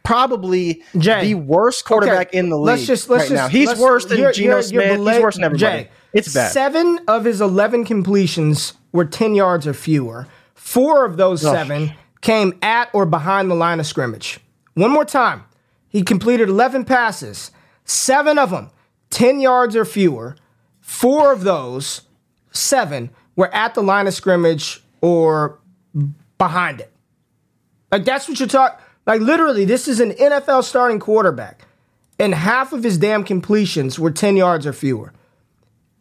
probably 0.06 0.82
Jay, 0.98 1.22
the 1.22 1.36
worst 1.36 1.84
quarterback 1.86 2.28
Okay, 2.30 2.38
in 2.38 2.50
the 2.50 2.58
league 2.58 2.78
Let's 2.78 2.86
just 2.86 3.10
let's 3.10 3.24
right 3.24 3.30
just 3.30 3.42
now. 3.44 3.48
He's 3.48 3.78
worse 3.78 4.06
than 4.06 4.18
you're- 4.20 4.34
Geno 4.34 4.48
you're- 4.48 4.56
you're 4.86 4.96
Smith. 4.96 5.14
He's 5.14 5.22
worse 5.24 5.36
than 5.36 5.44
everybody. 5.44 5.84
Jay, 5.84 5.90
it's 6.14 6.34
bad. 6.34 6.52
Seven 6.52 7.00
of 7.08 7.26
his 7.26 7.42
11 7.42 7.84
completions 7.86 8.74
were 8.92 9.06
10 9.06 9.36
yards 9.36 9.68
or 9.68 9.74
fewer. 9.74 10.28
Four 10.54 11.06
of 11.06 11.18
those 11.18 11.42
seven 11.42 11.92
came 12.22 12.58
at 12.62 12.90
or 12.94 13.06
behind 13.06 13.52
the 13.52 13.56
line 13.56 13.80
of 13.80 13.86
scrimmage. 13.86 14.40
One 14.76 14.92
more 14.92 15.06
time. 15.06 15.44
He 15.90 16.02
completed 16.04 16.50
11 16.50 16.86
passes, 16.86 17.52
seven 17.84 18.38
of 18.38 18.50
them 18.52 18.70
10 19.10 19.40
yards 19.40 19.76
or 19.76 19.86
fewer. 19.86 20.36
Four 20.82 21.32
of 21.32 21.44
those, 21.44 22.02
seven, 22.52 23.10
were 23.36 23.54
at 23.54 23.74
the 23.74 23.82
line 23.84 24.08
of 24.08 24.14
scrimmage 24.14 24.84
or 25.02 25.60
behind 26.38 26.80
it. 26.82 26.92
Like 27.92 28.06
that's 28.06 28.28
what 28.28 28.40
you're 28.40 28.48
talking. 28.50 28.78
Like 29.06 29.22
literally, 29.22 29.66
this 29.66 29.88
is 29.88 30.00
an 30.00 30.12
NFL 30.12 30.64
starting 30.64 31.00
quarterback, 31.00 31.66
and 32.20 32.34
half 32.34 32.74
of 32.74 32.84
his 32.84 32.98
damn 32.98 33.24
completions 33.24 34.00
were 34.00 34.12
10 34.12 34.36
yards 34.38 34.66
or 34.66 34.74
fewer. 34.74 35.14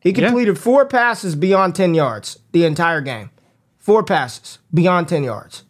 He 0.00 0.12
completed 0.12 0.58
four 0.58 0.84
passes 0.86 1.34
beyond 1.34 1.74
10 1.74 1.94
yards 1.94 2.38
the 2.52 2.64
entire 2.64 3.00
game. 3.00 3.30
Four 3.78 4.02
passes 4.04 4.58
beyond 4.72 5.08
10 5.08 5.24
yards. 5.24 5.64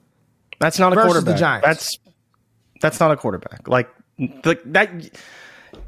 That's 0.61 0.79
not 0.79 0.93
a 0.93 0.97
quarterback. 1.03 1.37
Giants. 1.39 1.67
That's 1.67 1.99
that's 2.81 3.01
not 3.01 3.11
a 3.11 3.17
quarterback. 3.17 3.67
Like 3.69 3.89
the, 4.19 4.59
that. 4.67 4.91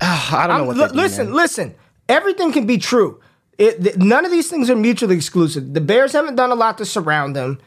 Ah, 0.00 0.38
I 0.44 0.46
don't 0.46 0.56
know 0.58 0.70
I'm- 0.72 0.78
what. 0.78 0.90
they 0.92 0.96
listen, 0.96 1.26
man. 1.26 1.34
listen. 1.36 1.74
Everything 2.08 2.52
can 2.52 2.66
be 2.66 2.78
true. 2.78 3.20
It, 3.58 3.82
th- 3.82 3.96
none 3.96 4.24
of 4.24 4.30
these 4.30 4.48
things 4.50 4.68
are 4.70 4.76
mutually 4.76 5.16
exclusive. 5.16 5.74
The 5.74 5.80
Bears 5.80 6.12
haven't 6.12 6.36
done 6.36 6.50
a 6.50 6.54
lot 6.54 6.78
to 6.78 6.84
surround 6.84 7.34
him. 7.36 7.58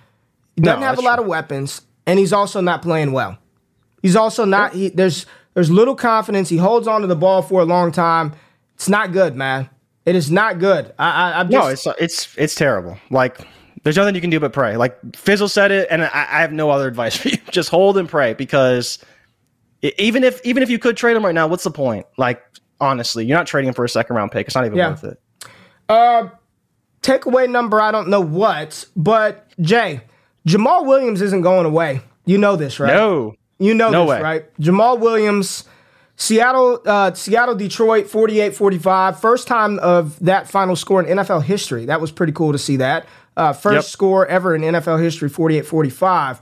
He 0.56 0.62
doesn't 0.62 0.80
No, 0.82 0.86
have 0.86 0.98
a 0.98 1.02
lot 1.02 1.16
true. 1.16 1.24
of 1.24 1.30
weapons, 1.30 1.82
and 2.06 2.20
he's 2.20 2.32
also 2.32 2.62
not 2.62 2.82
playing 2.82 3.12
well. 3.12 3.38
He's 4.02 4.16
also 4.16 4.46
not. 4.46 4.74
He, 4.74 4.90
there's 4.90 5.26
there's 5.54 5.70
little 5.72 5.96
confidence. 5.96 6.50
He 6.50 6.58
holds 6.58 6.88
on 6.88 7.02
to 7.02 7.08
the 7.08 7.16
ball 7.16 7.42
for 7.42 7.62
a 7.62 7.66
long 7.66 7.92
time. 7.92 8.34
It's 8.76 8.90
not 8.90 9.12
good, 9.12 9.36
man. 9.36 9.70
It 10.06 10.16
is 10.16 10.32
not 10.32 10.60
good. 10.60 10.94
I, 10.98 11.10
I, 11.34 11.40
I'm 11.42 11.52
just, 11.52 11.86
No, 11.86 11.92
it's 11.94 12.00
it's 12.02 12.38
it's 12.38 12.56
terrible. 12.56 12.98
Like 13.10 13.38
there's 13.84 13.98
nothing 13.98 14.16
you 14.16 14.22
can 14.22 14.30
do 14.30 14.40
but 14.40 14.54
pray. 14.54 14.78
Like 14.78 14.98
Fizzle 15.16 15.50
said 15.50 15.72
it, 15.72 15.88
and 15.92 16.04
I, 16.04 16.08
I 16.08 16.42
have 16.42 16.52
no 16.54 16.70
other 16.70 16.88
advice 16.94 17.16
for 17.18 17.30
you. 17.30 17.38
Just 17.52 17.70
hold 17.70 17.98
and 17.98 18.08
pray 18.08 18.34
because 18.34 19.00
even 19.82 20.24
if 20.24 20.40
even 20.46 20.64
if 20.64 20.70
you 20.70 20.80
could 20.80 20.98
trade 20.98 21.16
him 21.16 21.26
right 21.26 21.36
now, 21.36 21.48
what's 21.48 21.64
the 21.64 21.72
point? 21.72 22.06
Like 22.18 22.42
honestly, 22.80 23.26
you're 23.26 23.38
not 23.38 23.48
trading 23.48 23.68
him 23.68 23.74
for 23.74 23.84
a 23.86 23.90
second 23.90 24.16
round 24.16 24.32
pick. 24.32 24.48
It's 24.48 24.56
not 24.56 24.66
even 24.66 24.78
Yeah. 24.78 24.90
worth 24.90 25.04
it. 25.04 25.22
Uh, 25.90 26.30
takeaway 27.02 27.50
number. 27.50 27.82
I 27.82 27.92
don't 27.92 28.08
know 28.10 28.22
what, 28.22 28.86
but 28.96 29.48
Jay, 29.60 30.02
Jamaal 30.48 30.86
Williams 30.86 31.22
isn't 31.22 31.42
going 31.42 31.66
away. 31.66 32.02
You 32.26 32.38
know 32.38 32.56
this, 32.56 32.80
right? 32.80 32.94
No, 32.94 33.34
You 33.60 33.74
know 33.74 33.90
No 33.90 34.02
this, 34.06 34.10
way. 34.12 34.22
right? 34.22 34.58
Jamaal 34.60 35.00
Williams, 35.00 35.66
Seattle, 36.16 36.82
uh, 36.86 37.14
Seattle, 37.14 37.56
Detroit, 37.56 38.06
48-45. 38.08 39.20
First 39.20 39.48
time 39.48 39.80
of 39.80 40.20
that 40.22 40.50
final 40.50 40.76
score 40.76 41.04
in 41.04 41.18
NFL 41.18 41.44
history. 41.44 41.86
That 41.86 42.02
was 42.02 42.12
pretty 42.12 42.34
cool 42.34 42.52
to 42.52 42.58
see 42.58 42.78
that. 42.78 43.06
Uh, 43.38 43.54
first 43.54 43.74
Yep. 43.76 43.84
score 43.86 44.28
ever 44.28 44.56
in 44.56 44.62
NFL 44.64 44.98
history, 45.02 45.30
48-45. 45.30 46.40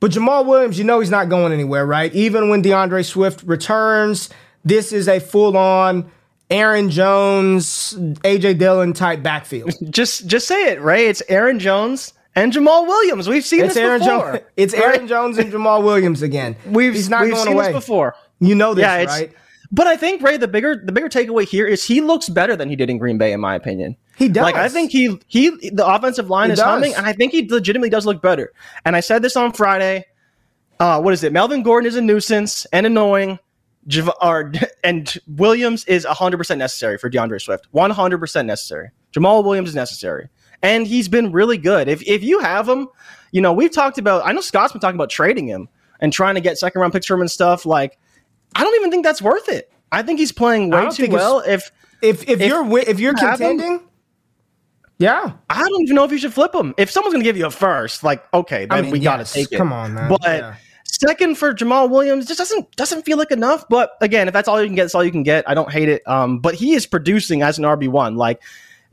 But 0.00 0.12
Jamaal 0.12 0.46
Williams, 0.46 0.78
you 0.78 0.84
know 0.84 0.98
he's 1.00 1.10
not 1.10 1.28
going 1.28 1.52
anywhere, 1.52 1.84
right? 1.86 2.12
Even 2.14 2.48
when 2.48 2.62
DeAndre 2.62 3.04
Swift 3.04 3.42
returns, 3.44 4.30
this 4.64 4.92
is 4.92 5.08
a 5.08 5.20
full-on 5.20 6.10
Aaron 6.50 6.90
Jones, 6.90 7.94
AJ 8.24 8.58
Dillon 8.58 8.92
type 8.92 9.22
backfield. 9.22 9.72
just 9.90 10.26
just 10.26 10.48
say 10.48 10.72
it, 10.72 10.80
Ray. 10.80 11.06
It's 11.06 11.22
Aaron 11.28 11.58
Jones 11.60 12.12
and 12.36 12.52
Jamaal 12.52 12.86
Williams. 12.86 13.28
We've 13.28 13.44
seen 13.44 13.64
It's 13.64 13.74
this 13.74 13.82
Aaron 13.82 14.00
before. 14.00 14.32
Jones. 14.32 14.44
It's 14.56 14.74
right? 14.74 14.84
Aaron 14.84 15.08
Jones 15.08 15.38
and 15.38 15.52
Jamaal 15.52 15.82
Williams 15.84 16.22
again. 16.22 16.56
We've 16.66 16.94
he's 16.94 17.08
not 17.08 17.22
we've 17.22 17.32
going 17.32 17.44
seen 17.44 17.52
away. 17.54 17.66
this 17.72 17.74
before. 17.74 18.14
You 18.40 18.54
know 18.54 18.74
this, 18.74 18.82
Yeah, 18.82 19.04
right? 19.04 19.32
But 19.72 19.86
I 19.86 19.96
think 19.96 20.20
Ray, 20.22 20.36
the 20.36 20.48
bigger 20.48 20.82
the 20.84 20.90
bigger 20.92 21.08
takeaway 21.08 21.46
here 21.46 21.66
is 21.66 21.84
he 21.84 22.00
looks 22.00 22.28
better 22.28 22.56
than 22.56 22.68
he 22.68 22.74
did 22.76 22.90
in 22.90 22.98
Green 22.98 23.18
Bay, 23.18 23.32
in 23.32 23.40
my 23.40 23.54
opinion. 23.54 23.96
He 24.16 24.28
does. 24.28 24.42
Like 24.42 24.56
I 24.56 24.68
think 24.68 24.90
he 24.90 25.16
he 25.28 25.50
the 25.70 25.86
offensive 25.86 26.28
line 26.28 26.48
He 26.48 26.54
is 26.54 26.58
does. 26.58 26.66
humming, 26.66 26.94
and 26.94 27.06
I 27.06 27.12
think 27.12 27.30
he 27.32 27.46
legitimately 27.48 27.88
does 27.90 28.04
look 28.04 28.20
better. 28.20 28.52
And 28.84 28.96
I 28.96 29.00
said 29.00 29.22
this 29.22 29.36
on 29.36 29.52
Friday. 29.52 30.06
Uh, 30.80 31.00
what 31.00 31.12
is 31.14 31.22
it? 31.22 31.32
Melvin 31.32 31.62
Gordon 31.62 31.86
is 31.86 31.94
a 31.94 32.00
nuisance 32.00 32.66
and 32.72 32.84
annoying. 32.86 33.38
Jav- 33.86 34.10
or, 34.20 34.52
and 34.84 35.16
Williams 35.28 35.84
is 35.84 36.04
100% 36.06 36.56
necessary 36.58 36.96
for 36.98 37.08
DeAndre 37.10 37.40
Swift. 37.40 37.68
100% 37.74 38.46
necessary. 38.46 38.90
Jamaal 39.12 39.44
Williams 39.44 39.68
is 39.70 39.74
necessary. 39.74 40.28
And 40.62 40.86
he's 40.86 41.08
been 41.08 41.32
really 41.32 41.56
good. 41.58 41.88
If 41.88 42.02
if 42.06 42.22
you 42.22 42.40
have 42.40 42.68
him, 42.68 42.88
you 43.32 43.40
know, 43.40 43.52
we've 43.52 43.72
talked 43.72 43.98
about 43.98 44.26
I 44.26 44.32
know 44.32 44.40
Scott's 44.40 44.72
been 44.72 44.80
talking 44.80 44.96
about 44.96 45.10
trading 45.10 45.46
him 45.46 45.68
and 46.00 46.12
trying 46.12 46.34
to 46.34 46.40
get 46.40 46.58
second 46.58 46.80
round 46.80 46.92
picks 46.92 47.06
for 47.06 47.14
him 47.14 47.20
and 47.22 47.30
stuff. 47.30 47.64
Like, 47.66 47.98
I 48.54 48.62
don't 48.64 48.74
even 48.76 48.90
think 48.90 49.04
that's 49.04 49.22
worth 49.22 49.48
it. 49.48 49.72
I 49.92 50.02
think 50.02 50.18
he's 50.18 50.32
playing 50.32 50.70
way 50.70 50.90
too 50.90 51.08
well. 51.10 51.40
If 51.40 51.70
If 52.02 52.28
if, 52.28 52.40
you're 52.40 52.78
if 52.78 53.00
you're 53.00 53.16
have 53.18 53.40
him- 53.40 53.58
contending, 53.58 53.88
Yeah. 54.98 55.32
I 55.48 55.66
don't 55.68 55.82
even 55.82 55.96
know 55.96 56.04
if 56.04 56.12
you 56.12 56.18
should 56.18 56.34
flip 56.34 56.54
him. 56.54 56.74
If 56.76 56.90
someone's 56.90 57.14
going 57.14 57.22
to 57.24 57.28
give 57.28 57.36
you 57.36 57.46
a 57.46 57.50
first, 57.50 58.04
like 58.04 58.22
okay, 58.34 58.66
then 58.66 58.78
I 58.78 58.82
mean, 58.82 58.90
we 58.90 58.98
got 59.00 59.24
to 59.24 59.30
take 59.32 59.50
it. 59.52 59.56
Come 59.56 59.72
on, 59.72 59.94
man. 59.94 60.08
But 60.10 60.20
Yeah. 60.24 60.54
second 60.84 61.36
for 61.36 61.54
Jamaal 61.54 61.88
Williams 61.90 62.26
just 62.26 62.38
doesn't 62.38 62.74
doesn't 62.76 63.02
feel 63.04 63.16
like 63.18 63.30
enough. 63.30 63.64
But 63.68 63.92
again, 64.00 64.28
if 64.28 64.34
that's 64.34 64.48
all 64.48 64.60
you 64.60 64.66
can 64.68 64.74
get, 64.76 64.84
that's 64.84 64.94
all 64.94 65.04
you 65.04 65.10
can 65.12 65.22
get. 65.22 65.48
I 65.48 65.54
don't 65.54 65.70
hate 65.72 65.88
it. 65.88 66.06
Um, 66.06 66.38
but 66.38 66.54
he 66.54 66.74
is 66.74 66.86
producing 66.86 67.42
as 67.42 67.58
an 67.58 67.64
RB 67.64 67.88
one. 67.88 68.16
Like 68.16 68.42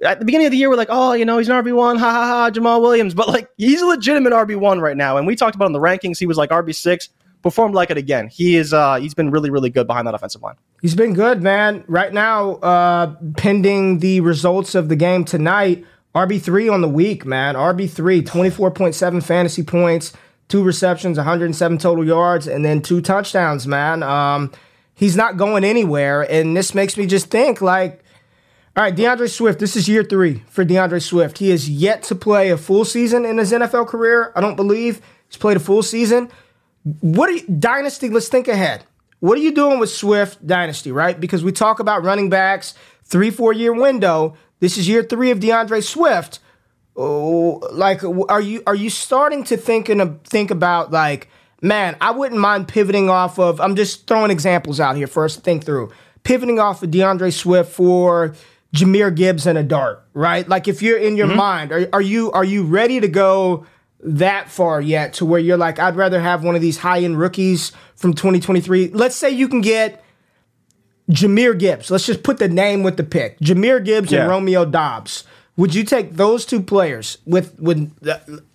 at 0.04 0.20
the 0.20 0.26
beginning 0.26 0.48
of 0.48 0.52
the 0.52 0.58
year, 0.58 0.70
we're 0.70 0.76
like, 0.76 0.90
oh, 0.92 1.14
you 1.14 1.26
know, 1.26 1.38
he's 1.38 1.50
an 1.50 1.64
RB 1.64 1.74
one, 1.74 1.98
ha 1.98 2.12
ha 2.12 2.28
ha, 2.28 2.50
Jamaal 2.52 2.82
Williams. 2.82 3.14
But 3.14 3.28
like 3.28 3.50
he's 3.58 3.82
a 3.82 3.86
legitimate 3.86 4.34
RB 4.34 4.58
one 4.58 4.80
right 4.80 4.98
now. 4.98 5.18
And 5.18 5.26
we 5.26 5.36
talked 5.36 5.56
about 5.56 5.66
in 5.66 5.74
the 5.74 5.80
rankings, 5.80 6.20
he 6.20 6.26
was 6.26 6.38
like 6.38 6.50
RB 6.50 6.74
six. 6.74 7.10
Performed 7.44 7.76
like 7.76 7.92
it 7.92 7.98
again. 7.98 8.28
He 8.28 8.56
is. 8.58 8.74
Uh, 8.74 8.96
he's 8.96 9.14
been 9.14 9.30
really, 9.30 9.52
really 9.52 9.70
good 9.70 9.86
behind 9.86 10.08
that 10.08 10.16
offensive 10.16 10.42
line. 10.42 10.56
He's 10.82 10.96
been 10.96 11.14
good, 11.14 11.42
man. 11.42 11.84
Right 11.88 12.12
now, 12.12 12.56
uh, 12.56 13.16
pending 13.38 14.00
the 14.00 14.22
results 14.22 14.74
of 14.74 14.90
the 14.90 14.96
game 14.96 15.24
tonight, 15.24 15.86
RB3 16.16 16.74
on 16.74 16.82
the 16.82 16.90
week, 16.90 17.26
man. 17.26 17.54
RB3, 17.54 18.24
24.7 18.24 19.24
fantasy 19.24 19.64
points, 19.64 20.14
two 20.48 20.64
receptions, 20.64 21.18
107 21.18 21.78
total 21.78 22.04
yards, 22.04 22.48
and 22.48 22.66
then 22.66 22.82
two 22.82 23.02
touchdowns, 23.02 23.68
man. 23.68 24.02
Um, 24.02 24.52
he's 24.96 25.16
not 25.16 25.38
going 25.38 25.64
anywhere. 25.64 26.24
And 26.30 26.58
this 26.58 26.74
makes 26.74 26.98
me 26.98 27.06
just 27.06 27.28
think, 27.28 27.62
like, 27.62 28.04
all 28.78 28.84
right, 28.84 28.96
DeAndre 28.96 29.28
Swift, 29.28 29.58
this 29.58 29.76
is 29.76 29.90
year 29.90 30.04
three 30.04 30.44
for 30.50 30.64
DeAndre 30.64 31.02
Swift. 31.02 31.40
He 31.40 31.50
has 31.50 31.68
yet 31.68 32.04
to 32.04 32.16
play 32.16 32.52
a 32.52 32.58
full 32.58 32.86
season 32.86 33.26
in 33.26 33.40
his 33.40 33.52
NFL 33.52 33.88
career. 33.88 34.32
I 34.36 34.42
don't 34.42 34.56
believe 34.56 35.02
he's 35.28 35.38
played 35.38 35.58
a 35.58 35.60
full 35.60 35.82
season. 35.82 36.30
What 37.02 37.28
are 37.28 37.34
you, 37.34 37.48
Dynasty, 37.48 38.08
let's 38.08 38.28
think 38.28 38.48
ahead. 38.48 38.84
What 39.20 39.36
are 39.36 39.42
you 39.42 39.52
doing 39.52 39.80
with 39.80 39.90
Swift 39.90 40.46
Dynasty, 40.46 40.92
right? 40.92 41.20
Because 41.20 41.44
we 41.44 41.52
talk 41.52 41.80
about 41.80 42.04
running 42.04 42.30
backs, 42.30 42.76
three, 43.04 43.32
four 43.32 43.52
year 43.52 43.74
window. 43.74 44.38
This 44.60 44.78
is 44.78 44.88
year 44.88 45.02
three 45.02 45.32
of 45.32 45.40
DeAndre 45.40 45.84
Swift. 45.84 46.38
Oh, 46.96 47.68
like, 47.72 48.04
are 48.30 48.42
you 48.42 48.62
are 48.68 48.76
you 48.76 48.92
starting 48.92 49.44
to 49.46 49.58
think 49.58 49.90
and 49.90 50.24
think 50.24 50.52
about 50.52 50.92
like, 50.92 51.30
man, 51.64 51.98
I 52.00 52.12
wouldn't 52.12 52.40
mind 52.40 52.68
pivoting 52.68 53.10
off 53.10 53.40
of. 53.40 53.60
I'm 53.60 53.76
just 53.76 54.06
throwing 54.06 54.30
examples 54.30 54.80
out 54.80 54.98
here 54.98 55.08
for 55.08 55.26
us 55.26 55.36
to 55.36 55.42
think 55.42 55.66
through. 55.66 55.92
Pivoting 56.22 56.60
off 56.60 56.84
of 56.84 56.92
DeAndre 56.92 57.34
Swift 57.34 57.72
for 57.72 58.36
Jahmyr 58.76 59.16
Gibbs 59.16 59.48
and 59.48 59.58
a 59.58 59.64
dart, 59.64 60.06
right? 60.14 60.48
Like, 60.48 60.68
if 60.68 60.82
you're 60.82 60.98
in 60.98 61.18
your 61.18 61.28
mm-hmm. 61.28 61.38
mind, 61.38 61.72
are, 61.72 61.88
are 61.94 62.02
you 62.02 62.32
are 62.32 62.44
you 62.44 62.64
ready 62.64 63.00
to 63.00 63.08
go? 63.08 63.66
that 64.00 64.50
far 64.50 64.80
yet 64.80 65.14
to 65.14 65.26
where 65.26 65.40
you're 65.40 65.58
like, 65.58 65.80
I'd 65.80 65.96
rather 65.96 66.22
have 66.22 66.44
one 66.44 66.56
of 66.56 66.62
these 66.62 66.78
high 66.78 67.00
end 67.00 67.20
rookies 67.20 67.72
from 67.96 68.14
2023. 68.14 68.90
Let's 68.90 69.16
say 69.16 69.30
you 69.30 69.48
can 69.48 69.62
get 69.62 70.04
Jahmyr 71.10 71.58
Gibbs. 71.58 71.90
Let's 71.90 72.06
just 72.06 72.24
put 72.24 72.38
the 72.38 72.48
name 72.48 72.84
with 72.84 72.98
the 72.98 73.04
pick. 73.04 73.40
Jahmyr 73.40 73.84
Gibbs 73.84 74.12
Yeah. 74.12 74.22
and 74.22 74.30
Romeo 74.30 74.66
Doubs. 74.66 75.24
Would 75.56 75.74
you 75.74 75.84
take 75.84 76.14
those 76.14 76.46
two 76.46 76.62
players 76.62 77.18
with 77.26 77.60
with 77.60 77.92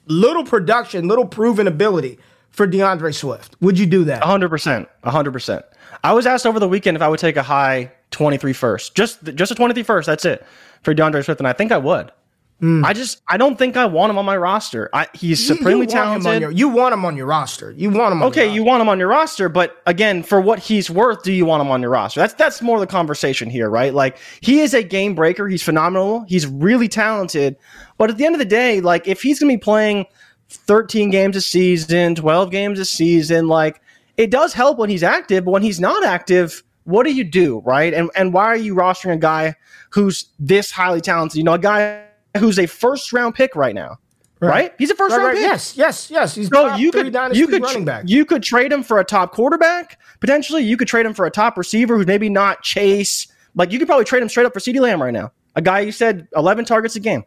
little 0.07 0.44
production, 0.44 1.09
little 1.09 1.27
proven 1.27 1.66
ability 1.66 2.18
for 2.51 2.66
DeAndre 2.68 3.14
Swift? 3.14 3.57
Would 3.61 3.79
you 3.79 3.87
do 3.87 4.05
that? 4.05 4.22
hundred 4.22 4.51
percent, 4.51 4.88
hundred 5.03 5.33
percent. 5.33 5.64
I 6.05 6.12
was 6.12 6.27
asked 6.27 6.46
over 6.46 6.61
the 6.61 6.68
weekend 6.68 6.96
if 6.96 7.03
I 7.03 7.09
would 7.09 7.18
take 7.20 7.37
a 7.37 7.42
high 7.42 7.90
23 8.12 8.53
first, 8.53 8.94
just 8.94 9.22
just 9.35 9.51
a 9.51 9.55
23 9.55 9.83
first. 9.83 10.07
That's 10.07 10.25
it 10.25 10.44
for 10.83 10.94
DeAndre 10.94 11.25
Swift, 11.25 11.40
and 11.40 11.48
I 11.48 11.53
think 11.53 11.72
I 11.72 11.79
would. 11.79 12.12
Hmm. 12.61 12.85
I 12.85 12.92
just 12.92 13.20
I 13.29 13.38
don't 13.38 13.59
think 13.59 13.77
I 13.77 13.87
want 13.87 14.11
him 14.11 14.18
on 14.18 14.25
my 14.25 14.37
roster. 14.37 14.88
I, 14.92 15.09
he's 15.14 15.40
You- 15.48 15.57
supremely 15.57 15.87
you 15.88 15.92
want 15.92 15.92
him 15.92 15.98
on 15.98 16.20
talented. 16.22 16.42
your- 16.42 16.51
you 16.53 16.68
want 16.68 16.92
him 16.94 17.05
on 17.05 17.16
your 17.16 17.27
roster. 17.27 17.72
You 17.72 17.90
want 17.90 18.12
him 18.12 18.22
on 18.22 18.29
okay, 18.29 18.53
you 18.55 18.62
want 18.62 18.81
him 18.81 18.88
on 18.88 19.01
your 19.01 19.09
roster, 19.09 19.48
but 19.48 19.83
again, 19.87 20.22
for 20.22 20.40
what 20.40 20.61
he's 20.61 20.88
worth, 20.88 21.25
do 21.25 21.33
you 21.33 21.44
want 21.44 21.61
him 21.61 21.72
on 21.72 21.81
your 21.83 21.90
roster? 21.90 22.20
That's 22.20 22.35
that's 22.35 22.62
more 22.62 22.79
the 22.79 22.87
conversation 22.87 23.51
here, 23.51 23.68
right? 23.68 23.92
Like 23.92 24.16
he 24.42 24.61
is 24.61 24.75
a 24.75 24.83
game 24.85 25.16
breaker. 25.16 25.48
He's 25.48 25.62
phenomenal. 25.62 26.25
He's 26.29 26.46
really 26.46 26.87
talented. 26.87 27.57
But 27.98 28.11
at 28.11 28.16
the 28.18 28.27
end 28.27 28.37
of 28.37 28.38
the 28.38 28.44
day, 28.44 28.81
like 28.81 29.09
if 29.09 29.22
he's 29.22 29.40
gonna 29.40 29.53
be 29.53 29.59
playing 29.59 30.07
13 30.48 31.11
games 31.11 31.35
a 31.37 31.40
season, 31.40 32.14
12 32.14 32.51
games 32.53 32.79
a 32.79 32.85
season, 32.85 33.48
like 33.48 33.81
it 34.16 34.31
does 34.31 34.53
help 34.53 34.79
when 34.79 34.88
he's 34.90 35.03
active, 35.03 35.44
but 35.46 35.51
when 35.51 35.62
he's 35.62 35.81
not 35.81 36.05
active, 36.05 36.62
what 36.85 37.05
do 37.05 37.12
you 37.14 37.25
do, 37.25 37.61
right? 37.64 37.92
And 37.95 38.11
and 38.16 38.33
why 38.33 38.47
are 38.47 38.57
you 38.57 38.75
rostering 38.75 39.14
a 39.14 39.18
guy 39.18 39.55
who's 39.90 40.27
this 40.38 40.71
highly 40.71 41.01
talented? 41.01 41.37
You 41.37 41.45
know, 41.45 41.55
a 41.55 41.59
guy 41.59 42.05
who's 42.38 42.59
a 42.59 42.66
first 42.66 43.12
round 43.12 43.35
pick 43.35 43.55
right 43.57 43.75
now. 43.75 43.99
Right? 44.40 44.75
He's 44.77 44.90
a 44.90 44.97
first 44.97 45.12
Right, 45.12 45.18
round 45.18 45.29
right, 45.29 45.37
pick. 45.37 45.42
Yes, 45.42 45.77
yes, 45.77 46.11
yes. 46.11 46.35
He's 46.35 46.49
So 46.49 46.75
you 46.75 46.90
could 46.90 47.14
you 47.33 47.47
could 47.47 47.62
running 47.62 47.85
back. 47.85 48.03
you 48.09 48.25
could 48.25 48.42
trade 48.42 48.73
him 48.73 48.83
for 48.83 48.99
a 48.99 49.05
top 49.05 49.31
quarterback 49.33 50.01
potentially. 50.18 50.64
You 50.64 50.77
could 50.77 50.88
trade 50.88 51.07
him 51.07 51.14
for 51.14 51.27
a 51.27 51.31
top 51.31 51.57
receiver 51.57 51.97
who's 51.97 52.09
maybe 52.09 52.29
not 52.29 52.62
Chase. 52.62 53.29
Like 53.55 53.71
you 53.71 53.79
could 53.79 53.87
probably 53.87 54.05
trade 54.05 54.21
him 54.21 54.29
straight 54.29 54.47
up 54.47 54.53
for 54.53 54.59
CeeDee 54.59 54.81
Lamb 54.81 55.01
right 55.01 55.12
now. 55.12 55.31
A 55.55 55.62
guy 55.62 55.79
you 55.81 55.92
said 55.92 56.27
eleven 56.35 56.64
targets 56.64 56.97
a 56.97 57.01
game. 57.01 57.23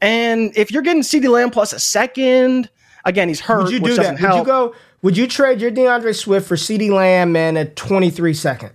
And 0.00 0.56
if 0.56 0.70
you're 0.70 0.82
getting 0.82 1.02
CeeDee 1.02 1.28
Lamb 1.28 1.50
plus 1.50 1.72
a 1.74 1.80
second, 1.80 2.70
again 3.08 3.28
he's 3.28 3.40
hurt. 3.40 3.64
Would 3.64 3.72
you 3.72 3.80
do 3.80 3.94
that? 3.96 4.12
Would 4.12 4.20
help. 4.20 4.38
you 4.38 4.44
go? 4.44 4.74
Would 5.02 5.16
you 5.16 5.26
trade 5.26 5.60
your 5.60 5.70
DeAndre 5.70 6.14
Swift 6.14 6.46
for 6.46 6.56
CeeDee 6.56 6.90
Lamb 6.90 7.34
and 7.36 7.56
a 7.56 7.64
23 7.64 8.34
second? 8.34 8.72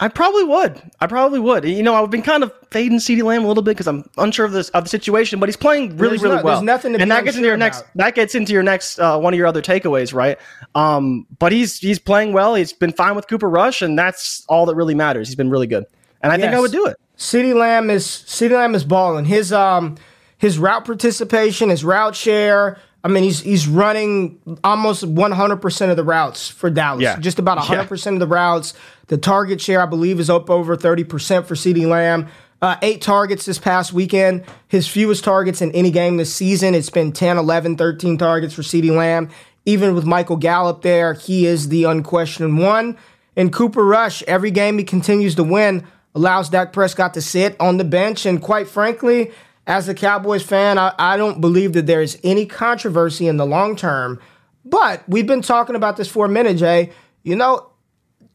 I 0.00 0.08
probably 0.08 0.42
would. 0.42 0.82
I 1.00 1.06
probably 1.06 1.38
would. 1.38 1.64
You 1.64 1.82
know, 1.82 1.94
I've 1.94 2.10
been 2.10 2.22
kind 2.22 2.42
of 2.42 2.52
fading 2.72 2.98
CeeDee 2.98 3.22
Lamb 3.22 3.44
a 3.44 3.48
little 3.48 3.62
bit 3.62 3.72
because 3.72 3.86
I'm 3.86 4.08
unsure 4.18 4.44
of 4.44 4.50
this 4.52 4.68
of 4.70 4.84
the 4.84 4.90
situation, 4.90 5.38
but 5.38 5.48
he's 5.48 5.56
playing 5.56 5.96
really, 5.96 6.16
There's 6.16 6.22
really 6.24 6.36
no- 6.36 6.42
well. 6.42 6.54
there's 6.56 6.64
nothing 6.64 6.94
to 6.94 7.00
and 7.00 7.10
that 7.10 7.24
gets 7.24 7.36
into 7.36 7.46
your 7.46 7.56
next. 7.56 7.84
That 7.94 8.14
gets 8.16 8.34
into 8.34 8.52
your 8.52 8.64
next 8.64 8.98
uh, 8.98 9.18
one 9.20 9.32
of 9.32 9.38
your 9.38 9.46
other 9.46 9.62
takeaways, 9.62 10.12
right? 10.12 10.38
Um, 10.74 11.26
but 11.38 11.52
he's 11.52 11.78
he's 11.78 12.00
playing 12.00 12.32
well. 12.32 12.56
He's 12.56 12.72
been 12.72 12.92
fine 12.92 13.14
with 13.14 13.28
Cooper 13.28 13.48
Rush, 13.48 13.80
and 13.80 13.96
that's 13.96 14.44
all 14.48 14.66
that 14.66 14.74
really 14.74 14.94
matters. 14.96 15.28
He's 15.28 15.36
been 15.36 15.50
really 15.50 15.68
good, 15.68 15.84
and 16.20 16.32
I 16.32 16.36
think 16.36 16.52
I 16.52 16.58
would 16.58 16.72
do 16.72 16.86
it. 16.86 16.96
CeeDee 17.16 17.54
Lamb 17.54 17.88
is 17.88 18.04
CeeDee 18.04 18.56
Lamb 18.56 18.74
is 18.74 18.82
balling. 18.84 19.24
His 19.26 19.52
um 19.52 19.96
his 20.42 20.58
route 20.58 20.84
participation, 20.84 21.68
his 21.68 21.84
route 21.84 22.16
share. 22.16 22.76
I 23.04 23.08
mean, 23.08 23.22
he's 23.22 23.40
he's 23.40 23.68
running 23.68 24.40
almost 24.64 25.04
100% 25.04 25.90
of 25.90 25.96
the 25.96 26.02
routes 26.02 26.48
for 26.48 26.68
Dallas. 26.68 27.00
Yeah. 27.00 27.16
Just 27.20 27.38
about 27.38 27.58
100% 27.58 28.14
of 28.14 28.18
the 28.18 28.26
routes. 28.26 28.74
The 29.06 29.18
target 29.18 29.60
share, 29.60 29.80
I 29.80 29.86
believe, 29.86 30.18
is 30.18 30.28
up 30.28 30.50
over 30.50 30.76
30% 30.76 31.46
for 31.46 31.54
CeeDee 31.54 31.86
Lamb. 31.86 32.26
Uh, 32.60 32.76
eight 32.82 33.00
targets 33.02 33.44
this 33.44 33.58
past 33.58 33.92
weekend. 33.92 34.44
His 34.66 34.88
fewest 34.88 35.22
targets 35.22 35.62
in 35.62 35.70
any 35.72 35.92
game 35.92 36.16
this 36.16 36.34
season. 36.34 36.74
It's 36.74 36.90
been 36.90 37.12
10, 37.12 37.38
11, 37.38 37.76
13 37.76 38.18
targets 38.18 38.52
for 38.52 38.62
CeeDee 38.62 38.96
Lamb. 38.96 39.30
Even 39.64 39.94
with 39.94 40.04
Michael 40.04 40.36
Gallup 40.36 40.82
there, 40.82 41.14
he 41.14 41.46
is 41.46 41.68
the 41.68 41.84
unquestioned 41.84 42.58
one. 42.58 42.98
And 43.36 43.52
Cooper 43.52 43.84
Rush, 43.84 44.24
every 44.24 44.50
game 44.50 44.76
he 44.78 44.82
continues 44.82 45.36
to 45.36 45.44
win, 45.44 45.86
allows 46.16 46.48
Dak 46.48 46.72
Prescott 46.72 47.14
to 47.14 47.22
sit 47.22 47.54
on 47.60 47.76
the 47.76 47.84
bench. 47.84 48.26
And 48.26 48.42
quite 48.42 48.68
frankly, 48.68 49.30
as 49.66 49.88
a 49.88 49.94
Cowboys 49.94 50.42
fan, 50.42 50.78
I, 50.78 50.92
I 50.98 51.16
don't 51.16 51.40
believe 51.40 51.72
that 51.74 51.86
there 51.86 52.02
is 52.02 52.18
any 52.24 52.46
controversy 52.46 53.26
in 53.26 53.36
the 53.36 53.46
long 53.46 53.76
term. 53.76 54.20
But 54.64 55.08
we've 55.08 55.26
been 55.26 55.42
talking 55.42 55.76
about 55.76 55.96
this 55.96 56.08
for 56.08 56.26
a 56.26 56.28
minute, 56.28 56.56
Jay. 56.56 56.92
You 57.22 57.36
know, 57.36 57.70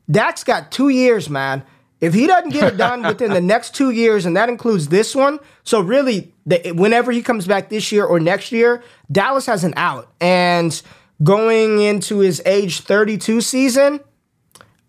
Dak's 0.10 0.44
got 0.44 0.72
two 0.72 0.90
years, 0.90 1.30
man. 1.30 1.64
If 2.00 2.14
he 2.14 2.28
doesn't 2.28 2.52
get 2.52 2.74
it 2.74 2.78
done 2.78 3.02
within 3.08 3.34
the 3.34 3.42
next 3.42 3.76
two 3.76 3.92
years, 3.92 4.26
and 4.26 4.38
that 4.38 4.50
includes 4.50 4.88
this 4.88 5.16
one, 5.16 5.40
so 5.64 5.82
really, 5.82 6.34
the, 6.46 6.72
whenever 6.74 7.12
he 7.12 7.22
comes 7.22 7.48
back 7.48 7.70
this 7.70 7.92
year 7.92 8.06
or 8.06 8.20
next 8.20 8.52
year, 8.52 8.84
Dallas 9.12 9.46
has 9.48 9.64
an 9.64 9.74
out. 9.76 10.12
And 10.22 10.80
going 11.24 11.82
into 11.82 12.20
his 12.20 12.42
age 12.46 12.82
32 12.82 13.42
season, 13.42 14.00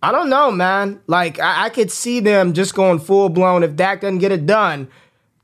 I 0.03 0.13
don't 0.13 0.29
know, 0.29 0.51
man. 0.51 1.01
Like, 1.07 1.41
I, 1.41 1.67
I 1.67 1.69
could 1.71 1.91
see 1.91 2.21
them 2.21 2.53
just 2.53 2.75
going 2.75 2.99
full 3.01 3.29
blown 3.29 3.63
if 3.63 3.75
Dak 3.75 4.03
doesn't 4.03 4.19
get 4.19 4.31
it 4.31 4.47
done, 4.47 4.89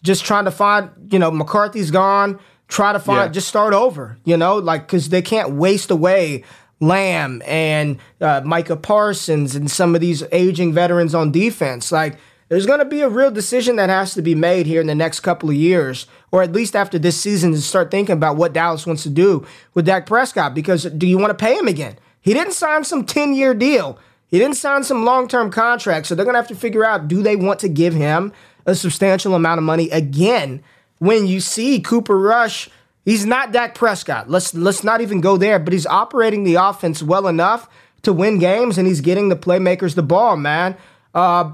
just 0.05 0.25
trying 0.25 0.45
to 0.45 0.51
find, 0.53 0.91
you 1.11 1.19
know, 1.19 1.31
McCarthy's 1.33 1.91
gone, 1.91 2.39
try 2.69 2.93
to 2.93 3.01
find, 3.01 3.29
Yeah. 3.31 3.33
just 3.33 3.49
start 3.49 3.75
over, 3.75 4.17
you 4.25 4.37
know, 4.37 4.57
like, 4.59 4.87
because 4.87 5.09
they 5.09 5.23
can't 5.23 5.55
waste 5.55 5.91
away 5.91 6.45
Lamb 6.81 7.43
and 7.47 7.99
uh, 8.21 8.43
Micah 8.45 8.77
Parsons 8.77 9.57
and 9.57 9.71
some 9.71 9.95
of 9.95 10.01
these 10.01 10.23
aging 10.31 10.73
veterans 10.73 11.15
on 11.15 11.33
defense. 11.33 11.91
Like, 11.91 12.19
there's 12.51 12.67
going 12.67 12.81
to 12.81 12.85
be 12.85 13.01
a 13.01 13.09
real 13.09 13.31
decision 13.31 13.77
that 13.77 13.89
has 13.89 14.13
to 14.15 14.23
be 14.23 14.35
made 14.35 14.67
here 14.67 14.81
in 14.81 14.87
the 14.87 14.95
next 14.95 15.21
couple 15.21 15.49
of 15.49 15.55
years, 15.57 16.07
or 16.31 16.43
at 16.43 16.53
least 16.53 16.77
after 16.77 16.99
this 16.99 17.19
season, 17.19 17.53
to 17.53 17.61
start 17.61 17.91
thinking 17.91 18.13
about 18.13 18.37
what 18.37 18.53
Dallas 18.53 18.87
wants 18.87 19.03
to 19.05 19.11
do 19.11 19.47
with 19.73 19.87
Dak 19.87 20.05
Prescott. 20.05 20.55
Because 20.55 20.85
do 20.85 21.07
you 21.07 21.17
want 21.17 21.31
to 21.31 21.43
pay 21.43 21.57
him 21.57 21.67
again? 21.67 21.97
He 22.21 22.35
didn't 22.35 22.53
sign 22.53 22.85
some 22.85 23.07
10 23.07 23.35
year 23.35 23.55
deal. 23.55 23.99
He 24.27 24.39
didn't 24.39 24.57
sign 24.57 24.83
some 24.85 25.05
long 25.05 25.27
term 25.27 25.51
contract. 25.51 26.07
So 26.07 26.15
they're 26.15 26.25
going 26.25 26.35
to 26.35 26.41
have 26.41 26.49
to 26.49 26.55
figure 26.55 26.85
out 26.85 27.09
do 27.09 27.23
they 27.23 27.37
want 27.37 27.61
to 27.61 27.69
give 27.69 27.95
him 27.95 28.33
a 28.67 28.75
substantial 28.75 29.35
amount 29.35 29.59
of 29.59 29.65
money 29.65 29.91
again 29.91 30.63
when 30.99 31.27
you 31.27 31.41
see 31.41 31.81
Cooper 31.81 32.19
Rush? 32.19 32.69
He's 33.05 33.27
not 33.27 33.53
Dak 33.53 33.75
Prescott. 33.75 34.31
Let's 34.31 34.55
let's 34.55 34.83
not 34.83 35.01
even 35.01 35.21
go 35.21 35.37
there, 35.37 35.59
but 35.59 35.73
he's 35.73 35.87
operating 35.87 36.45
the 36.45 36.55
offense 36.55 37.03
well 37.03 37.27
enough 37.27 37.69
to 38.03 38.13
win 38.13 38.39
games 38.39 38.79
and 38.79 38.87
he's 38.87 39.01
getting 39.01 39.29
the 39.29 39.37
playmakers 39.37 39.95
the 39.95 40.03
ball, 40.03 40.37
man. 40.37 40.77
Uh, 41.15 41.53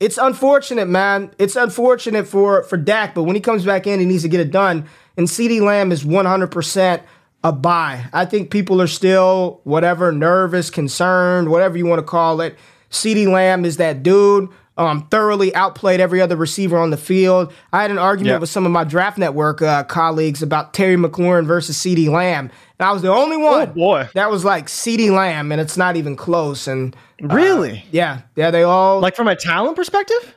it's 0.00 0.18
unfortunate, 0.18 0.88
man. 0.88 1.32
It's 1.38 1.56
unfortunate 1.56 2.26
for 2.26 2.64
for 2.64 2.76
Dak, 2.76 3.14
but 3.14 3.22
when 3.22 3.36
he 3.36 3.40
comes 3.40 3.64
back 3.64 3.86
in, 3.86 4.00
he 4.00 4.06
needs 4.06 4.22
to 4.22 4.28
get 4.28 4.40
it 4.40 4.50
done. 4.50 4.88
And 5.16 5.28
CeeDee 5.28 5.60
Lamb 5.60 5.92
is 5.92 6.02
100% 6.02 7.02
a 7.44 7.52
buy. 7.52 8.06
I 8.12 8.24
think 8.24 8.50
people 8.50 8.82
are 8.82 8.88
still 8.88 9.60
whatever 9.64 10.10
nervous, 10.10 10.70
concerned, 10.70 11.50
whatever 11.50 11.78
you 11.78 11.86
want 11.86 12.00
to 12.00 12.06
call 12.06 12.40
it. 12.40 12.58
CeeDee 12.90 13.28
Lamb 13.28 13.64
is 13.64 13.76
that 13.76 14.02
dude. 14.02 14.48
Um, 14.76 15.06
thoroughly 15.08 15.54
outplayed 15.54 16.00
every 16.00 16.20
other 16.20 16.36
receiver 16.36 16.76
on 16.78 16.90
the 16.90 16.96
field. 16.96 17.52
I 17.72 17.82
had 17.82 17.90
an 17.90 17.98
argument 17.98 18.34
Yeah. 18.34 18.38
with 18.38 18.50
some 18.50 18.66
of 18.66 18.72
my 18.72 18.84
draft 18.84 19.18
network 19.18 19.62
uh, 19.62 19.84
colleagues 19.84 20.42
about 20.42 20.74
Terry 20.74 20.96
McLaurin 20.96 21.46
versus 21.46 21.76
CeeDee 21.78 22.08
Lamb. 22.08 22.50
And 22.78 22.88
I 22.88 22.92
was 22.92 23.02
the 23.02 23.12
only 23.12 23.36
one 23.36 23.68
Oh, 23.68 23.72
boy. 23.72 24.08
that 24.14 24.30
was 24.30 24.44
like 24.44 24.66
CeeDee 24.66 25.10
Lamb, 25.14 25.52
and 25.52 25.60
it's 25.60 25.76
not 25.76 25.94
even 25.96 26.16
close. 26.16 26.66
And 26.66 26.96
uh, 27.22 27.28
Really? 27.28 27.84
yeah, 27.92 28.22
yeah, 28.34 28.50
they 28.50 28.64
all 28.64 28.98
Like 29.00 29.14
from 29.14 29.28
a 29.28 29.36
talent 29.36 29.76
perspective? 29.76 30.34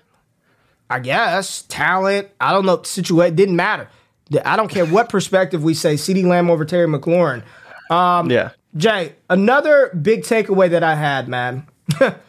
I 0.89 0.99
guess 0.99 1.63
talent. 1.63 2.29
I 2.39 2.51
don't 2.53 2.65
know. 2.65 2.81
Situation 2.83 3.35
didn't 3.35 3.55
matter. 3.55 3.89
I 4.45 4.55
don't 4.55 4.69
care 4.69 4.85
what 4.85 5.09
perspective 5.09 5.63
we 5.63 5.73
say. 5.73 5.95
CeeDee 5.95 6.25
Lamb 6.25 6.49
over 6.51 6.63
Terry 6.63 6.87
McLaurin. 6.87 7.43
Um, 7.89 8.29
yeah. 8.29 8.51
Jay, 8.75 9.15
another 9.29 9.89
big 9.99 10.21
takeaway 10.21 10.69
that 10.69 10.83
I 10.83 10.93
had, 10.95 11.27
man. 11.27 11.65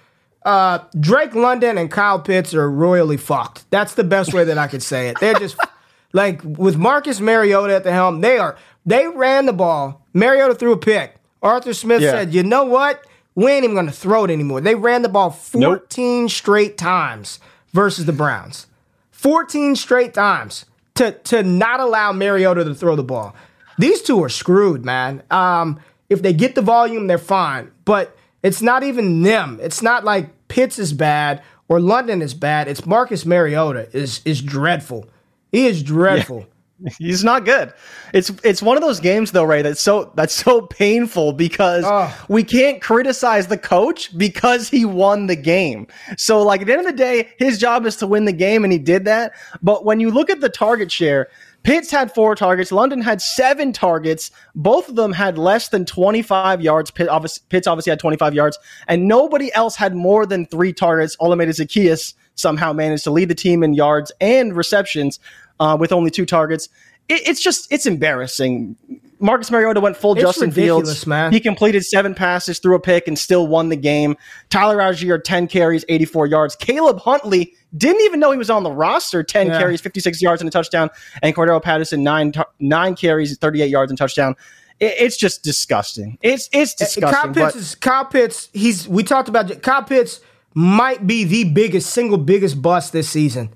uh, 0.49 0.79
Drake 0.99 1.35
London 1.35 1.77
and 1.77 1.91
Kyle 1.91 2.19
Pitts 2.21 2.55
are 2.55 2.71
royally 2.71 3.17
fucked. 3.19 3.71
That's 3.71 3.95
the 3.95 4.05
best 4.05 4.33
way 4.33 4.45
that 4.45 4.57
I 4.59 4.67
could 4.67 4.83
say 4.83 5.09
it. 5.09 5.21
They're 5.21 5.35
just 5.35 5.57
like 6.13 6.41
with 6.43 6.77
Marcus 6.77 7.21
Mariota 7.21 7.75
at 7.75 7.85
the 7.85 7.93
helm. 7.93 8.21
They 8.23 8.39
are. 8.39 8.57
They 8.87 9.07
ran 9.07 9.45
the 9.47 9.53
ball. 9.53 10.07
Mariota 10.15 10.55
threw 10.55 10.73
a 10.73 10.79
pick. 10.79 11.17
Arthur 11.43 11.75
Smith 11.75 12.01
Yeah. 12.01 12.13
said, 12.13 12.33
"You 12.33 12.43
know 12.43 12.65
what? 12.65 13.05
We 13.35 13.51
ain't 13.53 13.65
even 13.65 13.75
going 13.77 13.87
to 13.87 13.93
throw 13.93 14.25
it 14.25 14.31
anymore." 14.31 14.61
They 14.63 14.75
ran 14.75 15.03
the 15.03 15.09
ball 15.11 15.31
14 15.31 16.29
straight 16.31 16.79
times 16.79 17.39
versus 17.73 18.07
the 18.07 18.13
Browns. 18.13 18.67
14 19.11 19.77
straight 19.77 20.15
times 20.15 20.65
to 20.95 21.13
to 21.13 21.43
not 21.43 21.81
allow 21.81 22.13
Mariota 22.13 22.65
to 22.65 22.75
throw 22.75 22.97
the 22.97 23.05
ball. 23.05 23.35
These 23.79 24.01
two 24.03 24.23
are 24.25 24.29
screwed, 24.31 24.85
man. 24.85 25.23
Um, 25.31 25.79
if 26.09 26.23
they 26.23 26.33
get 26.33 26.55
the 26.55 26.63
volume, 26.63 27.07
they're 27.07 27.19
fine. 27.19 27.71
But 27.85 28.17
it's 28.43 28.63
not 28.63 28.83
even 28.83 29.23
them. 29.23 29.59
It's 29.63 29.83
not 29.83 30.05
like 30.05 30.31
Pitts 30.49 30.79
is 30.79 30.93
bad 30.93 31.43
or 31.69 31.81
London 31.81 32.23
is 32.23 32.35
bad. 32.35 32.69
It's 32.69 32.85
Marcus 32.87 33.25
Mariota 33.25 33.89
is 33.97 34.21
is 34.25 34.43
dreadful. 34.43 35.07
He 35.53 35.67
is 35.67 35.83
dreadful. 35.83 36.47
He's 36.99 37.25
not 37.25 37.45
good. 37.45 37.73
It's 38.15 38.31
it's 38.45 38.63
one 38.63 38.77
of 38.77 38.83
those 38.85 39.01
games 39.01 39.33
though, 39.33 39.43
Ray, 39.43 39.63
that's 39.63 39.81
so 39.81 40.13
that's 40.15 40.33
so 40.33 40.63
painful 40.63 41.33
because 41.33 41.85
we 42.29 42.45
can't 42.45 42.81
criticize 42.81 43.49
the 43.49 43.59
coach 43.59 44.17
because 44.17 44.69
he 44.69 44.85
won 44.85 45.27
the 45.27 45.35
game. 45.35 45.89
So 46.17 46.43
like 46.43 46.61
at 46.61 46.69
the 46.69 46.75
end 46.75 46.87
of 46.87 46.87
the 46.87 46.93
day, 46.97 47.31
his 47.39 47.59
job 47.59 47.85
is 47.85 47.97
to 47.97 48.07
win 48.07 48.27
the 48.27 48.33
game 48.33 48.63
and 48.63 48.73
he 48.73 48.79
did 48.79 49.05
that. 49.07 49.33
But 49.61 49.85
when 49.85 49.99
you 49.99 50.11
look 50.13 50.31
at 50.31 50.41
the 50.41 50.49
target 50.49 50.93
share, 50.93 51.29
Pitts 51.63 51.91
had 51.91 52.15
four 52.15 52.35
targets, 52.35 52.73
London 52.73 53.03
had 53.03 53.21
seven 53.21 53.73
targets. 53.73 54.31
Both 54.55 54.89
of 54.89 54.97
them 54.97 55.13
had 55.13 55.37
less 55.37 55.69
than 55.69 55.85
25 55.85 56.63
yards. 56.63 56.91
Pitt 56.91 57.09
obviously, 57.09 57.45
Pitts 57.49 57.67
obviously 57.67 57.91
had 57.91 57.99
25 57.99 58.35
yards, 58.35 58.59
and 58.87 59.07
nobody 59.07 59.53
else 59.55 59.77
had 59.77 59.95
more 59.95 60.25
than 60.25 60.47
three 60.47 60.73
targets. 60.73 61.17
Olamide 61.17 61.49
Zaccheaus 61.49 62.15
somehow 62.37 62.73
managed 62.73 63.05
to 63.05 63.11
lead 63.11 63.29
the 63.29 63.35
team 63.35 63.63
in 63.63 63.75
yards 63.75 64.13
and 64.21 64.57
receptions 64.57 65.19
uh, 65.61 65.77
with 65.79 65.93
only 65.93 66.11
two 66.11 66.25
targets. 66.25 66.69
It, 67.09 67.27
it's 67.27 67.43
just 67.43 67.71
it's 67.73 67.87
embarrassing. 67.87 68.77
Marcus 69.21 69.51
Mariota 69.51 69.81
went 69.81 69.97
full 69.97 70.13
It's 70.15 70.23
Justin 70.23 70.51
Fields. 70.51 71.07
man. 71.07 71.33
He 71.33 71.41
completed 71.41 71.85
seven 71.85 72.15
passes, 72.15 72.59
threw 72.59 72.75
a 72.75 72.81
pick, 72.81 73.09
and 73.09 73.19
still 73.19 73.47
won 73.47 73.69
the 73.69 73.77
game. 73.77 74.17
Tyler 74.51 74.77
Allgeier, 74.77 75.23
10 75.23 75.49
carries, 75.49 75.85
84 75.89 76.27
yards. 76.27 76.55
Caleb 76.57 76.99
Huntley 77.01 77.53
didn't 77.77 78.03
even 78.03 78.21
know 78.21 78.31
he 78.31 78.39
was 78.39 78.51
on 78.51 78.63
the 78.63 78.71
roster. 78.71 79.23
10 79.23 79.49
Yeah. 79.49 79.59
carries, 79.59 79.81
56 79.81 80.23
yards, 80.23 80.41
and 80.41 80.49
a 80.49 80.51
touchdown. 80.51 80.89
And 81.23 81.35
Cordarrelle 81.35 81.63
Patterson, 81.63 82.03
nine 82.03 82.33
nine 82.61 82.95
carries, 82.95 83.37
38 83.37 83.69
yards, 83.69 83.91
and 83.91 83.99
touchdown. 83.99 84.37
It, 84.81 84.95
it's 84.99 85.17
just 85.17 85.43
disgusting. 85.43 86.19
It's 86.23 86.49
it's 86.53 86.81
eh, 86.81 86.85
disgusting. 86.85 87.35
Kyle 87.35 87.35
Pitts 87.35 87.57
is 87.57 87.75
Kyle 87.75 88.05
Pitts. 88.05 88.49
He's 88.53 88.87
we 88.89 89.03
talked 89.03 89.29
about 89.29 89.63
Kyle 89.63 89.83
Pitts 89.83 90.21
might 90.55 91.07
be 91.07 91.25
the 91.25 91.45
biggest 91.45 91.91
single 91.91 92.19
biggest 92.19 92.63
bust 92.63 92.93
this 92.93 93.09
season. 93.09 93.53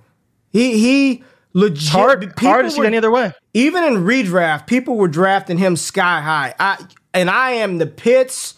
He 0.51 0.79
he 0.79 1.25
legit 1.55 1.89
hard, 1.91 2.21
people 2.21 2.49
hard 2.49 2.65
to 2.65 2.71
see 2.71 2.81
were- 2.81 2.87
any 2.87 2.97
other 2.97 3.11
way. 3.11 3.33
even 3.55 3.85
in 3.85 4.05
redraft, 4.05 4.67
people 4.67 4.97
were 4.97 5.09
drafting 5.09 5.59
him 5.59 5.77
sky 5.77 6.21
high. 6.21 6.55
I 6.59 6.79
and 7.15 7.29
I 7.31 7.53
am 7.53 7.79
the 7.79 7.87
Pitts 7.87 8.55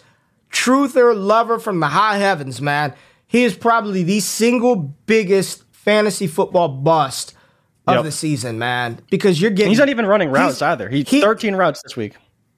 truther 0.51 1.13
lover 1.15 1.59
from 1.59 1.79
the 1.79 1.87
high 1.87 2.17
heavens, 2.17 2.61
man. 2.61 2.93
He 3.27 3.43
is 3.43 3.55
probably 3.55 4.03
the 4.03 4.19
single 4.21 4.75
biggest 5.05 5.63
fantasy 5.71 6.27
football 6.27 6.69
bust 6.69 7.33
of 7.87 7.95
Yep. 7.95 8.03
the 8.05 8.11
season, 8.11 8.57
man. 8.57 8.99
Because 9.11 9.39
you're 9.41 9.51
getting 9.51 9.71
He's 9.71 9.79
not 9.79 9.89
even 9.89 10.05
running 10.05 10.29
routes 10.31 10.61
either. 10.61 10.89
He's 10.89 11.07
he- 11.09 11.21
13 11.21 11.55
routes 11.55 11.81
this 11.83 11.95
week. 11.97 12.13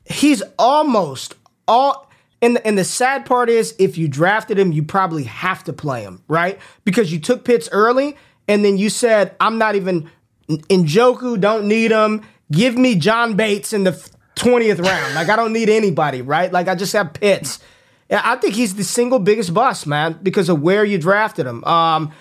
he's 0.05 0.41
almost 0.57 1.35
all 1.67 2.09
and 2.41 2.55
the, 2.55 2.65
and 2.67 2.77
the 2.77 2.83
sad 2.85 3.25
part 3.25 3.49
is 3.49 3.73
if 3.79 3.97
you 3.97 4.07
drafted 4.07 4.57
him 4.59 4.71
you 4.71 4.83
probably 4.83 5.23
have 5.23 5.63
to 5.65 5.73
play 5.73 6.03
him 6.03 6.21
right 6.29 6.59
because 6.85 7.11
you 7.11 7.19
took 7.19 7.43
Pitts 7.43 7.67
early 7.73 8.15
and 8.47 8.63
then 8.63 8.77
you 8.77 8.89
said 8.89 9.35
I'm 9.41 9.57
not 9.57 9.75
even 9.75 10.09
Njoku 10.49 11.39
don't 11.39 11.67
need 11.67 11.91
him 11.91 12.21
give 12.51 12.77
me 12.77 12.95
John 12.95 13.35
Bates 13.35 13.73
in 13.73 13.83
the 13.83 13.91
20th 14.35 14.81
round 14.83 15.15
like 15.15 15.29
I 15.29 15.35
don't 15.35 15.51
need 15.53 15.69
anybody 15.69 16.21
right 16.21 16.51
like 16.51 16.67
I 16.67 16.75
just 16.75 16.93
have 16.93 17.13
Pitts 17.13 17.59
Yeah, 18.09 18.21
I 18.23 18.35
think 18.37 18.53
he's 18.53 18.75
the 18.75 18.83
single 18.83 19.19
biggest 19.19 19.53
bust 19.53 19.87
man 19.87 20.19
because 20.23 20.47
of 20.49 20.61
where 20.61 20.85
you 20.85 20.97
drafted 20.97 21.45
him 21.45 21.63
um 21.65 22.11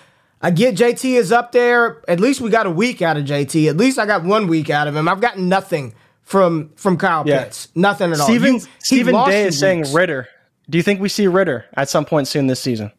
I 0.41 0.51
get 0.51 0.75
JT 0.75 1.15
is 1.15 1.31
up 1.31 1.51
there. 1.51 2.03
At 2.07 2.19
least 2.19 2.41
we 2.41 2.51
got 2.51 2.67
a 2.67 2.71
week 2.71 3.01
out 3.01 3.17
of 3.17 3.25
JT. 3.25 3.69
At 3.69 3.77
least 3.77 3.97
I 3.97 4.05
got 4.05 4.23
one 4.23 4.47
week 4.47 4.69
out 4.69 4.87
of 4.87 4.95
him. 4.95 5.07
I've 5.07 5.19
gotten 5.19 5.49
nothing 5.49 5.95
from 6.21 6.69
from 6.75 6.97
Kyle 6.97 7.23
Yeah. 7.25 7.45
Pitts. 7.45 7.69
Nothing 7.73 8.11
at 8.11 8.19
all. 8.19 8.27
Stephen, 8.27 8.53
he 8.55 8.65
Stephen 8.79 9.15
Day 9.25 9.45
is 9.47 9.57
saying 9.57 9.79
weeks. 9.79 9.93
Ridder. 9.93 10.27
Do 10.69 10.77
you 10.77 10.83
think 10.83 10.99
we 10.99 11.09
see 11.09 11.25
Ridder 11.25 11.65
at 11.73 11.89
some 11.89 12.05
point 12.05 12.27
soon 12.27 12.45
this 12.47 12.59
season? 12.59 12.91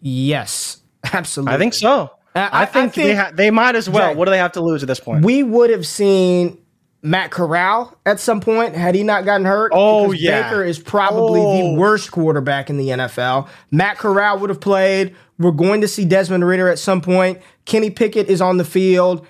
Yes, 0.00 0.82
absolutely. 1.12 1.54
I 1.54 1.58
think 1.58 1.74
so. 1.74 2.10
I- 2.34 2.40
I, 2.40 2.44
I- 2.46 2.62
I 2.62 2.66
think, 2.66 2.94
they 2.94 3.14
ha- 3.14 3.30
they 3.34 3.50
might 3.50 3.74
as 3.76 3.88
well. 3.90 4.14
What 4.14 4.24
do 4.26 4.30
they 4.30 4.38
have 4.38 4.52
to 4.52 4.60
lose 4.62 4.82
at 4.82 4.86
this 4.88 5.00
point? 5.00 5.24
we 5.24 5.42
would 5.42 5.70
have 5.70 5.86
seen 5.86 6.58
Matt 7.02 7.30
Corral 7.30 7.96
at 8.04 8.20
some 8.20 8.40
point 8.40 8.74
had 8.74 8.94
he 8.94 9.02
not 9.02 9.24
gotten 9.24 9.46
hurt. 9.46 9.72
Oh, 9.74 10.08
because 10.08 10.22
yeah. 10.22 10.42
Baker 10.50 10.62
is 10.62 10.78
probably 10.78 11.40
Oh. 11.40 11.58
the 11.74 11.74
worst 11.80 12.12
quarterback 12.12 12.68
in 12.70 12.76
the 12.76 12.88
NFL. 12.90 13.48
Matt 13.70 13.96
Corral 13.98 14.38
would 14.38 14.50
have 14.50 14.60
played. 14.60 15.14
We're 15.38 15.50
going 15.52 15.80
to 15.80 15.88
see 15.88 16.04
Desmond 16.04 16.46
Ridder 16.46 16.68
at 16.68 16.78
some 16.78 17.00
point. 17.00 17.38
Kenny 17.64 17.88
Pickett 17.90 18.28
is 18.28 18.40
on 18.42 18.58
the 18.58 18.64
field. 18.64 19.26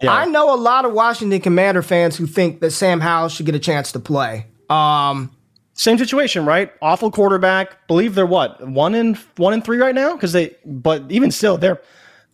Yeah. 0.00 0.12
I 0.12 0.24
know 0.24 0.52
a 0.52 0.56
lot 0.58 0.84
of 0.84 0.92
Washington 0.92 1.40
Commander 1.40 1.80
fans 1.82 2.16
who 2.16 2.26
think 2.26 2.58
that 2.60 2.72
Sam 2.72 2.98
Howell 3.00 3.28
should 3.28 3.46
get 3.46 3.54
a 3.54 3.60
chance 3.60 3.92
to 3.92 4.00
play. 4.00 4.46
Um, 4.68 5.30
Same 5.74 5.96
situation, 5.98 6.44
right? 6.44 6.72
Awful 6.82 7.12
quarterback. 7.12 7.86
Believe 7.86 8.16
they're 8.16 8.26
what 8.26 8.66
one 8.66 8.96
in 8.96 9.14
one 9.36 9.54
in 9.54 9.62
three 9.62 9.78
right 9.78 9.94
now 9.94 10.14
because 10.14 10.32
they. 10.32 10.56
But 10.66 11.04
even 11.08 11.30
still, 11.30 11.56
they're 11.56 11.80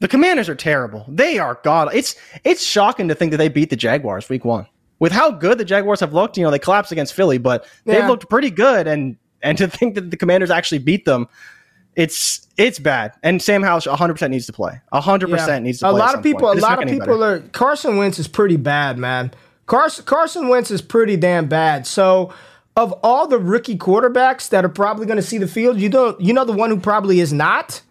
the 0.01 0.09
Commanders 0.09 0.49
are 0.49 0.55
terrible. 0.55 1.05
They 1.09 1.39
are 1.39 1.59
god. 1.65 1.91
It's 1.93 2.15
it's 2.45 2.65
shocking 2.65 3.09
to 3.09 3.15
think 3.15 3.31
that 3.33 3.39
they 3.39 3.49
beat 3.49 3.71
the 3.71 3.77
Jaguars 3.77 4.29
week 4.29 4.45
one 4.45 4.67
with 4.99 5.13
how 5.13 5.31
good 5.31 5.59
the 5.59 5.65
Jaguars 5.65 6.01
have 6.01 6.13
looked. 6.13 6.37
You 6.37 6.45
know, 6.45 6.51
they 6.51 6.59
collapsed 6.59 6.93
against 6.93 7.15
Philly, 7.15 7.39
but 7.39 7.67
they've 7.85 8.07
looked 8.07 8.29
pretty 8.29 8.51
good. 8.51 8.87
And 8.87 9.17
and 9.43 9.57
to 9.59 9.69
think 9.69 9.95
that 9.95 10.11
the 10.11 10.17
Commanders 10.17 10.51
actually 10.51 10.79
beat 10.79 11.05
them, 11.05 11.29
it's 11.97 12.47
it's 12.57 12.79
bad. 12.79 13.13
And 13.23 13.43
Sam 13.43 13.63
Howell 13.63 13.81
100 13.87 14.15
percent 14.15 14.31
needs 14.31 14.47
to 14.47 14.53
play. 14.53 14.81
100 14.91 15.29
Yeah. 15.29 15.37
percent 15.37 15.65
needs 15.65 15.81
to 15.81 15.91
a 15.91 15.93
lot 15.93 16.15
of 16.15 16.23
people. 16.23 16.51
A 16.51 16.55
lot 16.55 16.83
of 16.83 16.89
people 16.89 17.19
better. 17.19 17.45
are. 17.45 17.49
Carson 17.51 17.97
Wentz 17.97 18.19
is 18.19 18.29
pretty 18.29 18.57
bad, 18.57 18.99
man. 18.99 19.33
Carson 19.67 20.05
Carson 20.05 20.49
Wentz 20.49 20.71
is 20.71 20.81
pretty 20.81 21.17
damn 21.17 21.47
bad. 21.47 21.87
So, 21.87 22.33
of 22.77 22.93
all 23.03 23.27
the 23.27 23.39
rookie 23.39 23.77
quarterbacks 23.77 24.49
that 24.51 24.65
are 24.65 24.69
probably 24.71 25.07
going 25.07 25.17
to 25.19 25.23
see 25.23 25.39
the 25.39 25.49
field, 25.49 25.79
you 25.79 25.89
don't. 25.89 26.21
You 26.21 26.33
know 26.33 26.45
the 26.45 26.53
one 26.53 26.71
who 26.71 26.79
probably 26.81 27.21
is 27.21 27.33
not 27.33 27.83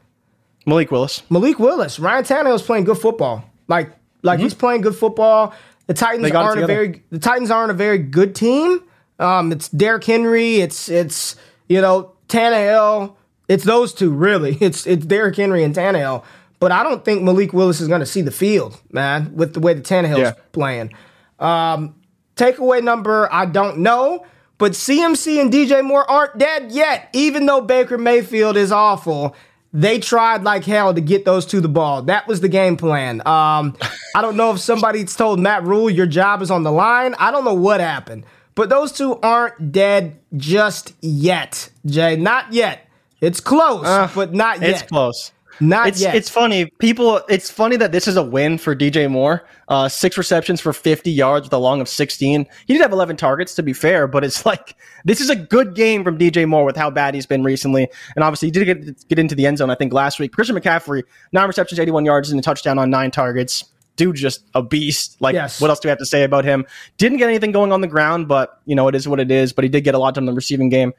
Malik 0.68 0.92
Willis. 0.92 1.24
Malik 1.32 1.58
Willis. 1.58 1.98
Ryan 1.98 2.24
Tannehill's 2.24 2.62
playing 2.62 2.84
good 2.84 2.98
football. 3.00 3.44
Like 3.68 3.92
like 4.22 4.40
he's 4.40 4.54
playing 4.54 4.82
good 4.82 4.96
football. 4.96 5.54
The 5.88 5.94
Titans 5.94 6.18
Mm-hmm. 6.18 6.24
They 6.26 6.32
got 6.32 6.42
it 6.42 6.46
aren't 6.50 6.64
a 6.64 6.68
very. 6.68 7.04
The 7.10 7.20
Titans 7.20 7.50
aren't 7.50 7.72
a 7.72 7.74
very 7.74 7.98
good 7.98 8.36
team. 8.36 8.84
Um, 9.20 9.52
it's 9.52 9.70
Derrick 9.70 10.04
Henry. 10.04 10.58
It's 10.58 10.90
it's 10.90 11.36
you 11.68 11.82
know 11.82 12.12
Tannehill. 12.28 13.16
It's 13.48 13.64
those 13.64 13.94
two 13.94 14.12
really. 14.12 14.58
It's 14.62 14.86
it's 14.86 15.06
Derrick 15.06 15.36
Henry 15.38 15.64
and 15.64 15.74
Tannehill. 15.74 16.24
But 16.60 16.72
I 16.72 16.84
don't 16.84 17.06
think 17.06 17.22
Malik 17.24 17.54
Willis 17.54 17.80
is 17.80 17.88
going 17.88 18.00
to 18.00 18.06
see 18.06 18.22
the 18.22 18.32
field, 18.32 18.82
man, 18.92 19.34
with 19.36 19.54
the 19.54 19.60
way 19.60 19.74
the 19.76 19.82
Tannehill's 19.82 20.20
Yeah. 20.20 20.34
playing. 20.52 20.92
Um, 21.40 21.96
takeaway 22.36 22.84
number, 22.84 23.30
I 23.32 23.46
don't 23.46 23.78
know. 23.80 24.26
But 24.58 24.72
CMC 24.72 25.40
and 25.40 25.54
DJ 25.54 25.84
Moore 25.84 26.10
aren't 26.10 26.40
dead 26.40 26.72
yet. 26.72 27.10
Even 27.14 27.46
though 27.46 27.62
Baker 27.62 28.00
Mayfield 28.00 28.58
is 28.58 28.72
awful, 28.72 29.36
they 29.78 30.00
tried 30.00 30.44
like 30.44 30.64
hell 30.66 30.92
to 30.92 31.00
get 31.00 31.24
those 31.24 31.46
to 31.46 31.62
the 31.62 31.70
ball. 31.70 32.02
That 32.02 32.28
was 32.28 32.42
the 32.42 32.50
game 32.50 32.78
plan. 32.78 33.22
Um, 33.28 33.78
I 34.16 34.24
don't 34.24 34.36
know 34.36 34.52
if 34.52 34.60
somebody's 34.60 35.16
told 35.16 35.40
Matt 35.40 35.64
Rhule 35.64 35.88
your 35.88 36.08
job 36.08 36.42
is 36.42 36.50
on 36.50 36.64
the 36.64 36.72
line. 36.72 37.14
I 37.20 37.30
don't 37.30 37.46
know 37.46 37.54
what 37.54 37.80
happened. 37.80 38.26
But 38.56 38.70
those 38.70 38.92
two 38.92 39.18
aren't 39.18 39.72
dead 39.72 40.20
just 40.36 40.94
yet, 41.02 41.70
Jay. 41.86 42.16
Not 42.16 42.52
yet. 42.54 42.90
It's 43.22 43.40
close, 43.40 43.84
but 44.16 44.34
not 44.34 44.62
yet. 44.62 44.70
It's 44.72 44.82
close. 44.82 45.32
Not 45.60 45.88
it's 45.88 46.02
yet. 46.02 46.16
it's 46.16 46.30
funny. 46.30 46.66
People, 46.66 47.22
it's 47.30 47.50
funny 47.50 47.76
that 47.78 47.92
this 47.92 48.08
is 48.08 48.16
a 48.16 48.24
win 48.24 48.58
for 48.58 48.76
DJ 48.76 49.10
Moore. 49.10 49.48
Uh, 49.68 49.90
six 49.90 50.18
receptions 50.18 50.62
for 50.62 50.72
50 50.72 51.12
yards 51.12 51.46
with 51.46 51.54
a 51.54 51.58
long 51.58 51.82
of 51.82 51.90
16. 51.90 52.46
He 52.68 52.74
did 52.74 52.82
have 52.82 52.92
11 52.92 53.18
targets, 53.18 53.56
to 53.56 53.64
be 53.64 53.74
fair, 53.74 54.08
but 54.08 54.24
it's 54.24 54.46
like 54.46 54.76
this 55.06 55.20
is 55.22 55.30
a 55.30 55.36
good 55.36 55.76
game 55.76 56.04
from 56.04 56.18
DJ 56.18 56.48
Moore 56.48 56.64
with 56.66 56.76
how 56.76 56.90
bad 56.90 57.14
he's 57.16 57.26
been 57.26 57.44
recently. 57.44 57.88
And 58.16 58.24
obviously, 58.24 58.48
he 58.48 58.52
did 58.52 58.66
get, 58.66 59.08
get 59.10 59.20
into 59.20 59.36
the 59.36 59.46
end 59.48 59.58
zone, 59.58 59.70
I 59.70 59.76
think, 59.76 59.94
last 59.94 60.20
week. 60.20 60.32
Christian 60.34 60.56
McCaffrey, 60.56 61.04
nine 61.32 61.48
receptions, 61.48 61.80
81 61.80 62.06
yards, 62.06 62.30
and 62.32 62.40
a 62.40 62.44
touchdown 62.44 62.78
on 62.80 62.90
nine 62.90 63.12
targets. 63.12 63.66
Dude, 63.96 64.16
just 64.16 64.46
a 64.54 64.62
beast. 64.62 65.18
Like, 65.22 65.34
Yes. 65.34 65.60
what 65.60 65.72
else 65.72 65.80
do 65.80 65.88
we 65.88 65.90
have 65.90 65.98
to 65.98 66.06
say 66.06 66.24
about 66.24 66.46
him? 66.46 66.66
Didn't 67.00 67.18
get 67.18 67.30
anything 67.30 67.52
going 67.52 67.72
on 67.72 67.82
the 67.82 67.88
ground, 67.88 68.28
but 68.28 68.62
you 68.66 68.76
know 68.76 68.88
it 68.88 68.94
is 68.94 69.08
what 69.08 69.20
it 69.20 69.32
is. 69.32 69.54
But 69.54 69.64
he 69.64 69.70
did 69.70 69.84
get 69.84 69.96
a 69.96 69.98
lot 69.98 70.14
done 70.14 70.22
in 70.24 70.26
the 70.28 70.34
receiving 70.34 70.70
game. 70.70 70.94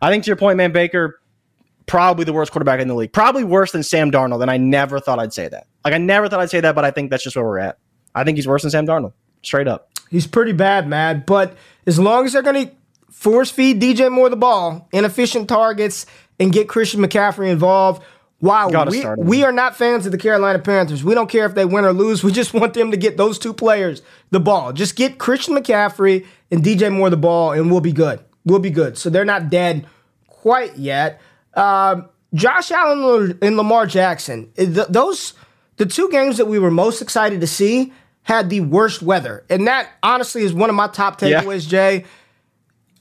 I 0.00 0.10
think 0.10 0.22
to 0.24 0.28
your 0.28 0.36
point, 0.36 0.56
man, 0.56 0.70
Baker 0.70 1.20
probably 1.86 2.24
the 2.24 2.32
worst 2.32 2.52
quarterback 2.52 2.80
in 2.80 2.88
the 2.88 2.94
league. 2.94 3.12
Probably 3.12 3.44
worse 3.44 3.72
than 3.72 3.82
Sam 3.82 4.10
Darnold, 4.10 4.42
and 4.42 4.50
I 4.50 4.56
never 4.56 5.00
thought 5.00 5.18
I'd 5.18 5.32
say 5.32 5.48
that. 5.48 5.66
Like 5.84 5.94
I 5.94 5.98
never 5.98 6.28
thought 6.28 6.40
I'd 6.40 6.50
say 6.50 6.60
that, 6.60 6.74
but 6.74 6.84
I 6.84 6.90
think 6.90 7.10
that's 7.10 7.24
just 7.24 7.36
where 7.36 7.44
we're 7.44 7.58
at. 7.58 7.78
I 8.14 8.24
think 8.24 8.38
he's 8.38 8.46
worse 8.46 8.62
than 8.62 8.70
Sam 8.70 8.86
Darnold, 8.86 9.12
straight 9.42 9.68
up. 9.68 9.90
He's 10.10 10.26
pretty 10.26 10.52
bad, 10.52 10.88
man. 10.88 11.24
But 11.26 11.56
as 11.86 11.98
long 11.98 12.24
as 12.24 12.32
they're 12.32 12.42
going 12.42 12.68
to 12.68 12.72
force 13.10 13.50
feed 13.50 13.80
DJ 13.80 14.10
Moore 14.10 14.28
the 14.28 14.36
ball, 14.36 14.88
inefficient 14.92 15.48
targets, 15.48 16.06
and 16.38 16.52
get 16.52 16.68
Christian 16.68 17.00
McCaffrey 17.00 17.48
involved, 17.48 18.02
wow, 18.40 18.68
we, 18.86 19.04
we 19.16 19.44
are 19.44 19.52
not 19.52 19.76
fans 19.76 20.06
of 20.06 20.12
the 20.12 20.18
Carolina 20.18 20.58
Panthers. 20.58 21.02
We 21.02 21.14
don't 21.14 21.28
care 21.28 21.46
if 21.46 21.54
they 21.54 21.64
win 21.64 21.84
or 21.84 21.92
lose. 21.92 22.22
We 22.22 22.32
just 22.32 22.54
want 22.54 22.74
them 22.74 22.90
to 22.90 22.96
get 22.96 23.16
those 23.16 23.38
two 23.38 23.52
players 23.52 24.02
the 24.30 24.40
ball. 24.40 24.72
Just 24.72 24.96
get 24.96 25.18
Christian 25.18 25.54
McCaffrey 25.54 26.26
and 26.50 26.62
DJ 26.62 26.92
Moore 26.92 27.10
the 27.10 27.16
ball, 27.16 27.52
and 27.52 27.70
we'll 27.70 27.80
be 27.80 27.92
good. 27.92 28.20
We'll 28.44 28.58
be 28.58 28.70
good. 28.70 28.98
So 28.98 29.10
they're 29.10 29.24
not 29.24 29.50
dead 29.50 29.86
quite 30.26 30.76
yet. 30.76 31.20
Um, 31.56 32.08
Josh 32.34 32.70
Allen 32.72 33.38
and 33.42 33.56
Lamar 33.56 33.86
Jackson, 33.86 34.50
th- 34.56 34.88
those 34.88 35.34
the 35.76 35.86
two 35.86 36.08
games 36.10 36.36
that 36.38 36.46
we 36.46 36.58
were 36.58 36.70
most 36.70 37.00
excited 37.02 37.40
to 37.40 37.46
see 37.46 37.92
had 38.22 38.48
the 38.50 38.60
worst 38.60 39.02
weather, 39.02 39.44
and 39.50 39.66
that 39.66 39.88
honestly 40.02 40.42
is 40.42 40.52
one 40.52 40.70
of 40.70 40.76
my 40.76 40.88
top 40.88 41.20
Yeah. 41.22 41.42
takeaways. 41.42 41.68
Jay, 41.68 42.04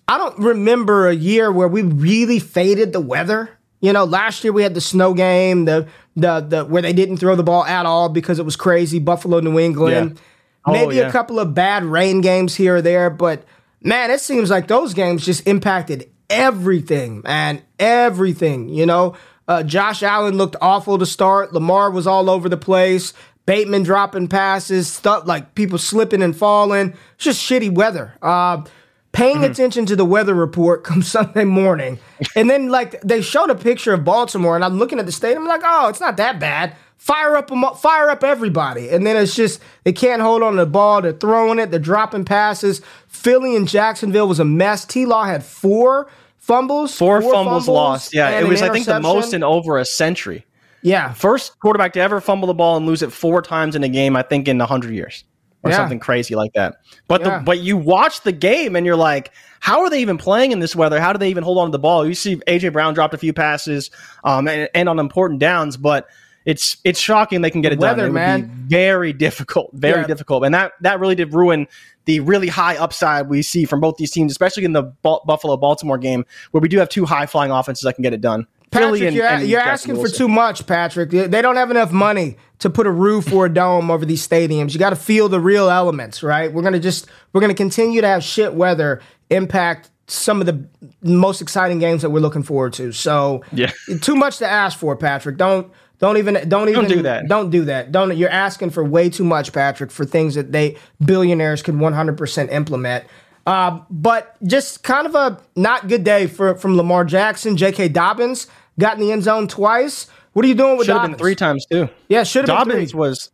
I 0.08 0.18
don't 0.18 0.38
remember 0.40 1.08
a 1.08 1.16
year 1.16 1.52
where 1.52 1.68
we 1.68 1.82
really 1.82 2.40
faded 2.40 2.94
the 2.94 3.00
weather. 3.00 3.50
You 3.80 3.92
know, 3.94 4.04
last 4.06 4.44
year 4.44 4.54
we 4.54 4.64
had 4.64 4.74
the 4.76 4.82
snow 4.82 5.14
game, 5.14 5.66
the 5.66 5.88
the 6.16 6.42
the 6.42 6.66
where 6.66 6.82
they 6.82 6.94
didn't 6.94 7.18
throw 7.18 7.36
the 7.36 7.44
ball 7.44 7.66
at 7.66 7.86
all 7.86 8.10
because 8.10 8.38
it 8.40 8.46
was 8.46 8.56
crazy. 8.56 9.00
Buffalo, 9.00 9.40
New 9.40 9.58
England, 9.60 10.12
Yeah. 10.18 10.22
Oh, 10.66 10.72
maybe 10.72 10.96
yeah. 10.98 11.08
a 11.08 11.12
couple 11.12 11.40
of 11.40 11.54
bad 11.54 11.84
rain 11.84 12.22
games 12.22 12.56
here 12.56 12.78
or 12.78 12.82
there, 12.82 13.10
but 13.10 13.44
man, 13.82 14.12
it 14.12 14.22
seems 14.22 14.50
like 14.50 14.68
those 14.68 14.94
games 14.94 15.26
just 15.26 15.46
impacted 15.48 16.10
everything, 16.34 17.22
man, 17.24 17.62
everything. 17.80 18.70
You 18.70 18.86
know, 18.86 19.16
uh, 19.48 19.64
Josh 19.64 20.04
Allen 20.04 20.38
looked 20.38 20.56
awful 20.62 20.98
to 20.98 21.06
start. 21.06 21.54
Lamar 21.54 21.92
was 21.92 22.08
all 22.08 22.30
over 22.30 22.50
the 22.50 22.58
place. 22.58 23.14
Bateman 23.46 23.84
dropping 23.84 24.30
passes, 24.30 24.88
stuff 24.92 25.28
like 25.28 25.54
people 25.56 25.78
slipping 25.78 26.22
and 26.22 26.36
falling. 26.36 26.94
It's 27.16 27.26
just 27.26 27.42
shitty 27.42 27.74
weather. 27.74 28.14
Uh, 28.22 28.64
paying 29.12 29.36
Mm-hmm. 29.38 29.52
attention 29.52 29.86
to 29.88 29.96
the 29.96 30.06
weather 30.06 30.34
report 30.34 30.84
come 30.90 31.02
Sunday 31.04 31.44
morning, 31.44 32.00
and 32.36 32.50
then 32.50 32.70
like 32.70 33.00
they 33.02 33.22
showed 33.22 33.50
a 33.50 33.56
picture 33.56 33.94
of 33.94 34.04
Baltimore, 34.06 34.56
and 34.56 34.64
I'm 34.64 34.80
looking 34.80 34.98
at 35.00 35.06
the 35.06 35.12
stadium, 35.12 35.44
I'm 35.44 35.48
like, 35.48 35.62
oh, 35.64 35.90
it's 35.90 36.00
not 36.00 36.18
that 36.18 36.40
bad. 36.40 36.76
Fire 36.98 37.36
up- 37.36 37.50
fire 37.80 38.10
up 38.10 38.24
everybody, 38.24 38.88
and 38.90 39.06
then 39.06 39.18
it's 39.18 39.36
just 39.36 39.60
they 39.84 39.92
can't 39.92 40.22
hold 40.22 40.42
on 40.42 40.54
to 40.54 40.60
the 40.60 40.66
ball. 40.66 41.02
They're 41.02 41.12
throwing 41.12 41.60
it, 41.60 41.70
they're 41.70 41.80
dropping 41.82 42.24
passes. 42.24 42.80
Philly 43.10 43.58
and 43.58 43.68
Jacksonville 43.68 44.28
was 44.30 44.40
a 44.40 44.46
mess. 44.46 44.86
T. 44.86 45.06
Law 45.06 45.26
had 45.26 45.44
four 45.44 46.10
fumbles, 46.44 46.96
Four, 46.96 47.22
fumbles, 47.22 47.68
lost. 47.68 48.14
Yeah, 48.14 48.40
it 48.40 48.48
was 48.48 48.62
I 48.62 48.70
think 48.70 48.86
the 48.86 49.00
most 49.00 49.34
in 49.34 49.44
over 49.44 49.78
a 49.78 49.86
century. 49.86 50.46
yeah, 50.82 51.14
First 51.14 51.58
quarterback 51.60 51.94
to 51.94 52.02
ever 52.02 52.20
fumble 52.20 52.48
the 52.48 52.54
ball 52.54 52.76
and 52.78 52.86
lose 52.86 53.02
it 53.02 53.12
four 53.14 53.42
times 53.42 53.76
in 53.76 53.84
a 53.84 53.90
game, 53.90 54.16
I 54.18 54.24
think 54.24 54.48
in 54.48 54.60
hundred 54.60 54.94
years. 54.94 55.24
Or 55.66 55.70
Yeah. 55.72 55.78
something 55.78 56.00
crazy 56.00 56.36
like 56.36 56.52
that. 56.56 56.76
But 57.08 57.22
Yeah. 57.22 57.38
the 57.38 57.44
but 57.46 57.60
you 57.60 57.78
watch 57.78 58.22
the 58.24 58.34
game 58.34 58.76
and 58.76 58.86
you're 58.86 58.98
like, 58.98 59.32
how 59.62 59.80
are 59.80 59.90
they 59.90 60.02
even 60.02 60.18
playing 60.18 60.52
in 60.52 60.60
this 60.60 60.76
weather? 60.76 61.00
How 61.00 61.14
do 61.14 61.20
they 61.20 61.30
even 61.30 61.46
hold 61.46 61.58
on 61.58 61.68
to 61.68 61.72
the 61.72 61.80
ball? 61.80 62.06
You 62.06 62.14
see 62.16 62.36
AJ 62.48 62.74
Brown 62.74 62.94
dropped 62.94 63.14
a 63.14 63.18
few 63.18 63.32
passes 63.32 63.90
um, 64.26 64.50
and, 64.50 64.68
and 64.76 64.90
on 64.90 65.00
important 65.00 65.40
downs, 65.40 65.78
but 65.78 66.08
it's 66.46 66.78
it's 66.84 67.00
shocking 67.00 67.42
they 67.42 67.50
can 67.50 67.62
get 67.62 67.72
it 67.74 67.80
weather, 67.80 68.04
done. 68.04 68.06
It 68.06 68.10
would 68.10 68.14
man. 68.16 68.42
be 68.68 68.76
very 68.76 69.14
difficult, 69.14 69.70
very 69.74 70.02
Yeah. 70.02 70.08
difficult, 70.08 70.44
and 70.46 70.54
that 70.54 70.74
that 70.82 71.00
really 71.00 71.16
did 71.16 71.34
ruin 71.34 71.68
the 72.06 72.20
really 72.20 72.50
high 72.50 72.76
upside 72.76 73.30
we 73.30 73.42
see 73.42 73.64
from 73.66 73.80
both 73.80 73.96
these 73.98 74.12
teams, 74.12 74.32
especially 74.32 74.66
in 74.66 74.74
the 74.74 74.84
Bu- 74.84 75.20
Buffalo 75.26 75.56
Baltimore 75.56 75.98
game, 75.98 76.26
where 76.52 76.60
we 76.62 76.68
do 76.68 76.78
have 76.80 76.90
two 76.90 77.06
high 77.06 77.26
flying 77.26 77.50
offenses 77.52 77.84
that 77.84 77.94
can 77.94 78.02
get 78.04 78.14
it 78.14 78.20
done. 78.22 78.46
Patrick, 78.72 79.02
and- 79.04 79.16
you're, 79.16 79.26
and 79.28 79.48
you're 79.48 79.60
asking 79.62 79.96
for 79.96 80.10
too 80.10 80.28
much, 80.28 80.66
Patrick. 80.68 81.12
They 81.12 81.28
they 81.28 81.42
don't 81.42 81.56
have 81.56 81.72
enough 81.72 81.92
money 81.92 82.38
to 82.60 82.70
put 82.70 82.88
a 82.88 82.92
roof 82.92 83.32
or 83.32 83.46
a 83.46 83.54
dome 83.54 83.90
over 83.92 84.06
these 84.06 84.28
stadiums. 84.28 84.74
You 84.74 84.80
got 84.80 84.90
to 84.90 84.96
feel 84.96 85.30
the 85.30 85.40
real 85.40 85.70
elements, 85.70 86.24
right? 86.24 86.52
We're 86.52 86.64
gonna 86.64 86.80
just 86.80 87.08
we're 87.32 87.42
gonna 87.42 87.54
continue 87.54 88.02
to 88.02 88.08
have 88.08 88.24
shit 88.24 88.54
weather 88.54 89.00
impact 89.30 89.90
some 90.08 90.42
of 90.42 90.46
the 90.48 90.66
most 91.02 91.42
exciting 91.42 91.80
games 91.80 92.02
that 92.02 92.10
we're 92.10 92.20
looking 92.20 92.44
forward 92.44 92.74
to. 92.74 92.92
So, 92.92 93.42
Yeah. 93.54 93.72
too 94.02 94.16
much 94.16 94.38
to 94.40 94.46
ask 94.48 94.78
for, 94.78 94.98
Patrick. 94.98 95.38
Don't 95.38 95.72
don't 96.04 96.18
even 96.18 96.50
don't 96.50 96.68
even 96.68 96.82
don't 96.82 96.90
do 96.90 97.02
that. 97.04 97.30
Don't 97.30 97.50
do 97.50 97.64
that. 97.64 97.94
Don't 97.94 98.18
you're 98.18 98.30
asking 98.30 98.72
for 98.72 98.84
way 98.84 99.10
too 99.10 99.24
much, 99.24 99.54
Patrick, 99.54 99.90
for 99.90 100.04
things 100.04 100.36
that 100.36 100.52
they 100.52 100.76
billionaires 101.06 101.62
could 101.64 101.76
100% 101.76 102.52
implement. 102.52 103.06
Uh, 103.48 103.80
but 103.90 104.36
just 104.46 104.84
kind 104.84 105.08
of 105.08 105.16
a 105.16 105.42
not 105.56 105.88
good 105.88 106.04
day 106.04 106.28
for 106.28 106.56
from 106.56 106.76
Lamar 106.76 107.06
Jackson. 107.06 107.56
J.K. 107.56 107.88
Dobbins 107.88 108.48
got 108.78 108.96
in 108.96 109.00
the 109.00 109.14
end 109.14 109.24
zone 109.24 109.48
twice. 109.48 110.08
What 110.34 110.44
are 110.44 110.50
you 110.50 110.56
doing 110.56 110.78
with 110.78 110.88
Should 110.88 110.94
have 110.94 111.04
Dobbins? 111.04 111.16
been 111.16 111.20
three 111.26 111.36
times 111.36 111.66
too. 111.72 111.88
Yeah, 112.10 112.24
should 112.24 112.50
have 112.50 112.68
been 112.68 112.76
Dobbins 112.76 112.92
three. 112.92 113.00
was 113.00 113.30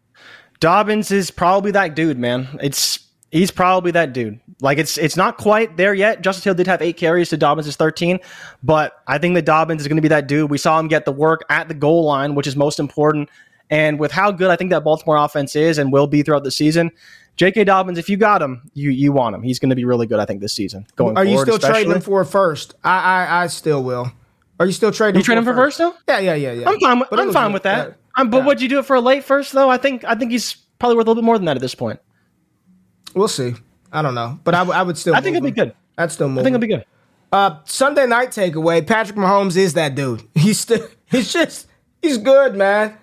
Dobbins 0.60 1.10
is 1.10 1.32
probably 1.32 1.72
that 1.72 1.96
dude, 1.96 2.20
man. 2.20 2.60
It's 2.62 3.00
he's 3.32 3.52
probably 3.52 3.92
that 3.92 4.14
dude. 4.14 4.40
Like 4.62 4.78
it's 4.78 4.98
it's 4.98 5.16
not 5.18 5.38
quite 5.38 5.78
there 5.78 5.94
yet. 5.94 6.22
Justice 6.22 6.44
Hill 6.44 6.54
did 6.56 6.68
have 6.68 6.82
eight 6.82 6.98
carries 6.98 7.30
to 7.30 7.38
Dobbins 7.38 7.68
is 7.68 7.76
13, 7.76 8.20
but 8.64 9.02
I 9.08 9.18
think 9.18 9.36
that 9.36 9.46
Dobbins 9.46 9.82
is 9.82 9.88
going 9.88 9.96
to 9.98 10.02
be 10.02 10.08
that 10.10 10.28
dude. 10.28 10.50
We 10.50 10.58
saw 10.58 10.80
him 10.80 10.88
get 10.88 11.06
the 11.06 11.12
work 11.12 11.42
at 11.50 11.68
the 11.68 11.74
goal 11.74 12.04
line, 12.06 12.36
which 12.36 12.48
is 12.48 12.56
most 12.56 12.80
important. 12.80 13.30
And 13.70 14.00
with 14.00 14.12
how 14.12 14.32
good 14.32 14.50
I 14.50 14.56
think 14.56 14.72
that 14.72 14.84
Baltimore 14.84 15.16
offense 15.18 15.56
is 15.56 15.78
and 15.78 15.92
will 15.94 16.08
be 16.08 16.24
throughout 16.24 16.44
the 16.44 16.50
season, 16.52 16.90
J.K. 17.38 17.64
Dobbins, 17.66 17.98
if 18.00 18.10
you 18.10 18.18
got 18.18 18.42
him, 18.42 18.70
you 18.74 18.90
you 18.90 19.12
want 19.12 19.36
him. 19.36 19.44
He's 19.44 19.60
going 19.60 19.70
to 19.70 19.76
be 19.76 19.86
really 19.86 20.08
good. 20.08 20.20
I 20.20 20.26
think 20.26 20.42
this 20.42 20.54
season 20.54 20.86
going 20.96 21.16
Are 21.18 21.24
you 21.24 21.38
forward. 21.38 21.62
still 21.62 21.72
trading 21.72 21.92
him 21.94 22.02
for 22.02 22.20
a 22.22 22.26
first? 22.26 22.76
I 22.84 23.00
I, 23.28 23.44
I 23.44 23.48
still 23.48 23.84
will. 23.84 24.12
Are 24.60 24.66
you 24.66 24.74
still 24.74 24.92
trading? 24.92 25.20
You 25.20 25.24
trade 25.24 25.38
him 25.38 25.46
for 25.46 25.56
first 25.56 25.80
now? 25.80 25.94
Yeah, 26.10 26.20
yeah, 26.20 26.34
yeah, 26.34 26.52
yeah. 26.52 26.70
I'm 26.70 26.80
fine. 26.82 27.00
With, 27.00 27.10
But 27.10 27.20
I'm 27.22 27.32
fine 27.32 27.48
good. 27.50 27.54
with 27.54 27.64
that. 27.64 27.88
Yeah. 27.88 27.94
Um, 28.18 28.30
but 28.30 28.40
Yeah. 28.40 28.46
would 28.46 28.62
you 28.62 28.68
do 28.68 28.80
it 28.80 28.86
for 28.86 28.98
a 28.98 29.02
late 29.02 29.24
first 29.24 29.54
though? 29.54 29.70
I 29.70 29.78
think 29.78 30.04
I 30.04 30.16
think 30.16 30.32
he's 30.32 30.56
probably 30.80 30.98
worth 30.98 31.06
a 31.08 31.12
little 31.12 31.22
bit 31.22 31.26
more 31.26 31.38
than 31.38 31.46
that 31.46 31.56
at 31.56 31.62
this 31.62 31.76
point. 31.76 32.00
We'll 33.14 33.28
see. 33.28 33.56
I 33.92 34.02
don't 34.02 34.16
know, 34.16 34.40
but 34.44 34.54
I, 34.56 34.60
w- 34.60 34.78
I 34.78 34.84
would 34.84 34.98
still. 34.98 35.16
I 35.16 35.22
think 35.22 35.36
it'd 35.36 35.44
be 35.44 35.52
good. 35.52 35.74
I'd 35.98 36.12
still 36.12 36.30
move. 36.30 36.40
I 36.40 36.44
think 36.44 36.54
it'd 36.56 36.62
be 36.62 36.68
good. 36.68 36.86
Uh, 37.32 37.58
Sunday 37.66 38.06
night 38.08 38.30
takeaway. 38.30 38.86
Patrick 38.86 39.18
Mahomes 39.18 39.56
is 39.58 39.74
that 39.74 39.96
dude. 39.96 40.24
He's 40.36 40.60
still. 40.60 40.88
He's 41.06 41.32
just. 41.34 41.68
He's 42.02 42.18
good, 42.18 42.56
man. 42.56 42.98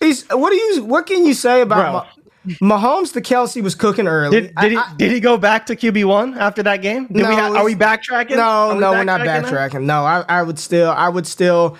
He's. 0.00 0.26
What 0.28 0.50
do 0.50 0.56
you? 0.56 0.84
What 0.84 1.06
can 1.06 1.24
you 1.24 1.34
say 1.34 1.60
about 1.60 2.08
Ma- 2.44 2.78
Mahomes? 2.78 3.12
The 3.12 3.22
Kelce 3.22 3.62
was 3.62 3.74
cooking 3.74 4.06
early. 4.08 4.40
Did, 4.40 4.54
did 4.56 4.70
he 4.72 4.76
I- 4.76 4.80
I- 4.82 4.94
did 4.96 5.12
he 5.12 5.20
go 5.20 5.36
back 5.38 5.66
to 5.66 5.76
QB 5.76 6.04
one 6.04 6.34
after 6.36 6.62
that 6.64 6.82
game? 6.82 7.06
Did 7.06 7.22
No, 7.22 7.28
we 7.28 7.34
ha- 7.36 7.54
are 7.56 7.64
we 7.64 7.74
backtracking? 7.76 8.36
No, 8.36 8.74
we 8.74 8.80
no, 8.80 8.90
we're 8.92 9.04
not 9.04 9.20
backtracking 9.20 9.24
now? 9.24 9.50
backtracking. 9.68 9.82
No, 9.84 10.04
I, 10.04 10.24
I 10.28 10.42
would 10.42 10.58
still, 10.58 10.90
I 10.90 11.08
would 11.08 11.26
still, 11.26 11.76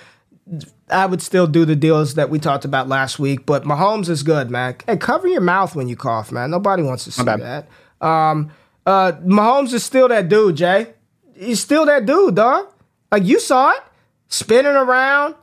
I 0.91 1.07
would 1.07 1.23
still 1.23 1.47
do 1.47 1.65
the 1.65 1.77
deals 1.77 2.15
that 2.15 2.31
we 2.31 2.39
talked 2.39 2.65
about 2.65 2.89
last 2.89 3.19
week. 3.19 3.47
But 3.47 3.65
Mahomes 3.65 4.09
is 4.09 4.23
good, 4.23 4.51
man. 4.51 4.77
Hey, 4.87 4.97
cover 4.97 5.29
your 5.29 5.41
mouth 5.41 5.75
when 5.75 5.89
you 5.89 5.97
cough, 5.97 6.33
man. 6.33 6.51
Nobody 6.51 6.83
wants 6.83 7.05
to 7.05 7.13
see 7.13 7.23
that. 7.25 7.69
Um, 8.01 8.51
uh, 8.87 9.13
Mahomes 9.25 9.73
is 9.73 9.85
still 9.85 10.09
that 10.09 10.29
dude, 10.29 10.57
Jay. 10.57 10.95
He's 11.37 11.61
still 11.61 11.87
that 11.87 12.07
dude, 12.07 12.35
dog. 12.35 12.67
Like 13.13 13.25
you 13.25 13.41
saw 13.41 13.71
it, 13.73 13.83
spinning 14.29 14.73
around, 14.73 15.35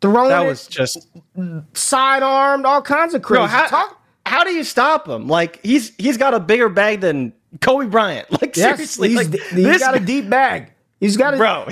throwing 0.00 0.28
That 0.30 0.44
it, 0.44 0.48
was 0.48 0.66
just 0.66 1.06
sidearmed, 1.72 2.66
all 2.66 2.82
kinds 2.82 3.14
of 3.14 3.22
crazy. 3.22 3.40
bro. 3.40 3.46
How, 3.46 3.66
Talk- 3.66 4.00
how 4.26 4.44
do 4.44 4.50
you 4.50 4.64
stop 4.64 5.08
him? 5.08 5.28
Like 5.28 5.60
he's 5.62 5.92
he's 5.96 6.16
got 6.16 6.34
a 6.34 6.40
bigger 6.40 6.68
bag 6.68 7.00
than 7.00 7.32
Kobe 7.60 7.86
Bryant. 7.86 8.26
Like 8.40 8.56
yes, 8.56 8.76
seriously, 8.76 9.08
he's, 9.10 9.16
like, 9.16 9.40
he's 9.50 9.64
this 9.64 9.82
got 9.82 9.94
a 9.96 10.00
deep 10.00 10.28
bag. 10.28 10.72
He's 11.00 11.16
got 11.16 11.34
a 11.34 11.36
bro. 11.36 11.68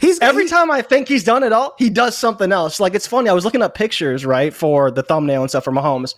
He's 0.00 0.18
Every 0.20 0.44
he- 0.44 0.48
time 0.48 0.70
I 0.70 0.80
think 0.82 1.08
he's 1.08 1.24
done 1.24 1.42
it 1.42 1.52
all, 1.52 1.74
he 1.78 1.90
does 1.90 2.16
something 2.16 2.52
else. 2.52 2.78
Like 2.80 2.94
it's 2.94 3.06
funny. 3.06 3.28
I 3.28 3.32
was 3.32 3.44
looking 3.44 3.62
up 3.62 3.74
pictures, 3.74 4.24
right, 4.24 4.54
for 4.54 4.90
the 4.90 5.02
thumbnail 5.02 5.42
and 5.42 5.50
stuff 5.50 5.64
for 5.64 5.72
Mahomes, 5.72 6.14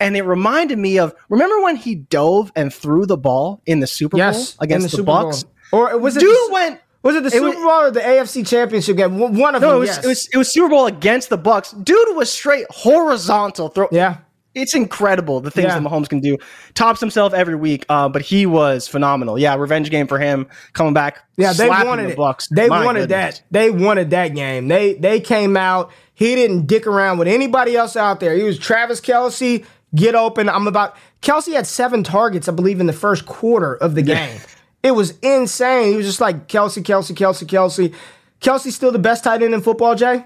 and 0.00 0.16
it 0.16 0.22
reminded 0.22 0.78
me 0.78 0.98
of 0.98 1.14
remember 1.28 1.60
when 1.62 1.76
he 1.76 1.94
dove 1.96 2.52
and 2.54 2.72
threw 2.72 3.06
the 3.06 3.16
ball 3.16 3.60
in 3.66 3.80
the 3.80 3.86
Super 3.86 4.16
Yes, 4.16 4.52
Bowl 4.54 4.64
against 4.64 4.84
the, 4.84 4.90
the, 4.90 4.96
Super 4.98 5.06
Bowl. 5.06 5.24
Bucks. 5.24 5.44
Or 5.72 5.98
was 5.98 6.16
it 6.16 6.20
Dude 6.20 6.30
the, 6.30 6.52
went 6.52 6.80
was 7.02 7.16
it 7.16 7.22
the 7.22 7.26
it 7.26 7.32
Super 7.32 7.46
was- 7.46 7.54
Bowl 7.56 7.70
or 7.70 7.90
the 7.90 8.00
AFC 8.00 8.46
Championship 8.46 8.96
game? 8.96 9.18
One 9.18 9.36
one 9.36 9.54
of 9.56 9.62
No, 9.62 9.68
them. 9.68 9.76
it 9.78 9.80
was, 9.80 9.88
yes. 9.88 10.04
it 10.04 10.08
was 10.08 10.28
it 10.34 10.36
was 10.38 10.52
Super 10.52 10.68
Bowl 10.68 10.86
against 10.86 11.28
the 11.28 11.36
Bucks. 11.38 11.72
Dude 11.72 12.16
was 12.16 12.30
straight 12.32 12.66
horizontal 12.70 13.68
throw. 13.68 13.88
yeah. 13.90 14.18
It's 14.54 14.74
incredible 14.74 15.40
the 15.40 15.50
things 15.50 15.66
Yeah. 15.66 15.78
that 15.78 15.82
Mahomes 15.88 16.08
can 16.08 16.20
do. 16.20 16.38
Tops 16.74 17.00
himself 17.00 17.34
every 17.34 17.56
week, 17.56 17.84
uh, 17.88 18.08
but 18.08 18.22
he 18.22 18.46
was 18.46 18.86
phenomenal. 18.86 19.38
Yeah, 19.38 19.56
revenge 19.56 19.90
game 19.90 20.06
for 20.06 20.18
him 20.18 20.46
coming 20.72 20.94
back. 20.94 21.18
Yeah, 21.36 21.52
they 21.52 21.68
wanted 21.68 22.16
the 22.16 22.22
it. 22.22 22.44
They 22.54 22.68
My 22.68 22.84
wanted 22.84 23.00
goodness. 23.08 23.38
that. 23.38 23.44
They 23.50 23.70
wanted 23.70 24.10
that 24.10 24.28
game. 24.34 24.68
They 24.68 24.94
they 24.94 25.20
came 25.20 25.56
out. 25.56 25.90
He 26.14 26.34
didn't 26.36 26.66
dick 26.66 26.86
around 26.86 27.18
with 27.18 27.26
anybody 27.28 27.76
else 27.76 27.96
out 27.96 28.20
there. 28.20 28.34
He 28.36 28.44
was 28.44 28.58
Travis 28.58 29.00
Kelce. 29.00 29.64
Get 29.94 30.14
open. 30.14 30.48
I'm 30.48 30.66
about. 30.66 30.96
Kelce 31.22 31.52
had 31.54 31.66
seven 31.66 32.02
targets, 32.04 32.48
I 32.48 32.52
believe, 32.52 32.80
in 32.80 32.86
the 32.86 32.92
first 32.92 33.26
quarter 33.26 33.74
of 33.76 33.94
the 33.94 34.02
game. 34.02 34.38
It 34.82 34.92
was 34.92 35.18
insane. 35.22 35.90
He 35.92 35.96
was 35.96 36.04
just 36.06 36.20
like 36.20 36.46
Kelce, 36.46 36.82
Kelce, 36.82 37.14
Kelce, 37.14 37.46
Kelce. 37.46 37.94
Kelce's 38.40 38.74
still 38.76 38.92
the 38.92 38.98
best 38.98 39.24
tight 39.24 39.42
end 39.42 39.54
in 39.54 39.62
football, 39.62 39.94
Jay. 39.94 40.24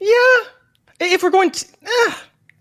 Yeah, 0.00 0.48
if 1.00 1.22
we're 1.22 1.30
going 1.30 1.50
to. 1.50 1.66
eh, 1.82 2.14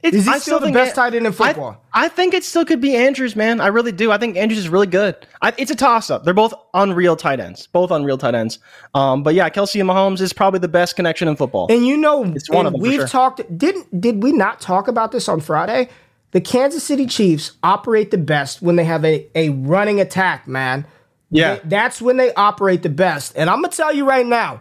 it- 0.03 0.13
Is 0.13 0.25
he 0.25 0.31
I 0.31 0.37
still 0.39 0.59
the 0.59 0.65
think 0.65 0.75
best 0.75 0.91
it- 0.91 0.95
tight 0.95 1.13
end 1.15 1.25
in 1.25 1.31
football? 1.31 1.81
I, 1.93 2.09
think 2.09 2.33
it 2.33 2.43
still 2.43 2.65
could 2.65 2.81
be 2.81 2.93
Andrews, 2.95 3.35
man. 3.37 3.61
I 3.61 3.67
really 3.67 3.93
do. 3.93 4.11
I 4.11 4.17
think 4.17 4.35
Andrews 4.35 4.59
is 4.59 4.67
really 4.67 4.87
good. 4.87 5.15
I, 5.41 5.53
it's 5.57 5.71
a 5.71 5.75
toss 5.75 6.09
up. 6.09 6.25
They're 6.25 6.33
both 6.33 6.53
unreal 6.73 7.15
tight 7.15 7.39
ends. 7.39 7.67
Both 7.67 7.89
unreal 7.91 8.17
tight 8.17 8.35
ends. 8.35 8.59
Um, 8.93 9.23
but 9.23 9.33
yeah, 9.33 9.49
Kelce 9.49 9.79
and 9.79 9.89
Mahomes 9.89 10.19
is 10.19 10.33
probably 10.33 10.59
the 10.59 10.67
best 10.67 10.95
connection 10.97 11.27
in 11.29 11.35
football. 11.37 11.67
And 11.69 11.85
you 11.85 11.95
know, 11.95 12.23
It's 12.25 12.49
one 12.49 12.65
of 12.65 12.73
them 12.73 12.81
we've 12.81 12.95
sure. 12.95 13.07
talked. 13.07 13.57
Didn't 13.57 14.01
did 14.01 14.21
we 14.23 14.33
not 14.33 14.59
talk 14.59 14.89
about 14.89 15.11
this 15.13 15.29
on 15.29 15.39
Friday? 15.39 15.87
The 16.31 16.41
Kansas 16.41 16.83
City 16.83 17.05
Chiefs 17.05 17.51
operate 17.63 18.09
the 18.11 18.17
best 18.17 18.61
when 18.61 18.75
they 18.75 18.83
have 18.85 19.05
a, 19.05 19.27
a 19.35 19.49
running 19.49 20.01
attack, 20.01 20.47
man. 20.47 20.85
Yeah. 21.29 21.55
They- 21.55 21.61
that's 21.65 22.01
when 22.01 22.17
they 22.17 22.33
operate 22.33 22.81
the 22.83 22.89
best. 22.89 23.33
And 23.37 23.49
I'm 23.49 23.61
gonna 23.61 23.71
tell 23.73 23.93
you 23.93 24.05
right 24.05 24.25
now, 24.25 24.59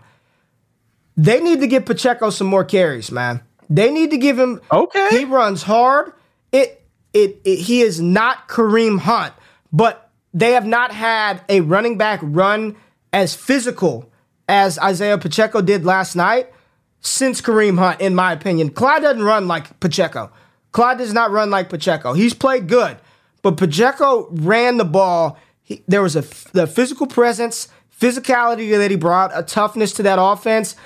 they 1.16 1.40
need 1.40 1.60
to 1.60 1.66
give 1.66 1.84
Pacheco 1.84 2.30
some 2.30 2.46
more 2.46 2.64
carries, 2.64 3.10
man. 3.10 3.40
They 3.74 3.90
need 3.90 4.10
to 4.10 4.18
give 4.18 4.38
him. 4.38 4.60
Okay. 4.70 5.08
He 5.10 5.24
runs 5.24 5.62
hard. 5.62 6.12
It 6.52 6.84
it, 7.14 7.40
it 7.44 7.56
he 7.56 7.80
is 7.80 8.00
not 8.00 8.48
Kareem 8.48 8.98
Hunt, 8.98 9.32
but 9.72 10.10
they 10.34 10.52
have 10.52 10.66
not 10.66 10.92
had 10.92 11.42
a 11.48 11.60
running 11.60 11.96
back 11.96 12.20
run 12.22 12.76
as 13.12 13.34
physical 13.34 14.10
as 14.48 14.78
Isaiah 14.78 15.16
Pacheco 15.16 15.62
did 15.62 15.84
last 15.84 16.16
night 16.16 16.52
since 17.00 17.40
Kareem 17.40 17.78
Hunt, 17.78 18.00
in 18.00 18.14
my 18.14 18.32
opinion. 18.32 18.70
Clyde 18.70 19.02
doesn't 19.02 19.22
run 19.22 19.48
like 19.48 19.80
Pacheco. 19.80 20.30
Clyde 20.72 20.98
does 20.98 21.14
not 21.14 21.30
run 21.30 21.50
like 21.50 21.70
Pacheco. 21.70 22.12
He's 22.12 22.34
played 22.34 22.68
good, 22.68 22.98
but 23.40 23.56
Pacheco 23.56 24.28
ran 24.32 24.76
the 24.76 24.84
ball. 24.84 25.38
He, 25.62 25.82
there 25.88 26.02
was 26.02 26.16
a 26.16 26.24
the 26.52 26.66
physical 26.66 27.06
presence, 27.06 27.68
physicality 27.98 28.76
that 28.76 28.90
he 28.90 28.96
brought, 28.98 29.30
a 29.34 29.42
toughness 29.42 29.92
to 29.94 30.02
that 30.02 30.18
offense. 30.20 30.76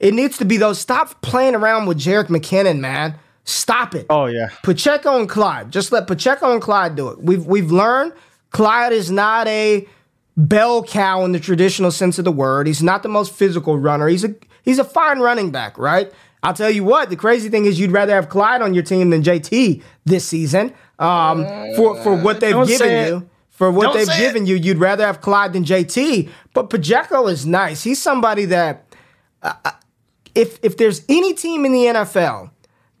It 0.00 0.14
needs 0.14 0.38
to 0.38 0.44
be 0.44 0.56
those. 0.56 0.78
Stop 0.78 1.20
playing 1.22 1.54
around 1.54 1.86
with 1.86 1.98
Jerick 1.98 2.26
McKinnon, 2.26 2.78
man. 2.80 3.18
Stop 3.44 3.94
it. 3.94 4.06
oh 4.10 4.26
yeah. 4.26 4.48
Pacheco 4.62 5.18
and 5.18 5.28
Clyde. 5.28 5.70
Just 5.70 5.92
let 5.92 6.06
Pacheco 6.06 6.52
and 6.52 6.60
Clyde 6.60 6.96
do 6.96 7.08
it. 7.08 7.22
We've 7.22 7.46
we've 7.46 7.70
learned 7.70 8.12
Clyde 8.50 8.92
is 8.92 9.10
not 9.10 9.46
a 9.46 9.86
bell 10.36 10.82
cow 10.82 11.24
in 11.24 11.32
the 11.32 11.40
traditional 11.40 11.90
sense 11.90 12.18
of 12.18 12.24
the 12.24 12.32
word. 12.32 12.66
He's 12.66 12.82
not 12.82 13.02
the 13.02 13.08
most 13.08 13.32
physical 13.32 13.78
runner. 13.78 14.08
He's 14.08 14.24
a 14.24 14.34
he's 14.62 14.78
a 14.78 14.84
fine 14.84 15.20
running 15.20 15.50
back, 15.50 15.78
right? 15.78 16.12
I'll 16.42 16.54
tell 16.54 16.70
you 16.70 16.84
what. 16.84 17.10
The 17.10 17.16
crazy 17.16 17.48
thing 17.48 17.64
is, 17.64 17.78
you'd 17.80 17.92
rather 17.92 18.14
have 18.14 18.28
Clyde 18.28 18.62
on 18.62 18.74
your 18.74 18.82
team 18.82 19.10
than 19.10 19.22
JT 19.22 19.82
this 20.04 20.24
season. 20.24 20.72
Um, 20.98 21.44
for 21.76 22.02
for 22.02 22.14
what 22.14 22.40
they've 22.40 22.52
Don't 22.52 22.66
given 22.66 23.06
you. 23.06 23.30
For 23.50 23.70
what 23.70 23.84
Don't 23.84 23.96
they've 23.96 24.18
given 24.18 24.44
you, 24.44 24.56
you'd 24.56 24.78
rather 24.78 25.06
have 25.06 25.20
Clyde 25.20 25.54
than 25.54 25.64
JT. 25.64 26.28
But 26.52 26.68
Pacheco 26.68 27.26
is 27.26 27.46
nice. 27.46 27.82
He's 27.82 28.00
somebody 28.00 28.44
that 28.46 28.84
if 30.36 30.58
if 30.62 30.76
there's 30.76 31.02
any 31.08 31.34
team 31.34 31.64
in 31.64 31.72
the 31.72 31.84
NFL 31.86 32.50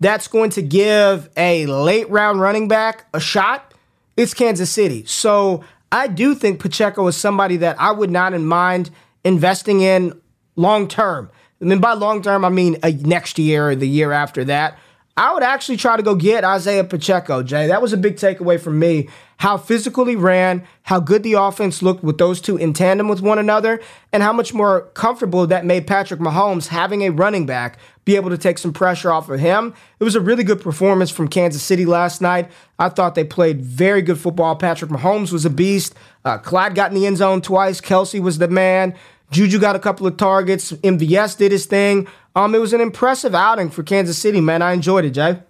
that's 0.00 0.26
going 0.26 0.50
to 0.50 0.62
give 0.62 1.28
a 1.36 1.66
late 1.66 2.08
round 2.10 2.40
running 2.40 2.66
back 2.66 3.06
a 3.14 3.20
shot, 3.20 3.74
it's 4.16 4.34
Kansas 4.34 4.70
City. 4.70 5.04
So 5.06 5.62
I 5.92 6.08
do 6.08 6.34
think 6.34 6.60
Pacheco 6.60 7.06
is 7.06 7.16
somebody 7.16 7.58
that 7.58 7.80
I 7.80 7.92
would 7.92 8.10
not 8.10 8.32
mind 8.40 8.90
investing 9.24 9.82
in 9.82 10.20
long 10.56 10.88
term. 10.88 11.30
I 11.60 11.64
mean, 11.64 11.80
by 11.80 11.92
long 11.92 12.22
term, 12.22 12.44
I 12.44 12.48
mean 12.48 12.78
next 12.82 13.38
year 13.38 13.70
or 13.70 13.76
the 13.76 13.88
year 13.88 14.12
after 14.12 14.44
that. 14.44 14.78
I 15.18 15.32
would 15.32 15.42
actually 15.42 15.78
try 15.78 15.96
to 15.96 16.02
go 16.02 16.14
get 16.14 16.44
Isaiah 16.44 16.84
Pacheco, 16.84 17.42
Jay. 17.42 17.68
That 17.68 17.80
was 17.80 17.94
a 17.94 17.96
big 17.96 18.16
takeaway 18.16 18.60
from 18.60 18.78
me. 18.78 19.08
How 19.38 19.58
physical 19.58 20.06
he 20.06 20.16
ran, 20.16 20.66
how 20.84 20.98
good 20.98 21.22
the 21.22 21.34
offense 21.34 21.82
looked 21.82 22.02
with 22.02 22.16
those 22.16 22.40
two 22.40 22.56
in 22.56 22.72
tandem 22.72 23.06
with 23.08 23.20
one 23.20 23.38
another, 23.38 23.82
and 24.12 24.22
how 24.22 24.32
much 24.32 24.54
more 24.54 24.82
comfortable 24.94 25.46
that 25.46 25.66
made 25.66 25.86
Patrick 25.86 26.20
Mahomes 26.20 26.68
having 26.68 27.02
a 27.02 27.10
running 27.10 27.44
back 27.44 27.78
be 28.06 28.16
able 28.16 28.30
to 28.30 28.38
take 28.38 28.56
some 28.56 28.72
pressure 28.72 29.12
off 29.12 29.28
of 29.28 29.40
him. 29.40 29.74
It 30.00 30.04
was 30.04 30.14
a 30.14 30.20
really 30.20 30.44
good 30.44 30.62
performance 30.62 31.10
from 31.10 31.28
Kansas 31.28 31.62
City 31.62 31.84
last 31.84 32.22
night. 32.22 32.50
I 32.78 32.88
thought 32.88 33.14
they 33.14 33.24
played 33.24 33.60
very 33.60 34.00
good 34.00 34.18
football. 34.18 34.56
Patrick 34.56 34.90
Mahomes 34.90 35.32
was 35.32 35.44
a 35.44 35.50
beast. 35.50 35.94
Uh, 36.24 36.38
Clyde 36.38 36.74
got 36.74 36.90
in 36.90 36.94
the 36.94 37.06
end 37.06 37.18
zone 37.18 37.42
twice. 37.42 37.80
Kelce 37.80 38.20
was 38.20 38.38
the 38.38 38.48
man. 38.48 38.94
Juju 39.32 39.58
got 39.58 39.76
a 39.76 39.80
couple 39.80 40.06
of 40.06 40.16
targets. 40.16 40.72
MVS 40.72 41.36
did 41.36 41.52
his 41.52 41.66
thing. 41.66 42.06
Um, 42.36 42.54
it 42.54 42.58
was 42.58 42.72
an 42.72 42.80
impressive 42.80 43.34
outing 43.34 43.70
for 43.70 43.82
Kansas 43.82 44.16
City, 44.16 44.40
man. 44.40 44.62
I 44.62 44.72
enjoyed 44.72 45.04
it, 45.04 45.10
Jay. 45.10 45.40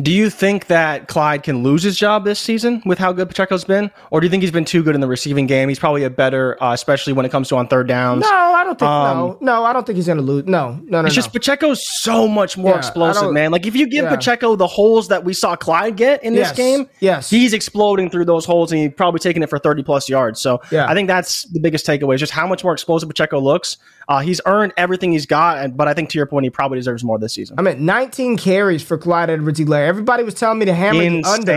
Do 0.00 0.10
you 0.10 0.28
think 0.28 0.66
that 0.66 1.06
Clyde 1.08 1.42
can 1.44 1.62
lose 1.62 1.82
his 1.84 1.96
job 1.96 2.24
this 2.24 2.40
season 2.40 2.82
with 2.84 2.98
how 2.98 3.12
good 3.12 3.28
Pacheco's 3.28 3.64
been, 3.64 3.90
or 4.10 4.20
do 4.20 4.26
you 4.26 4.30
think 4.30 4.42
he's 4.42 4.50
been 4.50 4.64
too 4.64 4.82
good 4.82 4.94
in 4.96 5.00
the 5.00 5.06
receiving 5.06 5.46
game? 5.46 5.68
He's 5.68 5.78
probably 5.78 6.02
a 6.02 6.10
better, 6.10 6.60
uh, 6.62 6.72
especially 6.72 7.12
when 7.12 7.24
it 7.24 7.30
comes 7.30 7.48
to 7.50 7.56
on 7.56 7.68
third 7.68 7.86
downs. 7.86 8.22
No, 8.22 8.28
I 8.28 8.64
don't 8.64 8.78
think. 8.78 8.88
no, 8.90 9.38
no, 9.40 9.64
I 9.64 9.72
don't 9.72 9.86
think 9.86 9.96
he's 9.96 10.06
gonna 10.08 10.20
lose. 10.22 10.46
No, 10.46 10.80
no, 10.84 11.00
no. 11.00 11.06
It's 11.06 11.14
just. 11.14 11.32
Pacheco's 11.32 11.86
so 12.02 12.26
much 12.26 12.56
more 12.56 12.72
Yeah, 12.72 12.78
explosive, 12.78 13.32
man. 13.32 13.50
Like 13.52 13.66
if 13.66 13.76
you 13.76 13.86
give 13.88 14.04
yeah. 14.04 14.10
Pacheco 14.16 14.56
the 14.56 14.66
holes 14.66 15.08
that 15.08 15.24
we 15.24 15.32
saw 15.32 15.54
Clyde 15.56 15.96
get 15.96 16.22
in 16.24 16.34
this 16.34 16.48
Yes, 16.48 16.56
game, 16.56 16.88
yes. 17.00 17.30
he's 17.30 17.52
exploding 17.52 18.10
through 18.10 18.24
those 18.24 18.44
holes 18.44 18.72
and 18.72 18.80
he's 18.80 18.92
probably 18.94 19.20
taking 19.20 19.42
it 19.42 19.48
for 19.50 19.58
30 19.58 19.82
plus 19.84 20.08
yards. 20.08 20.40
So 20.40 20.60
Yeah. 20.70 20.86
I 20.88 20.94
think 20.94 21.06
that's 21.08 21.44
the 21.50 21.60
biggest 21.60 21.86
takeaway 21.86 22.14
is 22.14 22.20
just 22.20 22.32
how 22.32 22.46
much 22.46 22.64
more 22.64 22.72
explosive 22.72 23.08
Pacheco 23.08 23.38
looks. 23.40 23.76
Uh, 24.08 24.20
he's 24.20 24.40
earned 24.46 24.72
everything 24.76 25.12
he's 25.12 25.26
got, 25.26 25.58
and, 25.58 25.76
but 25.76 25.88
I 25.88 25.94
think 25.94 26.10
to 26.10 26.18
your 26.18 26.26
point, 26.26 26.44
he 26.44 26.50
probably 26.50 26.78
deserves 26.78 27.02
more 27.02 27.18
this 27.18 27.32
season. 27.32 27.56
I'm 27.58 27.66
at 27.66 27.80
19 27.80 28.36
carries 28.36 28.82
for 28.82 28.98
Clyde 28.98 29.30
Edwards-Helaire. 29.30 29.86
Everybody 29.86 30.22
was 30.22 30.34
telling 30.34 30.58
me 30.58 30.66
to 30.66 30.74
hammer 30.74 31.00
the 31.22 31.24
under. 31.24 31.52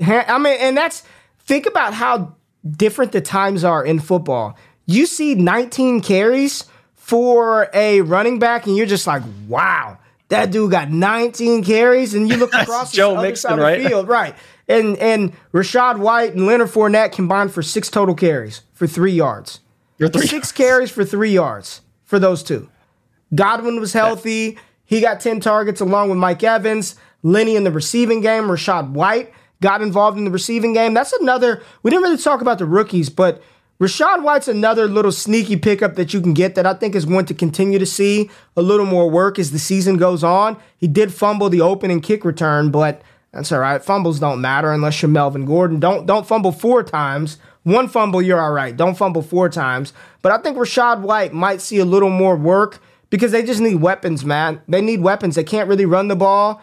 I 0.00 0.38
mean, 0.38 0.56
and 0.58 0.76
that's 0.76 1.02
think 1.40 1.66
about 1.66 1.94
how 1.94 2.34
different 2.68 3.12
the 3.12 3.20
times 3.20 3.64
are 3.64 3.84
in 3.84 4.00
football. 4.00 4.56
You 4.86 5.06
see 5.06 5.34
19 5.34 6.00
carries 6.00 6.64
for 6.94 7.68
a 7.74 8.00
running 8.00 8.38
back, 8.38 8.66
and 8.66 8.76
you're 8.76 8.86
just 8.86 9.06
like, 9.06 9.22
wow, 9.46 9.98
that 10.28 10.50
dude 10.50 10.70
got 10.70 10.90
19 10.90 11.62
carries, 11.62 12.14
and 12.14 12.28
you 12.28 12.36
look 12.36 12.54
across 12.58 12.92
the 12.92 12.96
Joe 12.96 13.16
other 13.16 13.28
Mixon, 13.28 13.50
side 13.50 13.58
of 13.58 13.82
the 13.82 13.88
field, 13.88 14.08
right? 14.08 14.34
And 14.66 14.96
and 14.96 15.34
Rachaad 15.52 15.98
White 15.98 16.32
and 16.32 16.46
Leonard 16.46 16.68
Fournette 16.68 17.12
combined 17.12 17.52
for 17.52 17.62
six 17.62 17.90
total 17.90 18.14
carries 18.14 18.62
for 18.72 18.86
three 18.86 19.12
yards. 19.12 19.60
Three 19.98 20.26
Six 20.26 20.50
carries 20.50 20.90
for 20.90 21.04
three 21.04 21.32
yards 21.32 21.81
for 22.12 22.18
those 22.18 22.42
two. 22.42 22.68
Godwin 23.34 23.80
was 23.80 23.94
healthy. 23.94 24.58
He 24.84 25.00
got 25.00 25.18
10 25.18 25.40
targets 25.40 25.80
along 25.80 26.10
with 26.10 26.18
Mike 26.18 26.44
Evans. 26.44 26.94
Lenny 27.22 27.56
in 27.56 27.64
the 27.64 27.70
receiving 27.70 28.20
game. 28.20 28.42
Rachaad 28.48 28.90
White 28.90 29.32
got 29.62 29.80
involved 29.80 30.18
in 30.18 30.26
the 30.26 30.30
receiving 30.30 30.74
game. 30.74 30.92
That's 30.92 31.14
another, 31.14 31.62
we 31.82 31.90
didn't 31.90 32.02
really 32.02 32.18
talk 32.18 32.42
about 32.42 32.58
the 32.58 32.66
rookies, 32.66 33.08
but 33.08 33.42
Rachaad 33.80 34.22
White's 34.22 34.46
another 34.46 34.88
little 34.88 35.10
sneaky 35.10 35.56
pickup 35.56 35.94
that 35.94 36.12
you 36.12 36.20
can 36.20 36.34
get 36.34 36.54
that 36.54 36.66
I 36.66 36.74
think 36.74 36.94
is 36.94 37.06
going 37.06 37.24
to 37.24 37.34
continue 37.34 37.78
to 37.78 37.86
see 37.86 38.28
a 38.58 38.60
little 38.60 38.84
more 38.84 39.08
work 39.08 39.38
as 39.38 39.50
the 39.50 39.58
season 39.58 39.96
goes 39.96 40.22
on. 40.22 40.58
He 40.76 40.88
did 40.88 41.14
fumble 41.14 41.48
the 41.48 41.62
opening 41.62 42.02
kick 42.02 42.26
return, 42.26 42.70
but 42.70 43.00
that's 43.32 43.50
all 43.52 43.60
right. 43.60 43.82
Fumbles 43.82 44.20
don't 44.20 44.42
matter 44.42 44.70
unless 44.70 45.00
you're 45.00 45.08
Melvin 45.08 45.46
Gordon. 45.46 45.80
Don't 45.80 46.04
don't 46.04 46.26
fumble 46.26 46.52
four 46.52 46.82
times. 46.82 47.38
One 47.64 47.88
fumble, 47.88 48.20
you're 48.20 48.40
all 48.40 48.52
right. 48.52 48.76
Don't 48.76 48.96
fumble 48.96 49.22
four 49.22 49.48
times. 49.48 49.92
But 50.20 50.32
I 50.32 50.38
think 50.38 50.56
Rachaad 50.56 51.00
White 51.00 51.32
might 51.32 51.60
see 51.60 51.78
a 51.78 51.84
little 51.84 52.10
more 52.10 52.36
work 52.36 52.80
because 53.10 53.32
they 53.32 53.42
just 53.42 53.60
need 53.60 53.76
weapons, 53.76 54.24
man. 54.24 54.60
They 54.66 54.80
need 54.80 55.00
weapons. 55.00 55.36
They 55.36 55.44
can't 55.44 55.68
really 55.68 55.86
run 55.86 56.08
the 56.08 56.16
ball. 56.16 56.60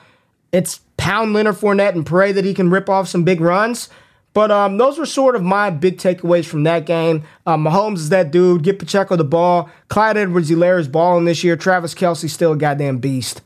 It's 0.52 0.82
pound 0.97 1.34
Leonard 1.34 1.56
Fournette 1.56 1.93
and 1.93 2.06
pray 2.06 2.32
that 2.32 2.43
he 2.43 2.54
can 2.54 2.70
rip 2.70 2.89
off 2.89 3.08
some 3.08 3.24
big 3.24 3.39
runs. 3.39 3.88
But 4.34 4.52
um, 4.52 4.78
those 4.78 4.97
were 4.97 5.06
sort 5.06 5.36
of 5.36 5.41
my 5.41 5.70
big 5.70 5.97
takeaways 5.97 6.45
from 6.45 6.64
that 6.64 6.86
game. 6.86 7.24
Um, 7.45 7.64
Mahomes 7.64 7.97
is 7.97 8.10
that 8.10 8.32
dude. 8.32 8.64
Get 8.64 8.78
Pacheco 8.78 9.16
the 9.16 9.24
ball. 9.24 9.70
Clyde 9.88 10.18
Edwards-Helaire 10.18 10.80
is 10.80 10.88
balling 10.88 11.26
this 11.26 11.43
year. 11.43 11.56
Travis 11.56 11.95
Kelce 11.95 12.30
still 12.30 12.52
a 12.52 12.58
goddamn 12.58 13.00
beast. 13.00 13.41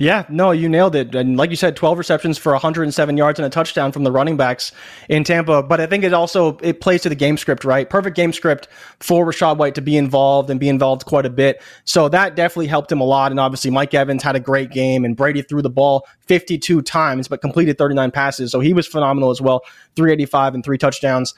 Yeah, 0.00 0.26
no, 0.28 0.52
you 0.52 0.68
nailed 0.68 0.94
it. 0.94 1.12
And 1.16 1.36
like 1.36 1.50
you 1.50 1.56
said, 1.56 1.74
12 1.74 1.98
receptions 1.98 2.38
for 2.38 2.52
107 2.52 3.16
yards 3.16 3.40
and 3.40 3.46
a 3.46 3.50
touchdown 3.50 3.90
from 3.90 4.04
the 4.04 4.12
running 4.12 4.36
backs 4.36 4.70
in 5.08 5.24
Tampa. 5.24 5.60
But 5.60 5.80
I 5.80 5.86
think 5.86 6.04
it 6.04 6.14
also 6.14 6.56
it 6.58 6.80
plays 6.80 7.02
to 7.02 7.08
the 7.08 7.16
game 7.16 7.36
script, 7.36 7.64
right? 7.64 7.90
Perfect 7.90 8.14
game 8.14 8.32
script 8.32 8.68
for 9.00 9.26
Rachaad 9.26 9.56
White 9.56 9.74
to 9.74 9.80
be 9.80 9.96
involved 9.96 10.50
and 10.50 10.60
be 10.60 10.68
involved 10.68 11.04
quite 11.04 11.26
a 11.26 11.30
bit. 11.30 11.60
So 11.82 12.08
that 12.10 12.36
definitely 12.36 12.68
helped 12.68 12.92
him 12.92 13.00
a 13.00 13.04
lot. 13.04 13.32
And 13.32 13.40
obviously 13.40 13.72
Mike 13.72 13.92
Evans 13.92 14.22
had 14.22 14.36
a 14.36 14.40
great 14.40 14.70
game 14.70 15.04
and 15.04 15.16
Brady 15.16 15.42
threw 15.42 15.62
the 15.62 15.68
ball 15.68 16.06
52 16.28 16.80
times 16.82 17.26
but 17.26 17.40
completed 17.40 17.76
39 17.76 18.12
passes. 18.12 18.52
So 18.52 18.60
he 18.60 18.72
was 18.72 18.86
phenomenal 18.86 19.30
as 19.30 19.40
well. 19.40 19.62
385 19.96 20.54
and 20.54 20.64
three 20.64 20.78
touchdowns 20.78 21.34